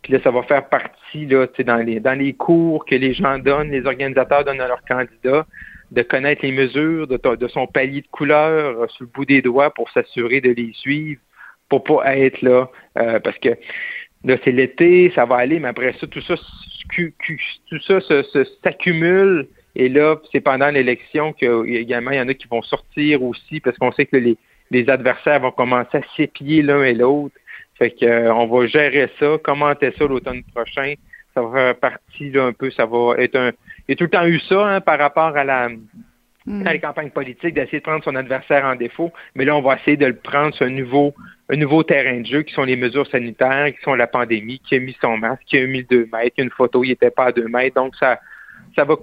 Puis 0.02 0.14
là, 0.14 0.18
ça 0.24 0.30
va 0.30 0.42
faire 0.42 0.68
partie 0.68 1.26
là, 1.26 1.46
dans 1.66 1.76
les 1.76 2.00
dans 2.00 2.18
les 2.18 2.32
cours 2.32 2.86
que 2.86 2.94
les 2.94 3.12
gens 3.12 3.38
donnent, 3.38 3.70
les 3.70 3.84
organisateurs 3.84 4.44
donnent 4.44 4.60
à 4.62 4.66
leurs 4.66 4.82
candidats, 4.84 5.46
de 5.90 6.02
connaître 6.02 6.42
les 6.42 6.52
mesures 6.52 7.06
de, 7.06 7.16
de 7.36 7.48
son 7.48 7.66
palier 7.66 8.02
de 8.02 8.08
couleur 8.08 8.82
euh, 8.82 8.86
sur 8.88 9.04
le 9.04 9.10
bout 9.10 9.24
des 9.24 9.42
doigts 9.42 9.70
pour 9.74 9.90
s'assurer 9.90 10.40
de 10.40 10.50
les 10.50 10.72
suivre, 10.74 11.20
pour 11.68 11.84
pas 11.84 12.16
être 12.16 12.42
là, 12.42 12.70
euh, 12.98 13.20
parce 13.20 13.38
que 13.38 13.56
Là, 14.24 14.36
c'est 14.44 14.52
l'été, 14.52 15.10
ça 15.14 15.24
va 15.24 15.36
aller, 15.36 15.58
mais 15.60 15.68
après 15.68 15.94
ça, 15.98 16.06
tout 16.06 16.20
ça, 16.20 16.34
tout 16.94 17.80
ça 17.80 18.00
s'accumule. 18.62 19.48
Et 19.76 19.88
là, 19.88 20.16
c'est 20.30 20.40
pendant 20.40 20.68
l'élection 20.68 21.32
qu'également, 21.32 22.10
il 22.10 22.16
y 22.18 22.20
en 22.20 22.28
a 22.28 22.34
qui 22.34 22.48
vont 22.48 22.62
sortir 22.62 23.22
aussi 23.22 23.60
parce 23.60 23.78
qu'on 23.78 23.92
sait 23.92 24.06
que 24.06 24.16
les, 24.16 24.36
les 24.70 24.90
adversaires 24.90 25.40
vont 25.40 25.52
commencer 25.52 25.98
à 25.98 26.02
s'épier 26.16 26.60
l'un 26.62 26.82
et 26.82 26.92
l'autre. 26.92 27.34
Fait 27.78 27.92
que 27.92 28.04
euh, 28.04 28.34
on 28.34 28.46
va 28.46 28.66
gérer 28.66 29.08
ça, 29.18 29.38
commenter 29.42 29.92
ça 29.96 30.04
l'automne 30.04 30.42
prochain. 30.54 30.94
Ça 31.34 31.42
va 31.42 31.52
faire 31.52 31.76
partie 31.76 32.30
là, 32.30 32.46
un 32.46 32.52
peu, 32.52 32.70
ça 32.72 32.84
va 32.84 33.14
être 33.18 33.36
un. 33.36 33.52
A 33.90 33.96
tout 33.96 34.04
le 34.04 34.10
temps 34.10 34.26
eu 34.26 34.40
ça 34.40 34.66
hein, 34.66 34.80
par 34.80 34.98
rapport 34.98 35.36
à 35.36 35.44
la 35.44 35.68
mm. 36.46 36.66
à 36.66 36.72
les 36.72 36.80
campagnes 36.80 37.10
politiques, 37.10 37.54
d'essayer 37.54 37.78
de 37.78 37.84
prendre 37.84 38.04
son 38.04 38.14
adversaire 38.14 38.64
en 38.64 38.76
défaut. 38.76 39.12
Mais 39.34 39.44
là, 39.44 39.56
on 39.56 39.62
va 39.62 39.76
essayer 39.76 39.96
de 39.96 40.06
le 40.06 40.16
prendre 40.16 40.54
sur 40.54 40.66
un 40.66 40.70
nouveau 40.70 41.14
un 41.52 41.56
nouveau 41.56 41.82
terrain 41.82 42.20
de 42.20 42.26
jeu 42.26 42.42
qui 42.42 42.54
sont 42.54 42.62
les 42.62 42.76
mesures 42.76 43.08
sanitaires, 43.08 43.74
qui 43.74 43.82
sont 43.82 43.94
la 43.94 44.06
pandémie, 44.06 44.60
qui 44.60 44.76
a 44.76 44.78
mis 44.78 44.96
son 45.00 45.18
masque, 45.18 45.42
qui 45.46 45.58
a 45.58 45.66
mis 45.66 45.82
deux 45.82 46.08
mètres, 46.12 46.36
une 46.38 46.50
photo, 46.50 46.84
il 46.84 46.90
n'était 46.90 47.10
pas 47.10 47.26
à 47.26 47.32
deux 47.32 47.48
mètres. 47.48 47.74
Donc, 47.74 47.96
ça, 47.96 48.20
ça 48.76 48.84
va 48.84 48.94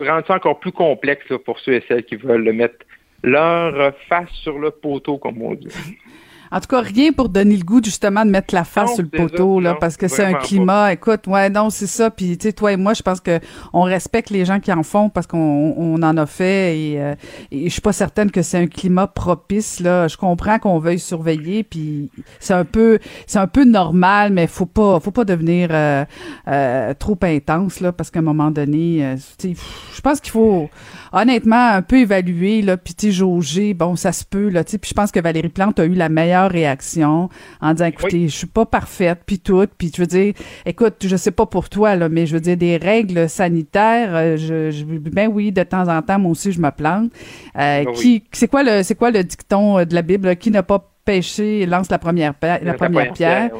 rendre 0.00 0.26
ça 0.26 0.34
encore 0.34 0.60
plus 0.60 0.72
complexe 0.72 1.32
pour 1.46 1.58
ceux 1.60 1.74
et 1.74 1.84
celles 1.88 2.04
qui 2.04 2.16
veulent 2.16 2.44
le 2.44 2.52
mettre 2.52 2.84
leur 3.22 3.96
face 4.08 4.30
sur 4.42 4.58
le 4.58 4.70
poteau, 4.70 5.16
comme 5.16 5.40
on 5.40 5.54
dit. 5.54 5.68
En 6.54 6.60
tout 6.60 6.68
cas, 6.68 6.82
rien 6.82 7.10
pour 7.10 7.30
donner 7.30 7.56
le 7.56 7.64
goût 7.64 7.80
justement 7.82 8.24
de 8.24 8.30
mettre 8.30 8.54
la 8.54 8.62
face 8.62 8.94
sur 8.94 9.02
le 9.02 9.08
poteau 9.08 9.58
là, 9.58 9.74
parce 9.74 9.96
que 9.96 10.06
c'est 10.06 10.22
un 10.22 10.34
climat. 10.34 10.92
Écoute, 10.92 11.26
ouais, 11.26 11.50
non, 11.50 11.68
c'est 11.68 11.88
ça. 11.88 12.10
Puis 12.10 12.38
tu 12.38 12.46
sais, 12.46 12.52
toi 12.52 12.72
et 12.72 12.76
moi, 12.76 12.94
je 12.94 13.02
pense 13.02 13.18
que 13.18 13.40
on 13.72 13.82
respecte 13.82 14.30
les 14.30 14.44
gens 14.44 14.60
qui 14.60 14.72
en 14.72 14.84
font 14.84 15.08
parce 15.08 15.26
qu'on 15.26 15.74
on 15.76 16.00
en 16.00 16.16
a 16.16 16.26
fait 16.26 16.78
et, 16.78 17.00
euh, 17.00 17.16
et 17.50 17.64
je 17.64 17.70
suis 17.70 17.80
pas 17.80 17.92
certaine 17.92 18.30
que 18.30 18.40
c'est 18.42 18.58
un 18.58 18.68
climat 18.68 19.08
propice 19.08 19.80
là. 19.80 20.06
Je 20.06 20.16
comprends 20.16 20.60
qu'on 20.60 20.78
veuille 20.78 21.00
surveiller, 21.00 21.64
puis 21.64 22.08
c'est 22.38 22.54
un 22.54 22.64
peu, 22.64 23.00
c'est 23.26 23.40
un 23.40 23.48
peu 23.48 23.64
normal, 23.64 24.32
mais 24.32 24.46
faut 24.46 24.64
pas, 24.64 25.00
faut 25.00 25.10
pas 25.10 25.24
devenir 25.24 25.70
euh, 25.72 26.04
euh, 26.46 26.94
trop 26.94 27.18
intense 27.22 27.80
là, 27.80 27.90
parce 27.90 28.12
qu'à 28.12 28.20
un 28.20 28.22
moment 28.22 28.52
donné, 28.52 29.16
tu 29.38 29.54
sais, 29.54 29.60
je 29.92 30.00
pense 30.00 30.20
qu'il 30.20 30.30
faut 30.30 30.70
honnêtement 31.12 31.70
un 31.70 31.82
peu 31.82 31.96
évaluer 31.96 32.62
là, 32.62 32.76
puis 32.76 32.94
tu 32.94 33.10
jauger. 33.10 33.74
Bon, 33.74 33.96
ça 33.96 34.12
se 34.12 34.24
peut 34.24 34.48
là, 34.50 34.62
tu 34.62 34.72
sais. 34.72 34.78
Puis 34.78 34.90
je 34.90 34.94
pense 34.94 35.10
que 35.10 35.18
Valérie 35.18 35.48
Plante 35.48 35.80
a 35.80 35.84
eu 35.84 35.94
la 35.94 36.08
meilleure 36.08 36.43
réaction 36.48 37.28
en 37.60 37.72
disant 37.72 37.86
écoutez, 37.86 38.28
je 38.28 38.36
suis 38.36 38.46
pas 38.46 38.66
parfaite 38.66 39.20
puis 39.26 39.38
tout, 39.38 39.66
puis 39.78 39.90
je 39.94 40.00
veux 40.00 40.06
dire 40.06 40.34
écoute, 40.66 40.94
je 41.04 41.16
sais 41.16 41.30
pas 41.30 41.46
pour 41.46 41.68
toi 41.68 41.96
là, 41.96 42.08
mais 42.08 42.26
je 42.26 42.34
veux 42.34 42.40
dire 42.40 42.56
des 42.56 42.76
règles 42.76 43.28
sanitaires, 43.28 44.10
euh, 44.12 44.36
je, 44.36 44.84
ben 44.84 45.28
oui, 45.32 45.52
de 45.52 45.62
temps 45.62 45.88
en 45.88 46.02
temps 46.02 46.18
moi 46.18 46.32
aussi 46.32 46.52
je 46.52 46.60
me 46.60 46.70
plante. 46.70 47.10
Euh, 47.56 47.84
ah 47.86 47.92
qui 47.94 48.24
c'est 48.32 48.48
quoi 48.48 48.62
le 48.62 48.82
c'est 48.82 48.94
quoi 48.94 49.10
le 49.10 49.22
dicton 49.24 49.78
euh, 49.78 49.84
de 49.84 49.94
la 49.94 50.02
Bible 50.02 50.36
qui 50.36 50.50
n'a 50.50 50.62
pas 50.62 50.90
péché 51.04 51.66
lance 51.66 51.90
la 51.90 51.98
première 51.98 52.34
la, 52.42 52.74
première, 52.74 53.12
pierre. 53.12 53.50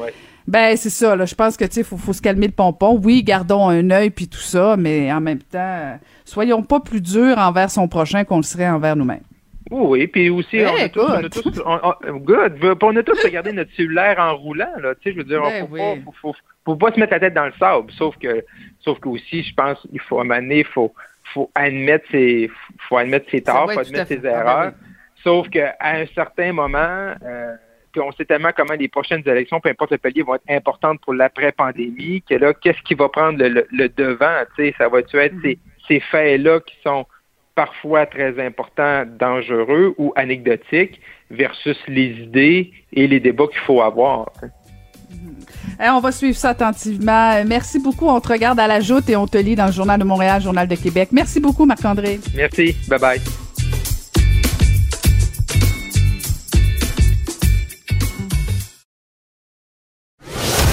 Ben 0.47 0.77
c'est 0.77 0.89
ça 0.91 1.15
là, 1.15 1.25
je 1.25 1.35
pense 1.35 1.57
que 1.57 1.65
tu 1.65 1.73
sais 1.73 1.83
faut, 1.83 1.97
faut 1.97 2.13
se 2.13 2.21
calmer 2.21 2.47
le 2.47 2.53
pompon. 2.53 2.99
Oui, 3.03 3.23
gardons 3.23 3.67
un 3.67 3.89
œil 3.89 4.11
puis 4.11 4.27
tout 4.27 4.39
ça, 4.39 4.75
mais 4.77 5.11
en 5.11 5.21
même 5.21 5.41
temps, 5.41 5.97
soyons 6.23 6.61
pas 6.61 6.79
plus 6.79 7.01
durs 7.01 7.37
envers 7.37 7.71
son 7.71 7.87
prochain 7.87 8.23
qu'on 8.23 8.37
le 8.37 8.43
serait 8.43 8.69
envers 8.69 8.95
nous-mêmes. 8.95 9.23
Oui, 9.71 10.05
puis 10.07 10.29
aussi, 10.29 10.59
on, 10.61 10.75
a 10.75 10.89
tous, 10.89 11.01
on, 11.01 11.13
a 11.13 11.29
tous, 11.29 11.61
on, 11.65 12.17
good. 12.17 12.77
on 12.81 12.95
a 12.95 13.03
tous 13.03 13.23
regardé 13.23 13.51
notre 13.51 13.73
cellulaire 13.73 14.19
en 14.19 14.35
roulant, 14.35 14.71
là. 14.79 14.93
Tu 14.95 15.01
sais, 15.03 15.11
je 15.13 15.17
veux 15.17 15.23
dire, 15.23 15.41
ben 15.41 15.67
faut, 15.67 15.75
pas, 15.75 16.11
faut, 16.21 16.35
faut, 16.65 16.75
pas 16.75 16.91
se 16.91 16.99
mettre 16.99 17.13
la 17.13 17.19
tête 17.19 17.33
dans 17.33 17.45
le 17.45 17.53
sable. 17.59 17.91
Sauf 17.93 18.15
que, 18.17 18.45
sauf 18.81 18.99
que 18.99 19.09
aussi, 19.09 19.41
je 19.41 19.53
pense, 19.55 19.85
il 19.91 19.99
faut 19.99 20.19
amener, 20.19 20.59
il 20.59 20.65
faut, 20.65 20.93
faut 21.33 21.49
admettre 21.55 22.05
ses, 22.11 22.51
faut 22.87 22.97
admettre 22.97 23.29
ses 23.31 23.41
torts, 23.41 23.71
faut 23.71 23.79
admettre 23.79 24.07
ses 24.07 24.17
ah, 24.17 24.21
ben 24.21 24.29
erreurs. 24.29 24.71
Sauf 25.23 25.49
qu'à 25.49 25.75
un 25.81 26.05
certain 26.13 26.53
moment, 26.53 27.15
euh, 27.23 27.55
puis 27.91 28.01
on 28.01 28.11
sait 28.11 28.25
tellement 28.25 28.51
comment 28.55 28.75
les 28.75 28.87
prochaines 28.87 29.23
élections, 29.25 29.59
peu 29.59 29.69
importe 29.69 29.91
le 29.93 29.97
palier, 29.97 30.21
vont 30.21 30.35
être 30.35 30.43
importantes 30.49 31.01
pour 31.01 31.15
l'après-pandémie, 31.15 32.21
que 32.21 32.35
là, 32.35 32.53
qu'est-ce 32.53 32.81
qui 32.83 32.93
va 32.93 33.09
prendre 33.09 33.43
le, 33.43 33.65
le, 33.71 33.89
devant, 33.89 34.43
tu 34.55 34.65
sais, 34.65 34.75
ça 34.77 34.89
va-tu 34.89 35.17
être 35.17 35.33
mm-hmm. 35.33 35.41
ces, 35.41 35.59
ces 35.87 35.99
faits-là 36.01 36.59
qui 36.59 36.75
sont 36.83 37.07
parfois 37.55 38.05
très 38.05 38.39
importants, 38.45 39.05
dangereux 39.05 39.95
ou 39.97 40.13
anecdotiques 40.15 40.99
versus 41.31 41.77
les 41.87 42.11
idées 42.11 42.71
et 42.93 43.07
les 43.07 43.19
débats 43.19 43.47
qu'il 43.47 43.61
faut 43.61 43.81
avoir. 43.81 44.29
Eh, 45.81 45.89
on 45.89 45.99
va 45.99 46.11
suivre 46.11 46.37
ça 46.37 46.49
attentivement. 46.49 47.43
Merci 47.45 47.79
beaucoup. 47.79 48.07
On 48.07 48.19
te 48.19 48.29
regarde 48.29 48.59
à 48.59 48.67
la 48.67 48.79
joute 48.79 49.09
et 49.09 49.15
on 49.15 49.27
te 49.27 49.37
lit 49.37 49.55
dans 49.55 49.65
le 49.65 49.71
Journal 49.71 49.99
de 49.99 50.05
Montréal, 50.05 50.41
Journal 50.41 50.67
de 50.67 50.75
Québec. 50.75 51.09
Merci 51.11 51.39
beaucoup, 51.39 51.65
Marc-André. 51.65 52.19
Merci. 52.35 52.75
Bye 52.87 52.99
bye. 52.99 53.44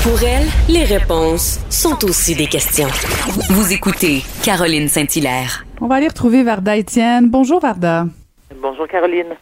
Pour 0.03 0.21
elle, 0.25 0.49
les 0.69 0.83
réponses 0.83 1.61
sont 1.71 2.05
aussi 2.05 2.35
des 2.35 2.49
questions. 2.49 2.89
Vous 3.51 3.73
écoutez 3.73 4.23
Caroline 4.43 4.89
Saint-Hilaire. 4.89 5.65
On 5.81 5.87
va 5.87 5.95
aller 5.95 6.09
retrouver 6.09 6.43
Varda 6.43 6.77
Étienne. 6.77 7.31
Bonjour 7.31 7.61
Varda. 7.61 8.07
Bonjour 8.61 8.89
Caroline. 8.89 9.37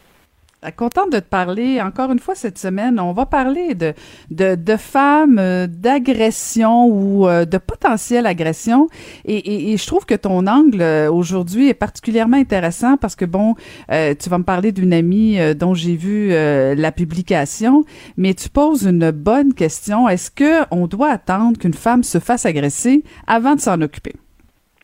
Euh, 0.65 0.71
contente 0.71 1.11
de 1.11 1.19
te 1.21 1.29
parler 1.29 1.81
encore 1.81 2.13
une 2.13 2.19
fois 2.19 2.35
cette 2.35 2.59
semaine. 2.59 3.01
On 3.01 3.13
va 3.13 3.25
parler 3.25 3.75
de 3.75 3.95
de, 4.31 4.55
de 4.57 4.77
femmes, 4.77 5.39
euh, 5.39 5.67
d'agression 5.67 6.87
ou 6.87 7.27
euh, 7.27 7.47
de 7.47 7.57
potentielle 7.57 8.27
agression. 8.27 8.89
Et, 9.25 9.37
et, 9.37 9.73
et, 9.73 9.77
je 9.79 9.87
trouve 9.87 10.05
que 10.05 10.15
ton 10.15 10.47
angle 10.47 10.83
aujourd'hui 11.11 11.69
est 11.69 11.75
particulièrement 11.75 12.37
intéressant 12.37 12.97
parce 12.97 13.17
que 13.17 13.25
bon, 13.25 13.55
tu 13.89 14.29
vas 14.29 14.39
me 14.39 14.45
parler 14.45 14.73
d'une 14.73 14.93
amie 14.93 15.39
dont 15.55 15.75
j'ai 15.75 15.97
vu 15.97 16.31
la 16.31 16.93
publication, 16.93 17.85
mais 18.17 18.35
tu 18.35 18.49
poses 18.49 18.85
une 18.85 19.11
bonne 19.11 19.55
question. 19.55 20.09
Est-ce 20.09 20.31
que 20.31 20.65
on 20.71 20.87
doit 20.87 21.11
attendre 21.11 21.59
qu'une 21.59 21.75
femme 21.75 22.03
se 22.03 22.19
fasse 22.19 22.47
agresser 22.47 23.05
avant 23.27 23.55
de 23.55 23.61
s'en 23.61 23.81
occuper? 23.81 24.15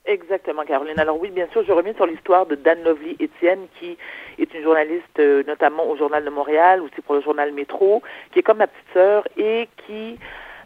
Exactement, 0.06 0.62
Caroline. 0.62 1.00
Alors 1.00 1.20
oui, 1.20 1.30
bien 1.30 1.48
sûr, 1.52 1.64
je 1.64 1.72
reviens 1.72 1.94
sur 1.94 2.06
l'histoire 2.06 2.46
de 2.46 2.54
Dan 2.54 2.80
Lovely 2.84 3.16
Étienne, 3.18 3.66
qui 3.78 3.98
est 4.38 4.54
une 4.54 4.62
journaliste 4.62 5.18
euh, 5.18 5.42
notamment 5.48 5.88
au 5.88 5.96
Journal 5.96 6.24
de 6.24 6.30
Montréal, 6.30 6.80
aussi 6.80 7.00
pour 7.04 7.16
le 7.16 7.22
Journal 7.22 7.52
Métro, 7.52 8.02
qui 8.30 8.38
est 8.38 8.42
comme 8.42 8.58
ma 8.58 8.68
petite 8.68 8.92
sœur 8.94 9.26
et 9.36 9.68
qui 9.84 10.16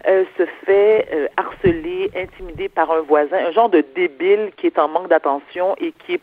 euh, 0.07 0.25
se 0.37 0.45
fait 0.67 1.09
euh, 1.13 1.27
harceler, 1.39 2.11
intimider 2.15 2.69
par 2.69 2.91
un 2.91 3.01
voisin, 3.01 3.39
un 3.47 3.51
genre 3.53 3.71
de 3.71 3.83
débile 3.95 4.53
qui 4.59 4.67
est 4.67 4.79
en 4.79 4.89
manque 4.89 5.09
d'attention 5.09 5.75
et 5.79 5.93
qui 5.93 6.15
est 6.15 6.23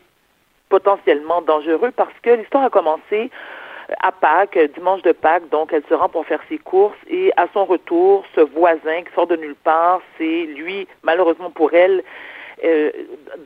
potentiellement 0.68 1.42
dangereux 1.42 1.90
parce 1.96 2.14
que 2.22 2.30
l'histoire 2.30 2.64
a 2.64 2.70
commencé 2.70 3.30
à 4.00 4.12
Pâques, 4.12 4.58
dimanche 4.74 5.02
de 5.02 5.12
Pâques, 5.12 5.48
donc 5.48 5.72
elle 5.72 5.82
se 5.88 5.94
rend 5.94 6.08
pour 6.08 6.24
faire 6.26 6.40
ses 6.48 6.58
courses 6.58 6.98
et 7.08 7.32
à 7.36 7.48
son 7.52 7.64
retour, 7.64 8.24
ce 8.36 8.42
voisin 8.42 9.02
qui 9.02 9.12
sort 9.14 9.26
de 9.26 9.36
nulle 9.36 9.56
part, 9.56 10.02
c'est 10.18 10.42
lui, 10.44 10.86
malheureusement 11.02 11.50
pour 11.50 11.72
elle, 11.72 12.04
euh, 12.64 12.90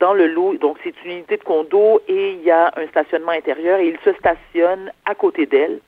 dans 0.00 0.14
le 0.14 0.26
lot, 0.26 0.54
donc 0.56 0.78
c'est 0.82 0.94
une 1.04 1.12
unité 1.12 1.36
de 1.36 1.44
condo 1.44 2.00
et 2.08 2.32
il 2.32 2.42
y 2.42 2.50
a 2.50 2.72
un 2.76 2.86
stationnement 2.88 3.32
intérieur 3.32 3.78
et 3.78 3.88
il 3.88 3.98
se 4.04 4.12
stationne 4.18 4.90
à 5.04 5.14
côté 5.14 5.46
d'elle. 5.46 5.80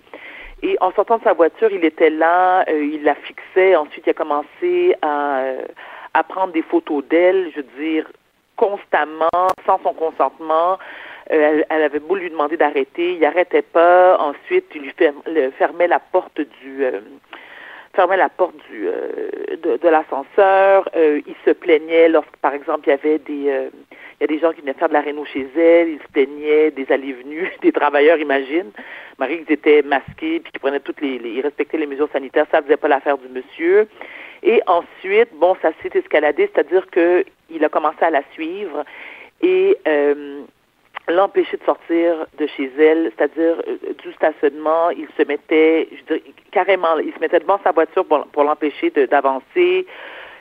Et 0.62 0.76
en 0.80 0.92
sortant 0.92 1.18
de 1.18 1.24
sa 1.24 1.32
voiture, 1.32 1.70
il 1.72 1.84
était 1.84 2.10
là, 2.10 2.64
euh, 2.68 2.84
il 2.84 3.02
la 3.02 3.14
fixait. 3.14 3.76
Ensuite, 3.76 4.06
il 4.06 4.10
a 4.10 4.14
commencé 4.14 4.94
à, 5.02 5.38
euh, 5.40 5.64
à 6.14 6.22
prendre 6.22 6.52
des 6.52 6.62
photos 6.62 7.04
d'elle, 7.04 7.50
je 7.54 7.60
veux 7.60 7.84
dire, 7.84 8.10
constamment, 8.56 9.48
sans 9.66 9.80
son 9.82 9.92
consentement. 9.92 10.78
Elle, 11.26 11.64
avait 11.70 12.00
beau 12.00 12.16
lui 12.16 12.28
demander 12.28 12.58
d'arrêter, 12.58 13.14
il 13.14 13.20
n'arrêtait 13.20 13.62
pas. 13.62 14.18
Ensuite, 14.20 14.66
il 14.74 14.82
lui 14.82 14.94
fermait 15.56 15.88
la 15.88 15.98
porte 15.98 16.38
du 16.38 16.84
fermait 17.94 18.16
la 18.16 18.28
porte 18.28 18.54
du 18.70 18.86
euh, 18.86 19.56
de, 19.62 19.76
de 19.76 19.88
l'ascenseur. 19.88 20.88
Euh, 20.96 21.20
il 21.26 21.34
se 21.44 21.50
plaignait 21.50 22.08
lorsque, 22.08 22.36
par 22.36 22.54
exemple, 22.54 22.82
il 22.86 22.90
y 22.90 22.92
avait 22.92 23.18
des 23.18 23.48
euh, 23.48 23.70
il 24.20 24.20
y 24.20 24.24
a 24.24 24.26
des 24.26 24.38
gens 24.38 24.52
qui 24.52 24.60
venaient 24.60 24.74
faire 24.74 24.88
de 24.88 24.94
la 24.94 25.00
réno 25.00 25.24
chez 25.24 25.46
elle. 25.56 25.88
Il 25.88 25.98
se 25.98 26.08
plaignait 26.12 26.70
des 26.70 26.90
allées-venues, 26.90 27.50
des 27.62 27.72
travailleurs, 27.72 28.18
imagine. 28.18 28.70
Marie, 29.18 29.44
ils 29.46 29.52
étaient 29.52 29.82
masqués 29.82 30.40
puis 30.40 30.52
qui 30.52 30.58
prenaient 30.58 30.80
toutes 30.80 31.00
les, 31.00 31.18
les, 31.18 31.30
ils 31.30 31.40
respectaient 31.40 31.78
les 31.78 31.86
mesures 31.86 32.08
sanitaires. 32.12 32.46
Ça 32.50 32.62
faisait 32.62 32.76
pas 32.76 32.88
l'affaire 32.88 33.18
du 33.18 33.28
monsieur. 33.28 33.88
Et 34.42 34.60
ensuite, 34.66 35.30
bon, 35.34 35.56
ça 35.62 35.70
s'est 35.82 35.98
escaladé, 35.98 36.50
c'est-à-dire 36.52 36.86
que 36.90 37.24
il 37.50 37.64
a 37.64 37.68
commencé 37.68 38.02
à 38.02 38.10
la 38.10 38.22
suivre 38.32 38.84
et 39.42 39.76
euh, 39.86 40.42
l'empêcher 41.08 41.56
de 41.56 41.64
sortir 41.64 42.26
de 42.38 42.46
chez 42.46 42.70
elle, 42.78 43.12
c'est-à-dire 43.16 43.62
euh, 43.68 43.92
du 44.02 44.12
stationnement, 44.14 44.90
il 44.90 45.06
se 45.16 45.26
mettait, 45.26 45.88
je 45.92 46.04
dirais, 46.04 46.22
carrément, 46.50 46.98
il 46.98 47.12
se 47.12 47.18
mettait 47.20 47.40
devant 47.40 47.60
sa 47.62 47.72
voiture 47.72 48.04
pour, 48.06 48.44
l'empêcher 48.44 48.90
d'avancer. 48.90 49.86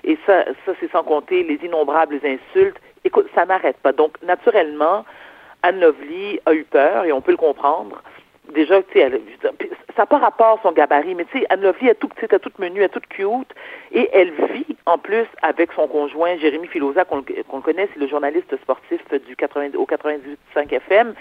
Et 0.03 0.17
ça, 0.25 0.45
ça 0.65 0.73
c'est 0.79 0.91
sans 0.91 1.03
compter 1.03 1.43
les 1.43 1.55
innombrables 1.63 2.19
insultes. 2.23 2.77
Écoute, 3.03 3.27
ça 3.35 3.45
n'arrête 3.45 3.77
pas. 3.77 3.91
Donc, 3.91 4.21
naturellement, 4.23 5.05
Anne 5.63 5.79
Lovely 5.79 6.39
a 6.45 6.53
eu 6.53 6.63
peur, 6.63 7.05
et 7.05 7.13
on 7.13 7.21
peut 7.21 7.31
le 7.31 7.37
comprendre 7.37 8.01
déjà, 8.53 8.81
tu 8.83 8.99
sais, 8.99 9.09
ça 9.95 10.01
n'a 10.03 10.05
pas 10.05 10.17
rapport 10.17 10.59
son 10.63 10.71
gabarit, 10.71 11.15
mais 11.15 11.25
tu 11.25 11.39
sais, 11.39 11.45
Anne-Lovely 11.49 11.89
est 11.89 11.95
toute 11.95 12.13
petite, 12.13 12.33
est 12.33 12.39
toute 12.39 12.59
menue, 12.59 12.81
est 12.81 12.89
toute 12.89 13.07
cute, 13.07 13.53
et 13.91 14.09
elle 14.13 14.31
vit 14.51 14.75
en 14.85 14.97
plus 14.97 15.27
avec 15.41 15.71
son 15.73 15.87
conjoint 15.87 16.37
Jérémy 16.37 16.67
Filosa, 16.67 17.05
qu'on 17.05 17.61
connaît, 17.61 17.89
c'est 17.93 17.99
le 17.99 18.07
journaliste 18.07 18.55
sportif 18.61 19.01
du 19.27 19.35
80, 19.35 19.71
au 19.77 19.85
98.5 19.85 20.73
FM, 20.73 21.13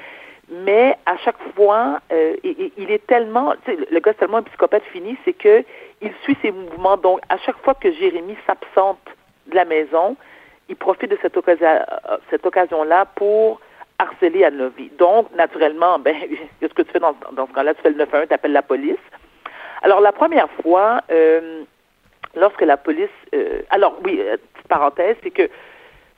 mais 0.50 0.96
à 1.06 1.16
chaque 1.18 1.40
fois, 1.54 2.00
euh, 2.12 2.34
il, 2.42 2.90
est 2.90 3.06
tellement, 3.06 3.54
tu 3.64 3.72
sais, 3.72 3.78
le 3.90 4.00
gars 4.00 4.10
est 4.10 4.14
tellement 4.14 4.38
un 4.38 4.42
psychopathe 4.42 4.84
fini, 4.92 5.16
c'est 5.24 5.32
que 5.32 5.64
il 6.00 6.12
suit 6.22 6.36
ses 6.42 6.50
mouvements, 6.50 6.96
donc 6.96 7.20
à 7.28 7.38
chaque 7.38 7.56
fois 7.58 7.74
que 7.74 7.92
Jérémy 7.92 8.36
s'absente 8.46 8.98
de 9.46 9.54
la 9.54 9.64
maison, 9.64 10.16
il 10.68 10.76
profite 10.76 11.10
de 11.10 11.18
cette 11.22 11.36
occasion, 11.36 11.66
euh, 11.66 12.18
cette 12.30 12.44
occasion-là 12.44 13.06
pour 13.14 13.60
harceler 14.02 14.44
Anne-Lovie. 14.44 14.90
Donc, 14.98 15.34
naturellement, 15.34 15.98
ben, 15.98 16.14
qu'est-ce 16.60 16.74
que 16.74 16.82
tu 16.82 16.92
fais 16.92 17.00
dans, 17.00 17.14
dans 17.32 17.46
ce 17.46 17.52
cas-là? 17.52 17.74
Tu 17.74 17.82
fais 17.82 17.90
le 17.90 17.96
911, 17.96 18.28
tu 18.28 18.34
appelles 18.34 18.52
la 18.52 18.62
police. 18.62 18.96
Alors, 19.82 20.00
la 20.00 20.12
première 20.12 20.50
fois, 20.62 21.00
euh, 21.10 21.62
lorsque 22.36 22.62
la 22.62 22.76
police... 22.76 23.08
Euh, 23.34 23.62
alors, 23.70 23.98
oui, 24.04 24.20
euh, 24.20 24.36
petite 24.54 24.68
parenthèse, 24.68 25.16
c'est 25.22 25.30
que 25.30 25.48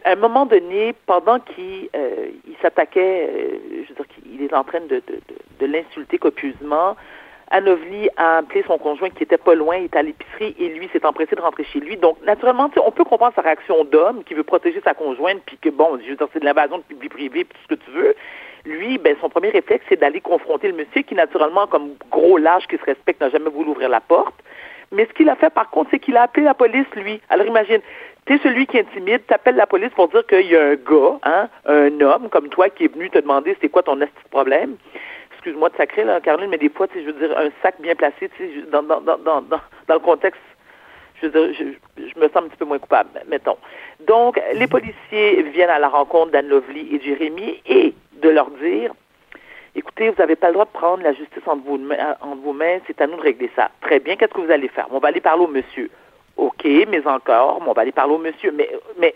à 0.06 0.10
un 0.10 0.16
moment 0.16 0.44
donné, 0.44 0.94
pendant 1.06 1.40
qu'il 1.40 1.88
il 1.94 2.56
s'attaquait, 2.60 3.58
je 3.72 3.88
veux 3.88 3.94
dire 3.94 4.06
qu'il 4.08 4.42
est 4.42 4.52
en 4.52 4.62
train 4.62 4.80
de, 4.80 4.96
de, 4.96 5.00
de, 5.00 5.36
de 5.60 5.66
l'insulter 5.66 6.18
copieusement, 6.18 6.94
Anovli 7.50 8.08
a 8.16 8.38
appelé 8.38 8.64
son 8.66 8.78
conjoint 8.78 9.10
qui 9.10 9.22
était 9.22 9.38
pas 9.38 9.54
loin, 9.54 9.76
il 9.76 9.84
est 9.84 9.96
à 9.96 10.02
l'épicerie 10.02 10.54
et 10.58 10.68
lui 10.68 10.88
s'est 10.92 11.04
empressé 11.04 11.36
de 11.36 11.40
rentrer 11.40 11.64
chez 11.64 11.80
lui. 11.80 11.96
Donc, 11.96 12.16
naturellement, 12.24 12.70
on 12.84 12.90
peut 12.90 13.04
comprendre 13.04 13.34
sa 13.34 13.42
réaction 13.42 13.84
d'homme 13.84 14.24
qui 14.24 14.34
veut 14.34 14.44
protéger 14.44 14.80
sa 14.84 14.94
conjointe, 14.94 15.40
puis 15.46 15.58
que, 15.58 15.68
bon, 15.68 15.98
je 16.04 16.10
veux 16.10 16.16
c'est 16.32 16.40
de 16.40 16.44
l'invasion 16.44 16.78
de 16.78 16.96
vie 17.00 17.08
privée, 17.08 17.44
puis 17.44 17.58
tout 17.58 17.62
ce 17.68 17.74
que 17.74 17.84
tu 17.84 17.90
veux. 17.90 18.14
Lui, 18.64 18.98
ben, 18.98 19.14
son 19.20 19.28
premier 19.28 19.50
réflexe, 19.50 19.84
c'est 19.88 20.00
d'aller 20.00 20.20
confronter 20.20 20.68
le 20.68 20.74
monsieur 20.74 21.02
qui, 21.02 21.14
naturellement, 21.14 21.66
comme 21.66 21.94
gros 22.10 22.38
lâche 22.38 22.66
qui 22.66 22.78
se 22.78 22.84
respecte, 22.84 23.20
n'a 23.20 23.28
jamais 23.28 23.50
voulu 23.50 23.70
ouvrir 23.70 23.90
la 23.90 24.00
porte. 24.00 24.34
Mais 24.90 25.06
ce 25.06 25.12
qu'il 25.12 25.28
a 25.28 25.36
fait, 25.36 25.50
par 25.50 25.70
contre, 25.70 25.90
c'est 25.90 25.98
qu'il 25.98 26.16
a 26.16 26.22
appelé 26.22 26.44
la 26.44 26.54
police, 26.54 26.86
lui. 26.94 27.20
Alors, 27.28 27.46
imagine, 27.46 27.80
tu 28.26 28.34
es 28.34 28.38
celui 28.38 28.66
qui 28.66 28.78
intimide, 28.78 29.26
t'appelles 29.26 29.56
la 29.56 29.66
police 29.66 29.90
pour 29.90 30.08
dire 30.08 30.26
qu'il 30.26 30.46
y 30.46 30.56
a 30.56 30.68
un 30.68 30.74
gars, 30.76 31.18
hein, 31.24 31.48
un 31.66 32.00
homme 32.00 32.28
comme 32.30 32.48
toi 32.48 32.70
qui 32.70 32.84
est 32.84 32.94
venu 32.94 33.10
te 33.10 33.18
demander 33.18 33.56
c'est 33.60 33.68
quoi 33.68 33.82
ton 33.82 33.96
de 33.96 34.08
problème 34.30 34.76
excuse-moi 35.44 35.68
de 35.68 35.76
sacrer, 35.76 36.04
là, 36.04 36.20
Caroline, 36.22 36.48
mais 36.48 36.58
des 36.58 36.70
fois, 36.70 36.86
je 36.94 37.00
veux 37.00 37.12
dire, 37.12 37.36
un 37.36 37.50
sac 37.62 37.74
bien 37.80 37.94
placé, 37.94 38.30
dans, 38.72 38.82
dans, 38.82 39.00
dans, 39.00 39.18
dans, 39.18 39.42
dans 39.42 39.94
le 39.94 39.98
contexte, 39.98 40.40
je 41.20 41.26
veux 41.26 41.32
dire, 41.52 41.76
je, 41.98 42.18
me 42.18 42.28
sens 42.28 42.36
un 42.36 42.48
petit 42.48 42.56
peu 42.56 42.64
moins 42.64 42.78
coupable, 42.78 43.10
mettons. 43.28 43.58
Donc, 44.06 44.40
les 44.54 44.66
policiers 44.66 45.42
viennent 45.42 45.70
à 45.70 45.78
la 45.78 45.88
rencontre 45.88 46.32
d'Anne 46.32 46.48
Lovely 46.48 46.94
et 46.94 47.00
Jérémy 47.00 47.60
et 47.66 47.94
de 48.22 48.28
leur 48.30 48.50
dire, 48.52 48.92
écoutez, 49.76 50.08
vous 50.08 50.16
n'avez 50.18 50.36
pas 50.36 50.48
le 50.48 50.54
droit 50.54 50.64
de 50.64 50.70
prendre 50.70 51.02
la 51.02 51.12
justice 51.12 51.42
entre 51.46 51.64
vos, 51.64 51.78
entre 52.22 52.42
vos 52.42 52.54
mains, 52.54 52.78
c'est 52.86 53.00
à 53.02 53.06
nous 53.06 53.16
de 53.16 53.22
régler 53.22 53.50
ça. 53.54 53.70
Très 53.82 54.00
bien, 54.00 54.16
qu'est-ce 54.16 54.32
que 54.32 54.40
vous 54.40 54.50
allez 54.50 54.68
faire? 54.68 54.86
On 54.92 54.98
va 54.98 55.08
aller 55.08 55.20
parler 55.20 55.44
au 55.44 55.48
monsieur. 55.48 55.90
OK, 56.38 56.64
mais 56.64 57.06
encore, 57.06 57.62
on 57.66 57.72
va 57.72 57.82
aller 57.82 57.92
parler 57.92 58.14
au 58.14 58.18
monsieur. 58.18 58.50
Mais, 58.50 58.70
mais 58.98 59.14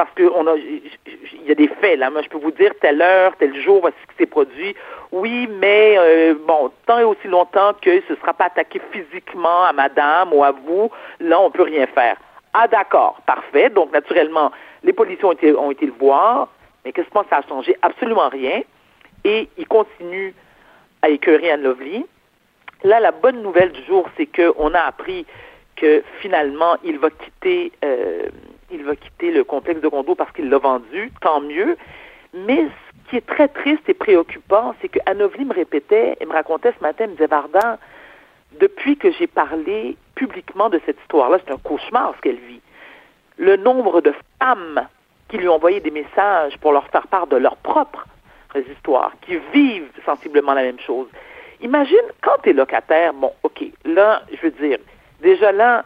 parce 0.00 0.14
que 0.14 0.22
on 0.34 0.46
a, 0.46 0.56
il 0.56 1.46
y 1.46 1.52
a 1.52 1.54
des 1.54 1.68
faits 1.68 1.98
là. 1.98 2.08
Moi, 2.08 2.22
je 2.22 2.28
peux 2.30 2.38
vous 2.38 2.52
dire 2.52 2.72
telle 2.80 3.02
heure, 3.02 3.36
tel 3.38 3.54
jour, 3.60 3.82
voici 3.82 3.98
ce 4.00 4.12
qui 4.12 4.16
s'est 4.20 4.26
produit. 4.26 4.74
Oui, 5.12 5.46
mais 5.60 5.96
euh, 5.98 6.34
bon, 6.48 6.72
tant 6.86 7.00
et 7.00 7.04
aussi 7.04 7.28
longtemps 7.28 7.74
que 7.82 8.00
ce 8.08 8.14
ne 8.14 8.16
sera 8.16 8.32
pas 8.32 8.46
attaqué 8.46 8.80
physiquement 8.92 9.64
à 9.64 9.74
madame 9.74 10.32
ou 10.32 10.42
à 10.42 10.52
vous, 10.52 10.90
là, 11.20 11.38
on 11.38 11.50
peut 11.50 11.64
rien 11.64 11.86
faire. 11.88 12.16
Ah, 12.54 12.66
d'accord, 12.66 13.20
parfait. 13.26 13.68
Donc, 13.68 13.92
naturellement, 13.92 14.52
les 14.84 14.94
policiers 14.94 15.26
ont 15.26 15.32
été, 15.70 15.84
le 15.84 15.92
voir, 15.98 16.48
mais 16.82 16.92
qu'est-ce 16.92 17.10
que 17.10 17.28
ça 17.28 17.36
a 17.36 17.42
changé? 17.46 17.76
Absolument 17.82 18.30
rien. 18.30 18.62
Et 19.24 19.50
il 19.58 19.68
continue 19.68 20.34
à 21.02 21.10
écœurer 21.10 21.50
Anne 21.50 21.62
Lovely. 21.62 22.06
Là, 22.84 23.00
la 23.00 23.10
bonne 23.12 23.42
nouvelle 23.42 23.72
du 23.72 23.84
jour, 23.84 24.08
c'est 24.16 24.24
qu'on 24.24 24.72
a 24.72 24.80
appris 24.80 25.26
que 25.76 26.02
finalement, 26.22 26.78
il 26.84 26.98
va 26.98 27.10
quitter 27.10 27.72
euh, 27.84 28.30
il 28.70 28.84
va 28.84 28.96
quitter 28.96 29.30
le 29.30 29.44
complexe 29.44 29.80
de 29.80 29.88
condo 29.88 30.14
parce 30.14 30.32
qu'il 30.32 30.48
l'a 30.48 30.58
vendu, 30.58 31.10
tant 31.20 31.40
mieux. 31.40 31.76
Mais 32.34 32.66
ce 32.66 33.10
qui 33.10 33.16
est 33.16 33.26
très 33.26 33.48
triste 33.48 33.88
et 33.88 33.94
préoccupant, 33.94 34.74
c'est 34.80 34.88
que 34.88 34.98
Anovli 35.06 35.44
me 35.44 35.54
répétait 35.54 36.16
et 36.20 36.26
me 36.26 36.32
racontait 36.32 36.72
ce 36.78 36.82
matin, 36.82 37.06
me 37.06 37.12
disait 37.12 37.26
Vardan, 37.26 37.78
depuis 38.60 38.96
que 38.96 39.10
j'ai 39.12 39.26
parlé 39.26 39.96
publiquement 40.14 40.68
de 40.68 40.80
cette 40.86 41.00
histoire-là, 41.00 41.38
c'est 41.44 41.52
un 41.52 41.58
cauchemar 41.58 42.14
ce 42.16 42.20
qu'elle 42.22 42.36
vit. 42.36 42.60
Le 43.36 43.56
nombre 43.56 44.00
de 44.00 44.12
femmes 44.38 44.86
qui 45.28 45.38
lui 45.38 45.48
ont 45.48 45.54
envoyé 45.54 45.80
des 45.80 45.90
messages 45.90 46.56
pour 46.58 46.72
leur 46.72 46.86
faire 46.88 47.06
part 47.06 47.26
de 47.26 47.36
leurs 47.36 47.56
propres 47.56 48.06
histoires, 48.56 49.12
qui 49.22 49.38
vivent 49.52 49.90
sensiblement 50.04 50.54
la 50.54 50.62
même 50.62 50.80
chose. 50.80 51.06
Imagine 51.60 52.02
quand 52.20 52.36
tu 52.42 52.50
es 52.50 52.52
locataire, 52.52 53.14
bon, 53.14 53.32
OK, 53.44 53.64
là, 53.84 54.22
je 54.32 54.40
veux 54.42 54.50
dire, 54.50 54.78
déjà 55.20 55.52
là, 55.52 55.84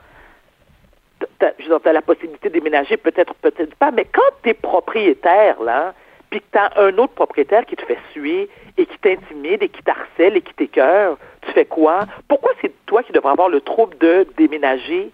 tu 1.39 1.89
as 1.89 1.93
la 1.93 2.03
possibilité 2.03 2.49
de 2.49 2.55
déménager, 2.55 2.97
peut-être, 2.97 3.35
peut-être 3.35 3.75
pas, 3.77 3.91
mais 3.91 4.05
quand 4.05 4.23
tu 4.43 4.51
es 4.51 4.55
propriétaire, 4.55 5.63
là, 5.63 5.95
puis 6.31 6.41
que 6.41 6.47
tu 6.53 6.59
as 6.59 6.73
un 6.81 6.97
autre 6.99 7.15
propriétaire 7.15 7.65
qui 7.67 7.77
te 7.77 7.85
fait 7.85 7.99
suer 8.13 8.49
et 8.77 8.87
qui 8.87 8.99
t'intimide 8.99 9.63
et 9.63 9.69
qui 9.69 9.83
t'harcèle 9.83 10.37
et 10.37 10.41
qui 10.41 10.55
t'écœure, 10.55 11.17
tu 11.43 11.53
fais 11.53 11.65
quoi? 11.65 12.07
Pourquoi 12.29 12.53
c'est 12.61 12.73
toi 12.87 13.03
qui 13.03 13.13
devrais 13.13 13.33
avoir 13.33 13.49
le 13.49 13.61
trouble 13.61 13.97
de 13.99 14.27
déménager? 14.37 15.11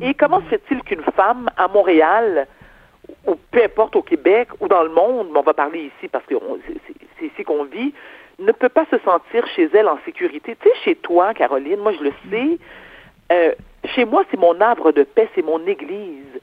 Et 0.00 0.14
comment 0.14 0.40
se 0.40 0.46
fait-il 0.46 0.82
qu'une 0.82 1.02
femme 1.14 1.50
à 1.56 1.68
Montréal, 1.68 2.46
ou 3.26 3.36
peu 3.50 3.62
importe 3.62 3.94
au 3.94 4.02
Québec 4.02 4.48
ou 4.60 4.66
dans 4.66 4.82
le 4.82 4.88
monde, 4.88 5.28
mais 5.30 5.38
on 5.38 5.42
va 5.42 5.52
parler 5.52 5.80
ici 5.80 6.08
parce 6.08 6.24
que 6.24 6.34
c'est 7.18 7.26
ici 7.26 7.44
qu'on 7.44 7.64
vit, 7.64 7.92
ne 8.38 8.52
peut 8.52 8.70
pas 8.70 8.86
se 8.90 8.98
sentir 8.98 9.46
chez 9.48 9.68
elle 9.74 9.88
en 9.88 9.98
sécurité? 10.04 10.56
Tu 10.60 10.68
sais, 10.68 10.74
chez 10.84 10.94
toi, 10.96 11.34
Caroline, 11.34 11.80
moi 11.80 11.92
je 11.92 12.04
le 12.04 12.12
sais, 12.30 12.58
euh, 13.32 13.52
chez 13.94 14.04
moi 14.04 14.24
c'est 14.30 14.38
mon 14.38 14.60
arbre 14.60 14.92
de 14.92 15.02
paix, 15.02 15.28
c'est 15.34 15.42
mon 15.42 15.64
église. 15.66 16.40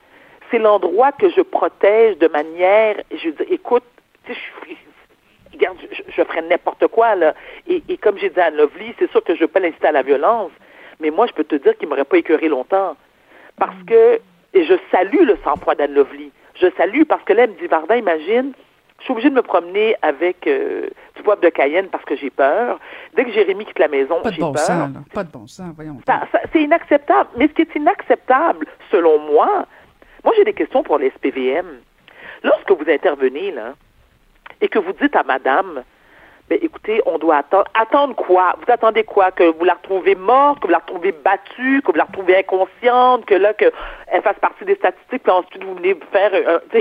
C'est 0.52 0.60
l'endroit 0.60 1.12
que 1.12 1.30
je 1.30 1.42
protège 1.42 2.18
de 2.20 2.28
manière, 2.28 2.98
je 3.12 3.30
dis, 3.30 3.44
écoute, 3.50 3.84
tu 4.26 4.34
sais, 4.34 4.40
je, 4.68 5.58
regarde, 5.58 5.78
je, 6.08 6.24
ferais 6.24 6.42
n'importe 6.44 6.88
quoi, 6.88 7.16
là. 7.16 7.34
Et, 7.68 7.82
comme 7.98 8.18
j'ai 8.18 8.30
dit 8.30 8.40
à 8.40 8.52
Lovely, 8.52 8.94
c'est 9.00 9.10
sûr 9.10 9.24
que 9.24 9.34
je 9.34 9.40
ne 9.40 9.46
veux 9.46 9.52
pas 9.52 9.60
l'inciter 9.60 9.88
à 9.88 9.92
la 9.92 10.04
violence, 10.04 10.52
mais 11.00 11.10
moi, 11.10 11.26
je 11.28 11.34
peux 11.34 11.44
te 11.44 11.56
dire 11.56 11.76
qu'il 11.78 11.90
m'aurait 11.90 12.06
pas 12.06 12.18
écœuré 12.18 12.50
longtemps. 12.50 12.96
Parce 13.58 13.82
que, 13.88 14.20
et 14.54 14.64
je 14.66 14.76
salue 14.92 15.24
le 15.24 15.38
sang-froid 15.44 15.76
d'Anne 15.76 15.94
Lovely. 15.94 16.32
Je 16.56 16.68
salue 16.78 17.04
parce 17.04 17.24
que 17.24 17.34
là, 17.34 17.44
elle 17.44 17.52
me 17.52 17.56
dit, 17.56 17.98
imagine, 17.98 18.54
je 19.04 19.08
suis 19.08 19.12
obligée 19.12 19.30
de 19.32 19.36
me 19.36 19.42
promener 19.42 19.98
avec 20.02 20.48
euh, 20.48 20.88
du 21.18 21.24
poivre 21.24 21.42
de 21.42 21.50
Cayenne 21.50 21.88
parce 21.90 22.06
que 22.06 22.16
j'ai 22.16 22.30
peur. 22.30 22.80
Dès 23.18 23.26
que 23.26 23.34
Jérémy 23.34 23.66
quitte 23.66 23.80
la 23.80 23.90
maison, 23.90 24.22
j'ai 24.32 24.40
bon 24.40 24.54
peur. 24.54 24.64
Sens, 24.64 24.92
Pas 25.14 25.26
de 25.26 25.30
bon 25.30 25.46
sens, 25.46 25.74
voyons. 25.76 25.98
c'est 26.54 26.62
inacceptable. 26.62 27.30
Mais 27.36 27.50
ce 27.50 27.52
qui 27.54 27.64
est 27.64 27.76
inacceptable, 27.76 28.66
selon 28.90 29.20
moi, 29.20 29.66
moi 30.24 30.34
j'ai 30.38 30.46
des 30.46 30.54
questions 30.54 30.84
pour 30.84 31.00
les 31.00 31.10
SPVM. 31.10 31.66
Lorsque 32.44 32.72
vous 32.72 32.90
intervenez, 32.90 33.52
là, 33.52 33.74
et 34.62 34.70
que 34.70 34.80
vous 34.80 34.94
dites 34.94 35.18
à 35.18 35.24
madame, 35.24 35.84
ben, 36.54 36.60
écoutez, 36.62 37.02
on 37.08 37.18
doit 37.18 37.38
attendre. 37.38 37.66
Attendre 37.74 38.16
quoi? 38.16 38.56
Vous 38.60 38.72
attendez 38.72 39.04
quoi? 39.04 39.32
Que 39.32 39.44
vous 39.44 39.64
la 39.64 39.74
retrouvez 39.74 40.14
morte, 40.14 40.60
que 40.60 40.68
vous 40.68 40.72
la 40.72 40.78
retrouvez 40.80 41.12
battue, 41.12 41.82
que 41.82 41.92
vous 41.92 41.98
la 41.98 42.04
retrouvez 42.04 42.38
inconsciente, 42.38 43.26
que 43.26 43.34
là, 43.34 43.54
qu'elle 43.56 43.72
fasse 44.24 44.38
partie 44.40 44.64
des 44.66 44.76
statistiques, 44.76 45.24
puis 45.24 45.32
ensuite 45.32 45.64
vous 45.64 45.74
venez 45.74 45.98
faire, 46.12 46.32
euh, 46.34 46.60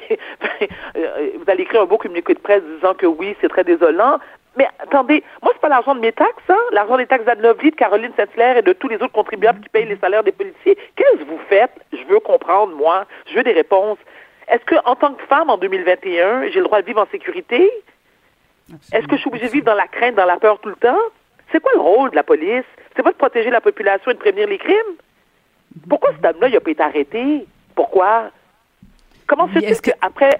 euh, 0.97 1.31
vous 1.39 1.51
allez 1.51 1.63
écrire 1.63 1.83
un 1.83 1.87
beau 1.87 1.97
communiqué 1.97 2.35
de 2.35 2.39
presse 2.39 2.63
disant 2.77 2.93
que 2.93 3.07
oui, 3.07 3.35
c'est 3.41 3.49
très 3.49 3.65
désolant. 3.65 4.19
Mais 4.57 4.67
attendez, 4.79 5.25
moi, 5.43 5.53
c'est 5.55 5.63
pas 5.63 5.71
l'argent 5.71 5.95
de 5.95 6.01
mes 6.01 6.13
taxes, 6.13 6.51
hein? 6.51 6.61
L'argent 6.73 6.99
des 6.99 7.07
taxes 7.07 7.25
d'Adnovie, 7.25 7.71
de 7.71 7.77
Caroline 7.77 8.13
Saint-Hilaire 8.15 8.59
et 8.59 8.63
de 8.63 8.75
tous 8.75 8.89
les 8.89 8.97
autres 8.97 9.13
contribuables 9.13 9.61
qui 9.61 9.71
payent 9.71 9.89
les 9.89 9.97
salaires 9.97 10.23
des 10.23 10.33
policiers. 10.33 10.77
Qu'est-ce 10.97 11.21
que 11.21 11.25
vous 11.25 11.41
faites? 11.49 11.73
Je 11.93 12.05
veux 12.13 12.21
comprendre, 12.21 12.77
moi. 12.77 13.07
Je 13.31 13.37
veux 13.37 13.43
des 13.43 13.53
réponses. 13.53 13.99
Est-ce 14.49 14.65
que, 14.67 14.75
en 14.85 14.97
tant 14.97 15.15
que 15.15 15.23
femme, 15.25 15.49
en 15.49 15.57
2021, 15.57 16.49
j'ai 16.51 16.59
le 16.59 16.65
droit 16.65 16.83
de 16.83 16.87
vivre 16.87 17.01
en 17.01 17.07
sécurité? 17.11 17.71
Est-ce 18.93 19.07
que 19.07 19.17
je 19.17 19.21
suis 19.21 19.29
obligée 19.29 19.47
de 19.47 19.53
vivre 19.53 19.67
dans 19.67 19.75
la 19.75 19.89
crainte, 19.89 20.15
dans 20.15 20.25
la 20.25 20.37
peur 20.37 20.59
tout 20.61 20.69
le 20.69 20.77
temps? 20.77 20.99
C'est 21.51 21.61
quoi 21.61 21.73
le 21.75 21.81
rôle 21.81 22.11
de 22.11 22.17
la 22.17 22.23
police? 22.23 22.65
C'est 22.97 23.03
pas 23.03 23.13
de 23.13 23.17
protéger 23.17 23.51
la 23.51 23.61
population 23.61 24.11
et 24.11 24.15
de 24.15 24.19
prévenir 24.19 24.49
les 24.49 24.59
crimes? 24.59 24.97
Pourquoi 25.89 26.11
cet 26.13 26.25
homme-là, 26.25 26.49
il 26.49 26.55
n'a 26.55 26.61
pas 26.61 26.71
été 26.71 26.83
arrêté? 26.83 27.47
Pourquoi? 27.75 28.31
Comment 29.27 29.49
se 29.49 29.53
fait-il 29.55 29.81
que... 29.81 29.91
après, 30.01 30.39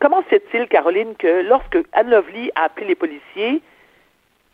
comment 0.00 0.22
se 0.22 0.28
fait-il, 0.28 0.68
Caroline, 0.68 1.14
que 1.16 1.42
lorsque 1.42 1.78
Anne 1.92 2.10
Lovely 2.10 2.50
a 2.54 2.64
appelé 2.64 2.86
les 2.88 2.94
policiers, 2.94 3.62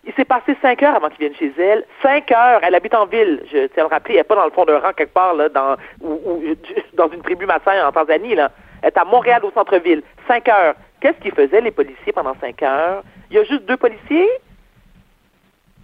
il 0.05 0.15
s'est 0.15 0.25
passé 0.25 0.57
cinq 0.63 0.83
heures 0.83 0.95
avant 0.95 1.09
qu'ils 1.09 1.19
viennent 1.19 1.35
chez 1.35 1.53
elle? 1.59 1.85
Cinq 2.03 2.31
heures. 2.33 2.61
Elle 2.63 2.75
habite 2.75 2.95
en 2.95 3.07
ville. 3.07 3.43
Je 3.53 3.67
tiens 3.67 3.85
à 3.85 3.89
le 3.89 3.91
rappeler. 3.91 4.15
Elle 4.15 4.21
n'est 4.21 4.25
pas 4.25 4.37
dans 4.37 4.47
le 4.47 4.51
fond 4.51 4.65
d'un 4.65 4.79
rang 4.79 4.93
quelque 4.93 5.13
part, 5.13 5.35
là, 5.35 5.49
dans, 5.49 5.77
ou, 6.01 6.43
dans 6.95 7.09
une 7.11 7.23
tribu 7.23 7.47
massin 7.47 7.87
en 7.87 7.93
Tanzanie, 7.93 8.35
là. 8.35 8.51
Est 8.83 8.97
à 8.97 9.05
Montréal, 9.05 9.45
au 9.45 9.51
centre-ville. 9.51 10.03
Cinq 10.27 10.49
heures. 10.49 10.75
Qu'est-ce 11.01 11.19
qu'ils 11.19 11.33
faisaient, 11.33 11.61
les 11.61 11.71
policiers, 11.71 12.13
pendant 12.13 12.35
cinq 12.41 12.63
heures? 12.63 13.03
Il 13.31 13.37
y 13.37 13.39
a 13.39 13.45
juste 13.45 13.65
deux 13.67 13.77
policiers? 13.77 14.29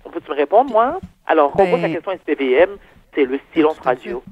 On 0.04 0.10
peut-tu 0.10 0.30
me 0.30 0.36
répondre, 0.36 0.70
moi? 0.70 1.00
Alors, 1.26 1.52
on 1.54 1.56
pose 1.56 1.80
la 1.80 1.88
ben, 1.88 1.94
question 1.94 2.12
SPVM, 2.12 2.70
c'est 3.14 3.24
le 3.24 3.38
silence 3.52 3.78
radio. 3.78 4.22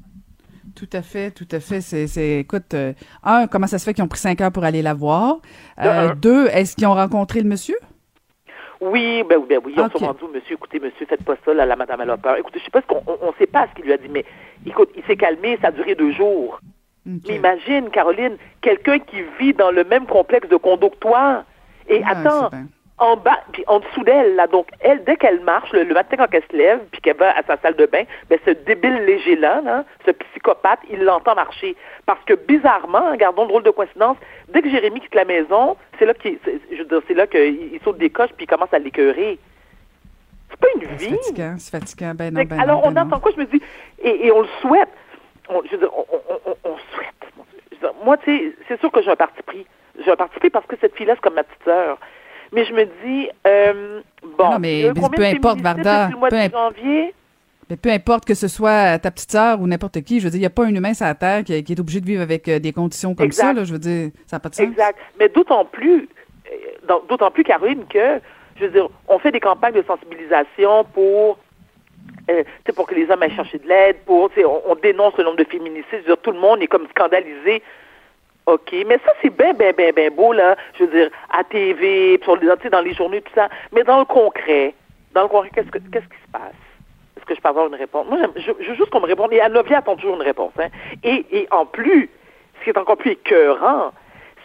Tout 0.75 0.89
à 0.91 1.01
fait, 1.01 1.31
tout 1.31 1.47
à 1.51 1.59
fait. 1.59 1.81
C'est, 1.81 2.39
écoute, 2.39 2.73
euh, 2.73 2.93
un, 3.23 3.47
comment 3.47 3.67
ça 3.67 3.79
se 3.79 3.85
fait 3.85 3.93
qu'ils 3.93 4.03
ont 4.03 4.07
pris 4.07 4.19
cinq 4.19 4.41
heures 4.41 4.51
pour 4.51 4.63
aller 4.63 4.81
la 4.81 4.93
voir? 4.93 5.37
Euh, 5.79 6.13
deux, 6.15 6.47
est-ce 6.47 6.75
qu'ils 6.75 6.87
ont 6.87 6.93
rencontré 6.93 7.41
le 7.41 7.49
monsieur? 7.49 7.77
Oui, 8.81 9.23
ben, 9.29 9.39
ben 9.47 9.59
oui, 9.63 9.73
ils 9.75 9.81
ont 9.81 9.89
sûrement 9.89 10.13
dit, 10.13 10.25
monsieur, 10.33 10.55
écoutez, 10.55 10.79
monsieur, 10.79 11.05
faites 11.05 11.23
pas 11.23 11.35
ça, 11.45 11.53
là, 11.53 11.65
la 11.65 11.75
madame, 11.75 12.01
elle 12.01 12.09
a 12.09 12.17
peur. 12.17 12.37
Écoutez, 12.37 12.59
je 12.59 12.65
sais 12.65 12.71
pas 12.71 12.81
ce 12.81 12.87
qu'on, 12.87 13.01
on, 13.05 13.33
sait 13.39 13.47
pas 13.47 13.67
ce 13.69 13.75
qu'il 13.75 13.85
lui 13.85 13.93
a 13.93 13.97
dit, 13.97 14.09
mais 14.09 14.25
écoute, 14.65 14.89
il 14.97 15.03
s'est 15.03 15.15
calmé, 15.15 15.57
ça 15.61 15.67
a 15.67 15.71
duré 15.71 15.95
deux 15.95 16.11
jours. 16.11 16.59
Imagine, 17.05 17.89
Caroline, 17.89 18.37
quelqu'un 18.61 18.99
qui 18.99 19.21
vit 19.39 19.53
dans 19.53 19.71
le 19.71 19.83
même 19.83 20.05
complexe 20.05 20.47
de 20.47 20.55
condo 20.55 20.89
que 20.89 20.97
toi. 20.97 21.43
Et 21.89 22.01
attends, 22.05 22.49
en 22.97 23.17
bas, 23.17 23.39
puis 23.51 23.63
en 23.67 23.79
dessous 23.79 24.03
d'elle, 24.03 24.35
là, 24.35 24.47
donc 24.47 24.67
elle, 24.79 25.03
dès 25.03 25.17
qu'elle 25.17 25.41
marche, 25.41 25.71
le, 25.73 25.85
matin 25.93 26.15
quand 26.17 26.27
elle 26.31 26.43
se 26.49 26.55
lève, 26.55 26.79
puis 26.91 27.01
qu'elle 27.01 27.17
va 27.17 27.37
à 27.37 27.43
sa 27.43 27.57
salle 27.57 27.75
de 27.75 27.85
bain, 27.85 28.03
ben 28.29 28.39
ce 28.45 28.51
débile 28.51 29.03
léger-là, 29.05 29.61
là, 29.61 29.83
ce 30.05 30.11
psychopathe, 30.11 30.79
il 30.89 31.03
l'entend 31.03 31.35
marcher. 31.35 31.75
Parce 32.05 32.23
que 32.23 32.33
bizarrement, 32.33 33.15
gardons 33.15 33.43
le 33.43 33.49
drôle 33.49 33.63
de 33.63 33.71
coïncidence, 33.71 34.17
dès 34.53 34.61
que 34.61 34.69
Jérémy 34.69 35.01
quitte 35.01 35.15
la 35.15 35.25
maison, 35.25 35.75
c'est 35.99 36.05
là 36.05 36.13
qu'il, 36.13 36.37
c'est 36.45 37.13
là 37.13 37.27
qu'il 37.27 37.79
saute 37.83 37.97
des 37.97 38.09
coches 38.09 38.31
puis 38.37 38.45
il 38.45 38.47
commence 38.47 38.73
à 38.73 38.79
l'écœurer. 38.79 39.39
C'est 40.51 40.59
pas 40.59 40.67
une 40.75 40.95
vie. 40.95 41.09
C'est 41.09 41.15
fatigant, 41.15 41.55
c'est 41.57 41.71
fatigant. 41.71 42.13
Ben 42.15 42.33
non, 42.33 42.43
ben 42.43 42.59
alors 42.59 42.81
on 42.85 42.95
entend 42.95 43.19
quoi? 43.19 43.31
Je 43.35 43.41
me 43.41 43.45
dis, 43.45 43.61
et, 44.01 44.27
et 44.27 44.31
on 44.31 44.41
le 44.41 44.47
souhaite 44.61 44.89
on, 45.49 45.61
je 45.65 45.71
veux 45.71 45.77
dire, 45.77 45.91
on, 45.93 46.77
souhaite. 46.93 47.93
moi, 48.03 48.17
tu 48.17 48.25
sais, 48.25 48.55
c'est 48.67 48.79
sûr 48.79 48.91
que 48.91 49.01
j'ai 49.01 49.11
un 49.11 49.15
parti 49.15 49.41
pris. 49.43 49.65
J'ai 50.03 50.11
un 50.11 50.15
parti 50.15 50.39
pris 50.39 50.49
parce 50.49 50.65
que 50.65 50.75
cette 50.79 50.95
fille-là, 50.95 51.13
c'est 51.15 51.21
comme 51.21 51.35
ma 51.35 51.43
petite 51.43 51.63
sœur. 51.63 51.97
Mais 52.51 52.65
je 52.65 52.73
me 52.73 52.85
dis, 53.03 53.29
euh, 53.47 54.01
bon, 54.37 54.51
non, 54.51 54.59
mais, 54.59 54.91
peu 54.93 55.23
importe, 55.23 55.61
Varda, 55.61 56.09
peu, 56.29 56.37
janvier? 56.51 57.13
mais 57.69 57.77
peu 57.77 57.89
importe 57.89 58.25
que 58.25 58.35
ce 58.35 58.47
soit 58.47 58.99
ta 58.99 59.09
petite 59.09 59.31
sœur 59.31 59.59
ou 59.59 59.67
n'importe 59.67 60.01
qui, 60.01 60.19
je 60.19 60.25
veux 60.25 60.29
dire, 60.29 60.37
il 60.37 60.41
n'y 60.41 60.47
a 60.47 60.51
pas 60.51 60.65
un 60.65 60.75
humain 60.75 60.93
sur 60.93 61.05
la 61.05 61.15
Terre 61.15 61.43
qui, 61.43 61.53
est 61.53 61.79
obligé 61.79 61.99
de 61.99 62.05
vivre 62.05 62.21
avec 62.21 62.47
euh, 62.47 62.59
des 62.59 62.71
conditions 62.71 63.15
comme 63.15 63.31
ça, 63.31 63.53
là, 63.53 63.63
je 63.63 63.73
veux 63.73 63.79
dire, 63.79 64.11
ça 64.27 64.35
n'a 64.35 64.39
pas 64.39 64.49
de 64.49 64.55
sens. 64.55 64.65
Exact. 64.65 64.97
Mais 65.19 65.29
d'autant 65.29 65.65
plus, 65.65 66.07
euh, 66.51 66.99
d'autant 67.09 67.31
plus, 67.31 67.43
Caroline, 67.43 67.85
que, 67.89 68.19
je 68.57 68.65
veux 68.65 68.71
dire, 68.71 68.89
on 69.07 69.17
fait 69.17 69.31
des 69.31 69.39
campagnes 69.39 69.73
de 69.73 69.83
sensibilisation 69.83 70.83
pour 70.93 71.39
euh, 72.29 72.43
pour 72.75 72.87
que 72.87 72.95
les 72.95 73.09
hommes 73.09 73.21
aillent 73.21 73.35
chercher 73.35 73.59
de 73.59 73.67
l'aide, 73.67 73.97
pour, 74.05 74.29
on, 74.37 74.61
on, 74.67 74.75
dénonce 74.75 75.17
le 75.17 75.23
nombre 75.23 75.37
de 75.37 75.43
féminicides, 75.43 76.03
tout 76.21 76.31
le 76.31 76.39
monde 76.39 76.61
est 76.61 76.67
comme 76.67 76.87
scandalisé. 76.89 77.61
OK, 78.45 78.73
mais 78.87 78.99
ça, 79.05 79.13
c'est 79.21 79.29
bien, 79.29 79.53
bien, 79.53 79.71
bien, 79.71 79.91
bien 79.91 80.09
beau, 80.09 80.33
là, 80.33 80.55
je 80.77 80.83
veux 80.83 80.91
dire, 80.91 81.09
à 81.29 81.43
TV, 81.43 82.19
sur 82.23 82.35
les, 82.35 82.47
dans 82.69 82.81
les 82.81 82.93
journaux, 82.93 83.19
tout 83.19 83.31
ça. 83.33 83.49
Mais 83.71 83.83
dans 83.83 83.99
le 83.99 84.05
concret, 84.05 84.73
dans 85.13 85.23
le 85.23 85.27
concret, 85.29 85.49
qu'est-ce, 85.53 85.69
que, 85.69 85.77
qu'est-ce 85.77 86.05
qui 86.05 86.21
se 86.25 86.31
passe? 86.31 86.53
Est-ce 87.15 87.25
que 87.25 87.35
je 87.35 87.41
peux 87.41 87.49
avoir 87.49 87.67
une 87.67 87.75
réponse? 87.75 88.05
Moi, 88.07 88.17
je, 88.35 88.51
veux 88.51 88.75
juste 88.75 88.89
qu'on 88.89 88.99
me 88.99 89.05
réponde. 89.05 89.31
Et 89.31 89.39
Anne 89.39 89.55
attend 89.55 89.95
toujours 89.95 90.15
une 90.15 90.23
réponse. 90.23 90.51
Hein. 90.59 90.67
Et, 91.03 91.25
et 91.31 91.47
en 91.51 91.65
plus, 91.65 92.09
ce 92.59 92.63
qui 92.63 92.69
est 92.69 92.77
encore 92.77 92.97
plus 92.97 93.11
écœurant, 93.11 93.93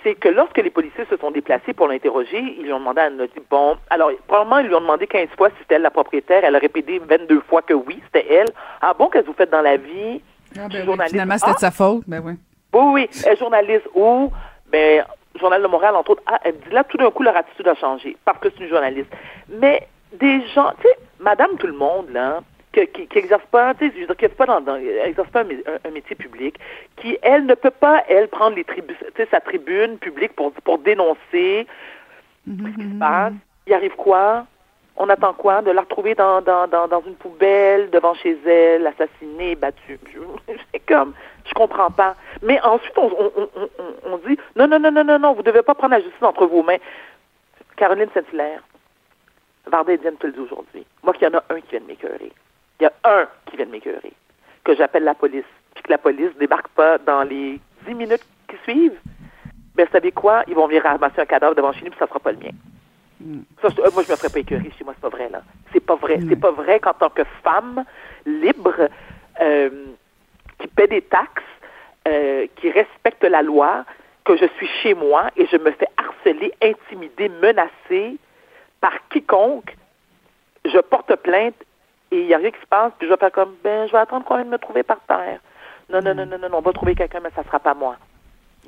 c'est 0.02 0.14
que 0.14 0.28
lorsque 0.28 0.58
les 0.58 0.70
policiers 0.70 1.04
se 1.10 1.16
sont 1.16 1.30
déplacés 1.30 1.72
pour 1.72 1.88
l'interroger, 1.88 2.38
ils 2.38 2.64
lui 2.64 2.72
ont 2.72 2.78
demandé 2.78 3.00
à 3.00 3.10
bon, 3.50 3.76
alors, 3.90 4.10
probablement, 4.26 4.58
ils 4.58 4.66
lui 4.66 4.74
ont 4.74 4.80
demandé 4.80 5.06
15 5.06 5.28
fois 5.36 5.50
si 5.50 5.56
c'était 5.60 5.76
elle 5.76 5.82
la 5.82 5.90
propriétaire. 5.90 6.44
Elle 6.44 6.56
a 6.56 6.58
répété 6.58 6.98
22 6.98 7.40
fois 7.40 7.62
que 7.62 7.74
oui, 7.74 8.00
c'était 8.06 8.32
elle. 8.32 8.48
Ah 8.80 8.94
bon, 8.94 9.08
qu'est-ce 9.08 9.24
que 9.24 9.30
vous 9.30 9.36
faites 9.36 9.50
dans 9.50 9.62
la 9.62 9.76
vie? 9.76 10.22
Ah, 10.56 10.68
ben 10.68 10.84
journaliste? 10.84 11.12
Finalement, 11.12 11.38
c'était 11.38 11.54
de 11.54 11.58
sa 11.58 11.70
faute. 11.70 12.02
Ben 12.06 12.22
oui. 12.24 12.34
Oui, 12.72 12.84
oui. 12.92 13.10
Elle 13.24 13.32
est 13.32 13.36
journaliste 13.36 13.88
où? 13.94 14.30
Ben, 14.70 15.04
Journal 15.38 15.62
de 15.62 15.68
Montréal, 15.68 15.94
entre 15.94 16.10
autres. 16.10 16.22
Ah, 16.26 16.40
elle 16.44 16.58
dit 16.58 16.70
là, 16.70 16.84
tout 16.84 16.96
d'un 16.96 17.10
coup, 17.10 17.22
leur 17.22 17.36
attitude 17.36 17.68
a 17.68 17.74
changé 17.74 18.16
parce 18.24 18.38
que 18.38 18.48
c'est 18.50 18.64
une 18.64 18.70
journaliste. 18.70 19.10
Mais 19.48 19.86
des 20.12 20.46
gens, 20.48 20.72
tu 20.80 20.88
sais, 20.88 20.96
Madame 21.20 21.56
Tout 21.58 21.66
le 21.66 21.74
Monde, 21.74 22.06
là, 22.10 22.40
qui, 22.72 23.06
qui 23.06 23.18
exerce 23.18 23.44
pas, 23.50 23.74
tu 23.74 23.86
sais, 23.86 23.94
je 23.94 24.00
veux 24.00 24.06
dire, 24.06 24.16
qui 24.16 24.28
pas 24.28 24.46
dans, 24.46 24.76
exerce 24.76 25.30
pas 25.30 25.40
un, 25.40 25.90
métier 25.90 26.16
public, 26.16 26.58
qui 26.96 27.18
elle 27.22 27.46
ne 27.46 27.54
peut 27.54 27.70
pas 27.70 28.04
elle 28.08 28.28
prendre 28.28 28.56
les 28.56 28.64
tribus, 28.64 28.96
sa 29.30 29.40
tribune 29.40 29.98
publique 29.98 30.34
pour 30.34 30.52
pour 30.52 30.78
dénoncer 30.78 31.66
ce 32.46 32.52
qui 32.52 32.82
se 32.82 32.98
passe. 32.98 33.32
Il 33.66 33.74
arrive 33.74 33.96
quoi? 33.96 34.46
On 34.96 35.08
attend 35.08 35.32
quoi? 35.32 35.62
De 35.62 35.70
la 35.70 35.82
retrouver 35.82 36.14
dans 36.14 36.40
dans 36.42 36.66
dans, 36.66 36.88
dans 36.88 37.02
une 37.06 37.14
poubelle 37.14 37.90
devant 37.90 38.14
chez 38.14 38.38
elle, 38.46 38.86
assassinée, 38.86 39.54
battue. 39.54 39.98
C'est 40.72 40.80
comme, 40.80 41.14
je 41.46 41.54
comprends 41.54 41.90
pas. 41.90 42.16
Mais 42.42 42.60
ensuite 42.62 42.96
on 42.98 43.06
on, 43.06 43.48
on, 43.56 43.68
on, 44.04 44.18
dit 44.18 44.38
non 44.56 44.66
non 44.66 44.78
non 44.78 44.92
non 44.92 45.04
non 45.04 45.18
non, 45.18 45.32
vous 45.32 45.42
devez 45.42 45.62
pas 45.62 45.74
prendre 45.74 45.94
la 45.94 46.00
justice 46.00 46.22
entre 46.22 46.46
vos 46.46 46.62
mains. 46.62 46.78
Caroline 47.76 48.08
Saint-Hilaire, 48.12 48.60
Varda 49.70 49.92
Etienne 49.92 50.16
te 50.16 50.26
le 50.26 50.32
dit 50.32 50.40
aujourd'hui. 50.40 50.84
Moi, 51.04 51.14
qu'il 51.14 51.28
y 51.28 51.30
en 51.30 51.38
a 51.38 51.44
un 51.50 51.60
qui 51.60 51.70
vient 51.70 51.80
de 51.80 51.86
m'écœurer 51.86 52.32
il 52.80 52.84
y 52.84 52.86
a 52.86 52.92
un 53.04 53.28
qui 53.46 53.56
vient 53.56 53.66
de 53.66 53.70
m'écœurer, 53.70 54.12
que 54.64 54.74
j'appelle 54.74 55.04
la 55.04 55.14
police, 55.14 55.44
puis 55.74 55.82
que 55.82 55.90
la 55.90 55.98
police 55.98 56.30
débarque 56.38 56.68
pas 56.68 56.98
dans 56.98 57.22
les 57.22 57.60
dix 57.86 57.94
minutes 57.94 58.24
qui 58.48 58.56
suivent, 58.64 58.98
ben, 59.74 59.86
vous 59.86 59.92
savez 59.92 60.12
quoi? 60.12 60.42
Ils 60.48 60.54
vont 60.54 60.66
venir 60.66 60.82
ramasser 60.82 61.20
un 61.20 61.26
cadavre 61.26 61.54
devant 61.54 61.72
chez 61.72 61.84
nous, 61.84 61.90
puis 61.90 61.98
ça 61.98 62.06
sera 62.06 62.18
pas 62.18 62.32
le 62.32 62.38
mien. 62.38 62.50
Hmm. 63.20 63.40
Euh, 63.64 63.90
moi, 63.92 64.02
je 64.02 64.10
me 64.10 64.16
ferais 64.16 64.28
pas 64.28 64.38
écœurer 64.38 64.70
chez 64.76 64.84
moi, 64.84 64.94
c'est 64.94 65.02
pas 65.02 65.16
vrai, 65.16 65.28
là. 65.28 65.42
C'est 65.72 65.80
pas 65.80 65.96
vrai. 65.96 66.18
C'est 66.28 66.40
pas 66.40 66.50
vrai 66.50 66.80
qu'en 66.80 66.94
tant 66.94 67.10
que 67.10 67.22
femme 67.42 67.84
libre, 68.26 68.88
euh, 69.40 69.70
qui 70.58 70.68
paie 70.68 70.86
des 70.86 71.02
taxes, 71.02 71.42
euh, 72.06 72.46
qui 72.56 72.70
respecte 72.70 73.24
la 73.24 73.42
loi, 73.42 73.84
que 74.24 74.36
je 74.36 74.46
suis 74.56 74.68
chez 74.82 74.94
moi 74.94 75.30
et 75.36 75.46
je 75.46 75.56
me 75.56 75.70
fais 75.72 75.88
harceler, 75.96 76.52
intimider, 76.62 77.28
menacer 77.28 78.16
par 78.80 78.92
quiconque, 79.08 79.76
je 80.64 80.78
porte 80.78 81.14
plainte 81.16 81.54
et 82.10 82.20
il 82.20 82.26
n'y 82.26 82.34
a 82.34 82.38
rien 82.38 82.50
qui 82.50 82.60
se 82.60 82.66
passe, 82.66 82.92
puis 82.98 83.06
je 83.06 83.12
vais 83.12 83.18
faire 83.18 83.32
comme, 83.32 83.54
ben, 83.62 83.86
je 83.86 83.92
vais 83.92 83.98
attendre 83.98 84.24
qu'on 84.24 84.36
vienne 84.36 84.48
me 84.48 84.58
trouver 84.58 84.82
par 84.82 84.98
terre. 85.06 85.40
Non, 85.90 86.00
non, 86.02 86.14
non, 86.14 86.26
non, 86.26 86.38
non, 86.38 86.48
on 86.52 86.60
va 86.60 86.72
trouver 86.72 86.94
quelqu'un, 86.94 87.20
mais 87.22 87.30
ça 87.34 87.42
ne 87.42 87.46
sera 87.46 87.58
pas 87.58 87.74
moi. 87.74 87.96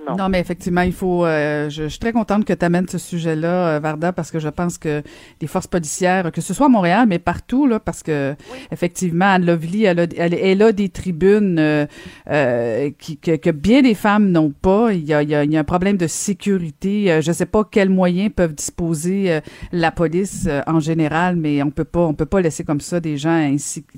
Non. 0.07 0.29
mais 0.29 0.41
effectivement, 0.41 0.83
il 0.83 0.93
faut. 0.93 1.25
Euh, 1.25 1.69
je, 1.71 1.89
suis 1.89 1.99
très 1.99 2.13
contente 2.13 2.45
que 2.45 2.53
tu 2.53 2.65
amènes 2.65 2.89
ce 2.89 2.99
sujet-là, 2.99 3.77
euh, 3.77 3.81
Varda, 3.81 4.13
parce 4.13 4.31
que 4.31 4.39
je 4.39 4.49
pense 4.49 4.79
que 4.79 5.03
les 5.41 5.47
forces 5.47 5.67
policières, 5.67 6.33
que 6.33 6.41
ce 6.41 6.55
soit 6.55 6.67
à 6.67 6.69
Montréal, 6.69 7.07
mais 7.09 7.19
partout, 7.19 7.67
là, 7.67 7.81
parce 7.81 8.03
que 8.03 8.35
effectivement, 8.71 9.27
Anne 9.27 9.47
Lovely, 9.47 9.85
elle 9.85 10.01
a, 10.01 10.07
elle, 10.17 10.63
a 10.63 10.73
des 10.73 10.89
tribunes 10.89 11.59
euh, 11.59 12.91
qui, 12.99 13.19
que, 13.19 13.51
bien 13.51 13.83
des 13.83 13.95
femmes 13.95 14.31
n'ont 14.31 14.51
pas. 14.51 14.93
Il 14.93 15.05
y, 15.05 15.15
a, 15.15 15.23
il, 15.23 15.29
y 15.29 15.35
a, 15.35 15.45
il 15.45 15.53
y 15.53 15.57
a, 15.57 15.61
un 15.61 15.65
problème 15.65 15.97
de 15.97 16.07
sécurité. 16.07 17.21
je 17.21 17.29
ne 17.29 17.35
sais 17.35 17.47
pas 17.47 17.65
quels 17.65 17.91
moyens 17.91 18.31
peuvent 18.35 18.55
disposer 18.55 19.41
la 19.73 19.91
police 19.91 20.49
en 20.67 20.81
général, 20.81 21.37
mais 21.37 21.63
on 21.63 21.71
peut 21.71 21.85
pas, 21.85 22.01
on 22.01 22.15
peut 22.15 22.27
pas 22.27 22.41
laisser 22.41 22.65
comme 22.65 22.81
ça 22.81 23.01
des 23.01 23.17
gens 23.17 23.51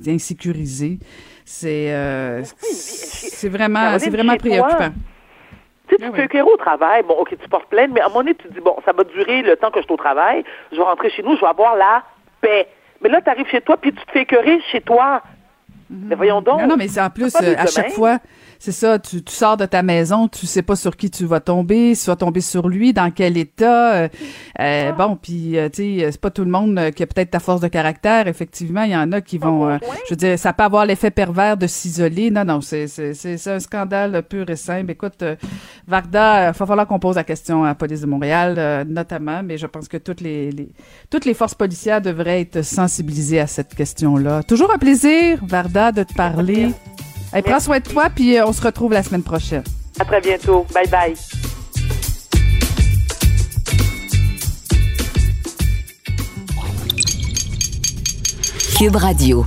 insécurisés. 0.06 0.98
C'est, 1.44 1.94
c'est 2.72 3.48
vraiment, 3.48 3.98
c'est 3.98 4.10
vraiment 4.10 4.36
préoccupant. 4.36 4.92
Tu 5.96 6.04
sais, 6.04 6.28
tu 6.28 6.28
peux 6.28 6.42
au 6.42 6.56
travail, 6.56 7.02
bon, 7.02 7.14
OK, 7.14 7.36
tu 7.40 7.48
portes 7.48 7.66
plainte, 7.66 7.90
mais 7.92 8.00
à 8.00 8.06
un 8.06 8.08
moment 8.08 8.20
donné, 8.20 8.34
tu 8.34 8.48
te 8.48 8.52
dis, 8.52 8.60
bon, 8.60 8.76
ça 8.84 8.92
va 8.92 9.04
durer 9.04 9.42
le 9.42 9.56
temps 9.56 9.70
que 9.70 9.80
je 9.80 9.84
suis 9.84 9.92
au 9.92 9.96
travail, 9.96 10.44
je 10.70 10.76
vais 10.76 10.82
rentrer 10.82 11.10
chez 11.10 11.22
nous, 11.22 11.36
je 11.36 11.40
vais 11.40 11.46
avoir 11.46 11.76
la 11.76 12.02
paix. 12.40 12.68
Mais 13.02 13.08
là, 13.08 13.20
tu 13.20 13.30
arrives 13.30 13.48
chez 13.48 13.60
toi, 13.60 13.76
puis 13.76 13.92
tu 13.92 14.04
te 14.04 14.10
fais 14.10 14.22
écœurer 14.22 14.60
chez 14.70 14.80
toi. 14.80 15.22
Mhm. 15.90 16.06
Mais 16.08 16.14
voyons 16.14 16.40
donc. 16.40 16.60
Non, 16.60 16.68
non, 16.68 16.76
mais 16.76 16.88
c'est 16.88 17.00
en 17.00 17.10
plus, 17.10 17.34
euh, 17.36 17.54
à 17.58 17.66
chaque 17.66 17.92
fois, 17.92 18.18
c'est 18.62 18.70
ça, 18.70 18.96
tu, 19.00 19.24
tu, 19.24 19.34
sors 19.34 19.56
de 19.56 19.66
ta 19.66 19.82
maison, 19.82 20.28
tu 20.28 20.46
sais 20.46 20.62
pas 20.62 20.76
sur 20.76 20.96
qui 20.96 21.10
tu 21.10 21.24
vas 21.24 21.40
tomber, 21.40 21.96
si 21.96 22.04
tu 22.04 22.10
vas 22.10 22.16
tomber 22.16 22.40
sur 22.40 22.68
lui, 22.68 22.92
dans 22.92 23.10
quel 23.10 23.36
état. 23.36 23.94
Euh, 23.94 24.08
euh 24.60 24.90
ah. 24.90 24.92
Bon, 24.92 25.18
puis 25.20 25.58
euh, 25.58 25.68
tu 25.68 25.98
sais, 25.98 26.12
c'est 26.12 26.20
pas 26.20 26.30
tout 26.30 26.44
le 26.44 26.50
monde 26.52 26.78
euh, 26.78 26.92
qui 26.92 27.02
a 27.02 27.08
peut-être 27.08 27.32
ta 27.32 27.40
force 27.40 27.60
de 27.60 27.66
caractère. 27.66 28.28
Effectivement, 28.28 28.84
il 28.84 28.92
y 28.92 28.96
en 28.96 29.10
a 29.10 29.20
qui 29.20 29.36
vont, 29.36 29.76
je 30.04 30.10
veux 30.10 30.16
dire, 30.16 30.38
ça 30.38 30.52
peut 30.52 30.62
avoir 30.62 30.86
l'effet 30.86 31.10
pervers 31.10 31.56
de 31.56 31.66
s'isoler. 31.66 32.30
Non, 32.30 32.44
non, 32.44 32.60
c'est 32.60 32.86
c'est 32.86 33.48
un 33.48 33.58
scandale 33.58 34.22
pur 34.22 34.48
et 34.48 34.54
simple. 34.54 34.92
Écoute, 34.92 35.24
Varda, 35.88 36.50
il 36.50 36.52
va 36.56 36.66
falloir 36.66 36.86
qu'on 36.86 37.00
pose 37.00 37.16
la 37.16 37.24
question 37.24 37.64
à 37.64 37.68
la 37.68 37.74
police 37.74 38.02
de 38.02 38.06
Montréal, 38.06 38.86
notamment, 38.88 39.42
mais 39.42 39.58
je 39.58 39.66
pense 39.66 39.88
que 39.88 39.96
toutes 39.96 40.20
les, 40.20 40.52
les, 40.52 40.68
toutes 41.10 41.24
les 41.24 41.34
forces 41.34 41.56
policières 41.56 42.00
devraient 42.00 42.42
être 42.42 42.62
sensibilisées 42.62 43.40
à 43.40 43.48
cette 43.48 43.74
question-là. 43.74 44.44
Toujours 44.44 44.72
un 44.72 44.78
plaisir, 44.78 45.40
Varda, 45.42 45.90
de 45.90 46.04
te 46.04 46.14
parler. 46.14 46.68
Hey, 47.34 47.40
prends 47.42 47.60
soin 47.60 47.78
de 47.78 47.84
toi, 47.88 48.10
puis 48.14 48.36
euh, 48.36 48.46
on 48.46 48.52
se 48.52 48.60
retrouve 48.60 48.92
la 48.92 49.02
semaine 49.02 49.22
prochaine. 49.22 49.64
À 49.98 50.04
très 50.04 50.20
bientôt. 50.20 50.66
Bye 50.74 50.88
bye. 50.88 51.14
Cube 58.76 58.96
Radio. 58.96 59.46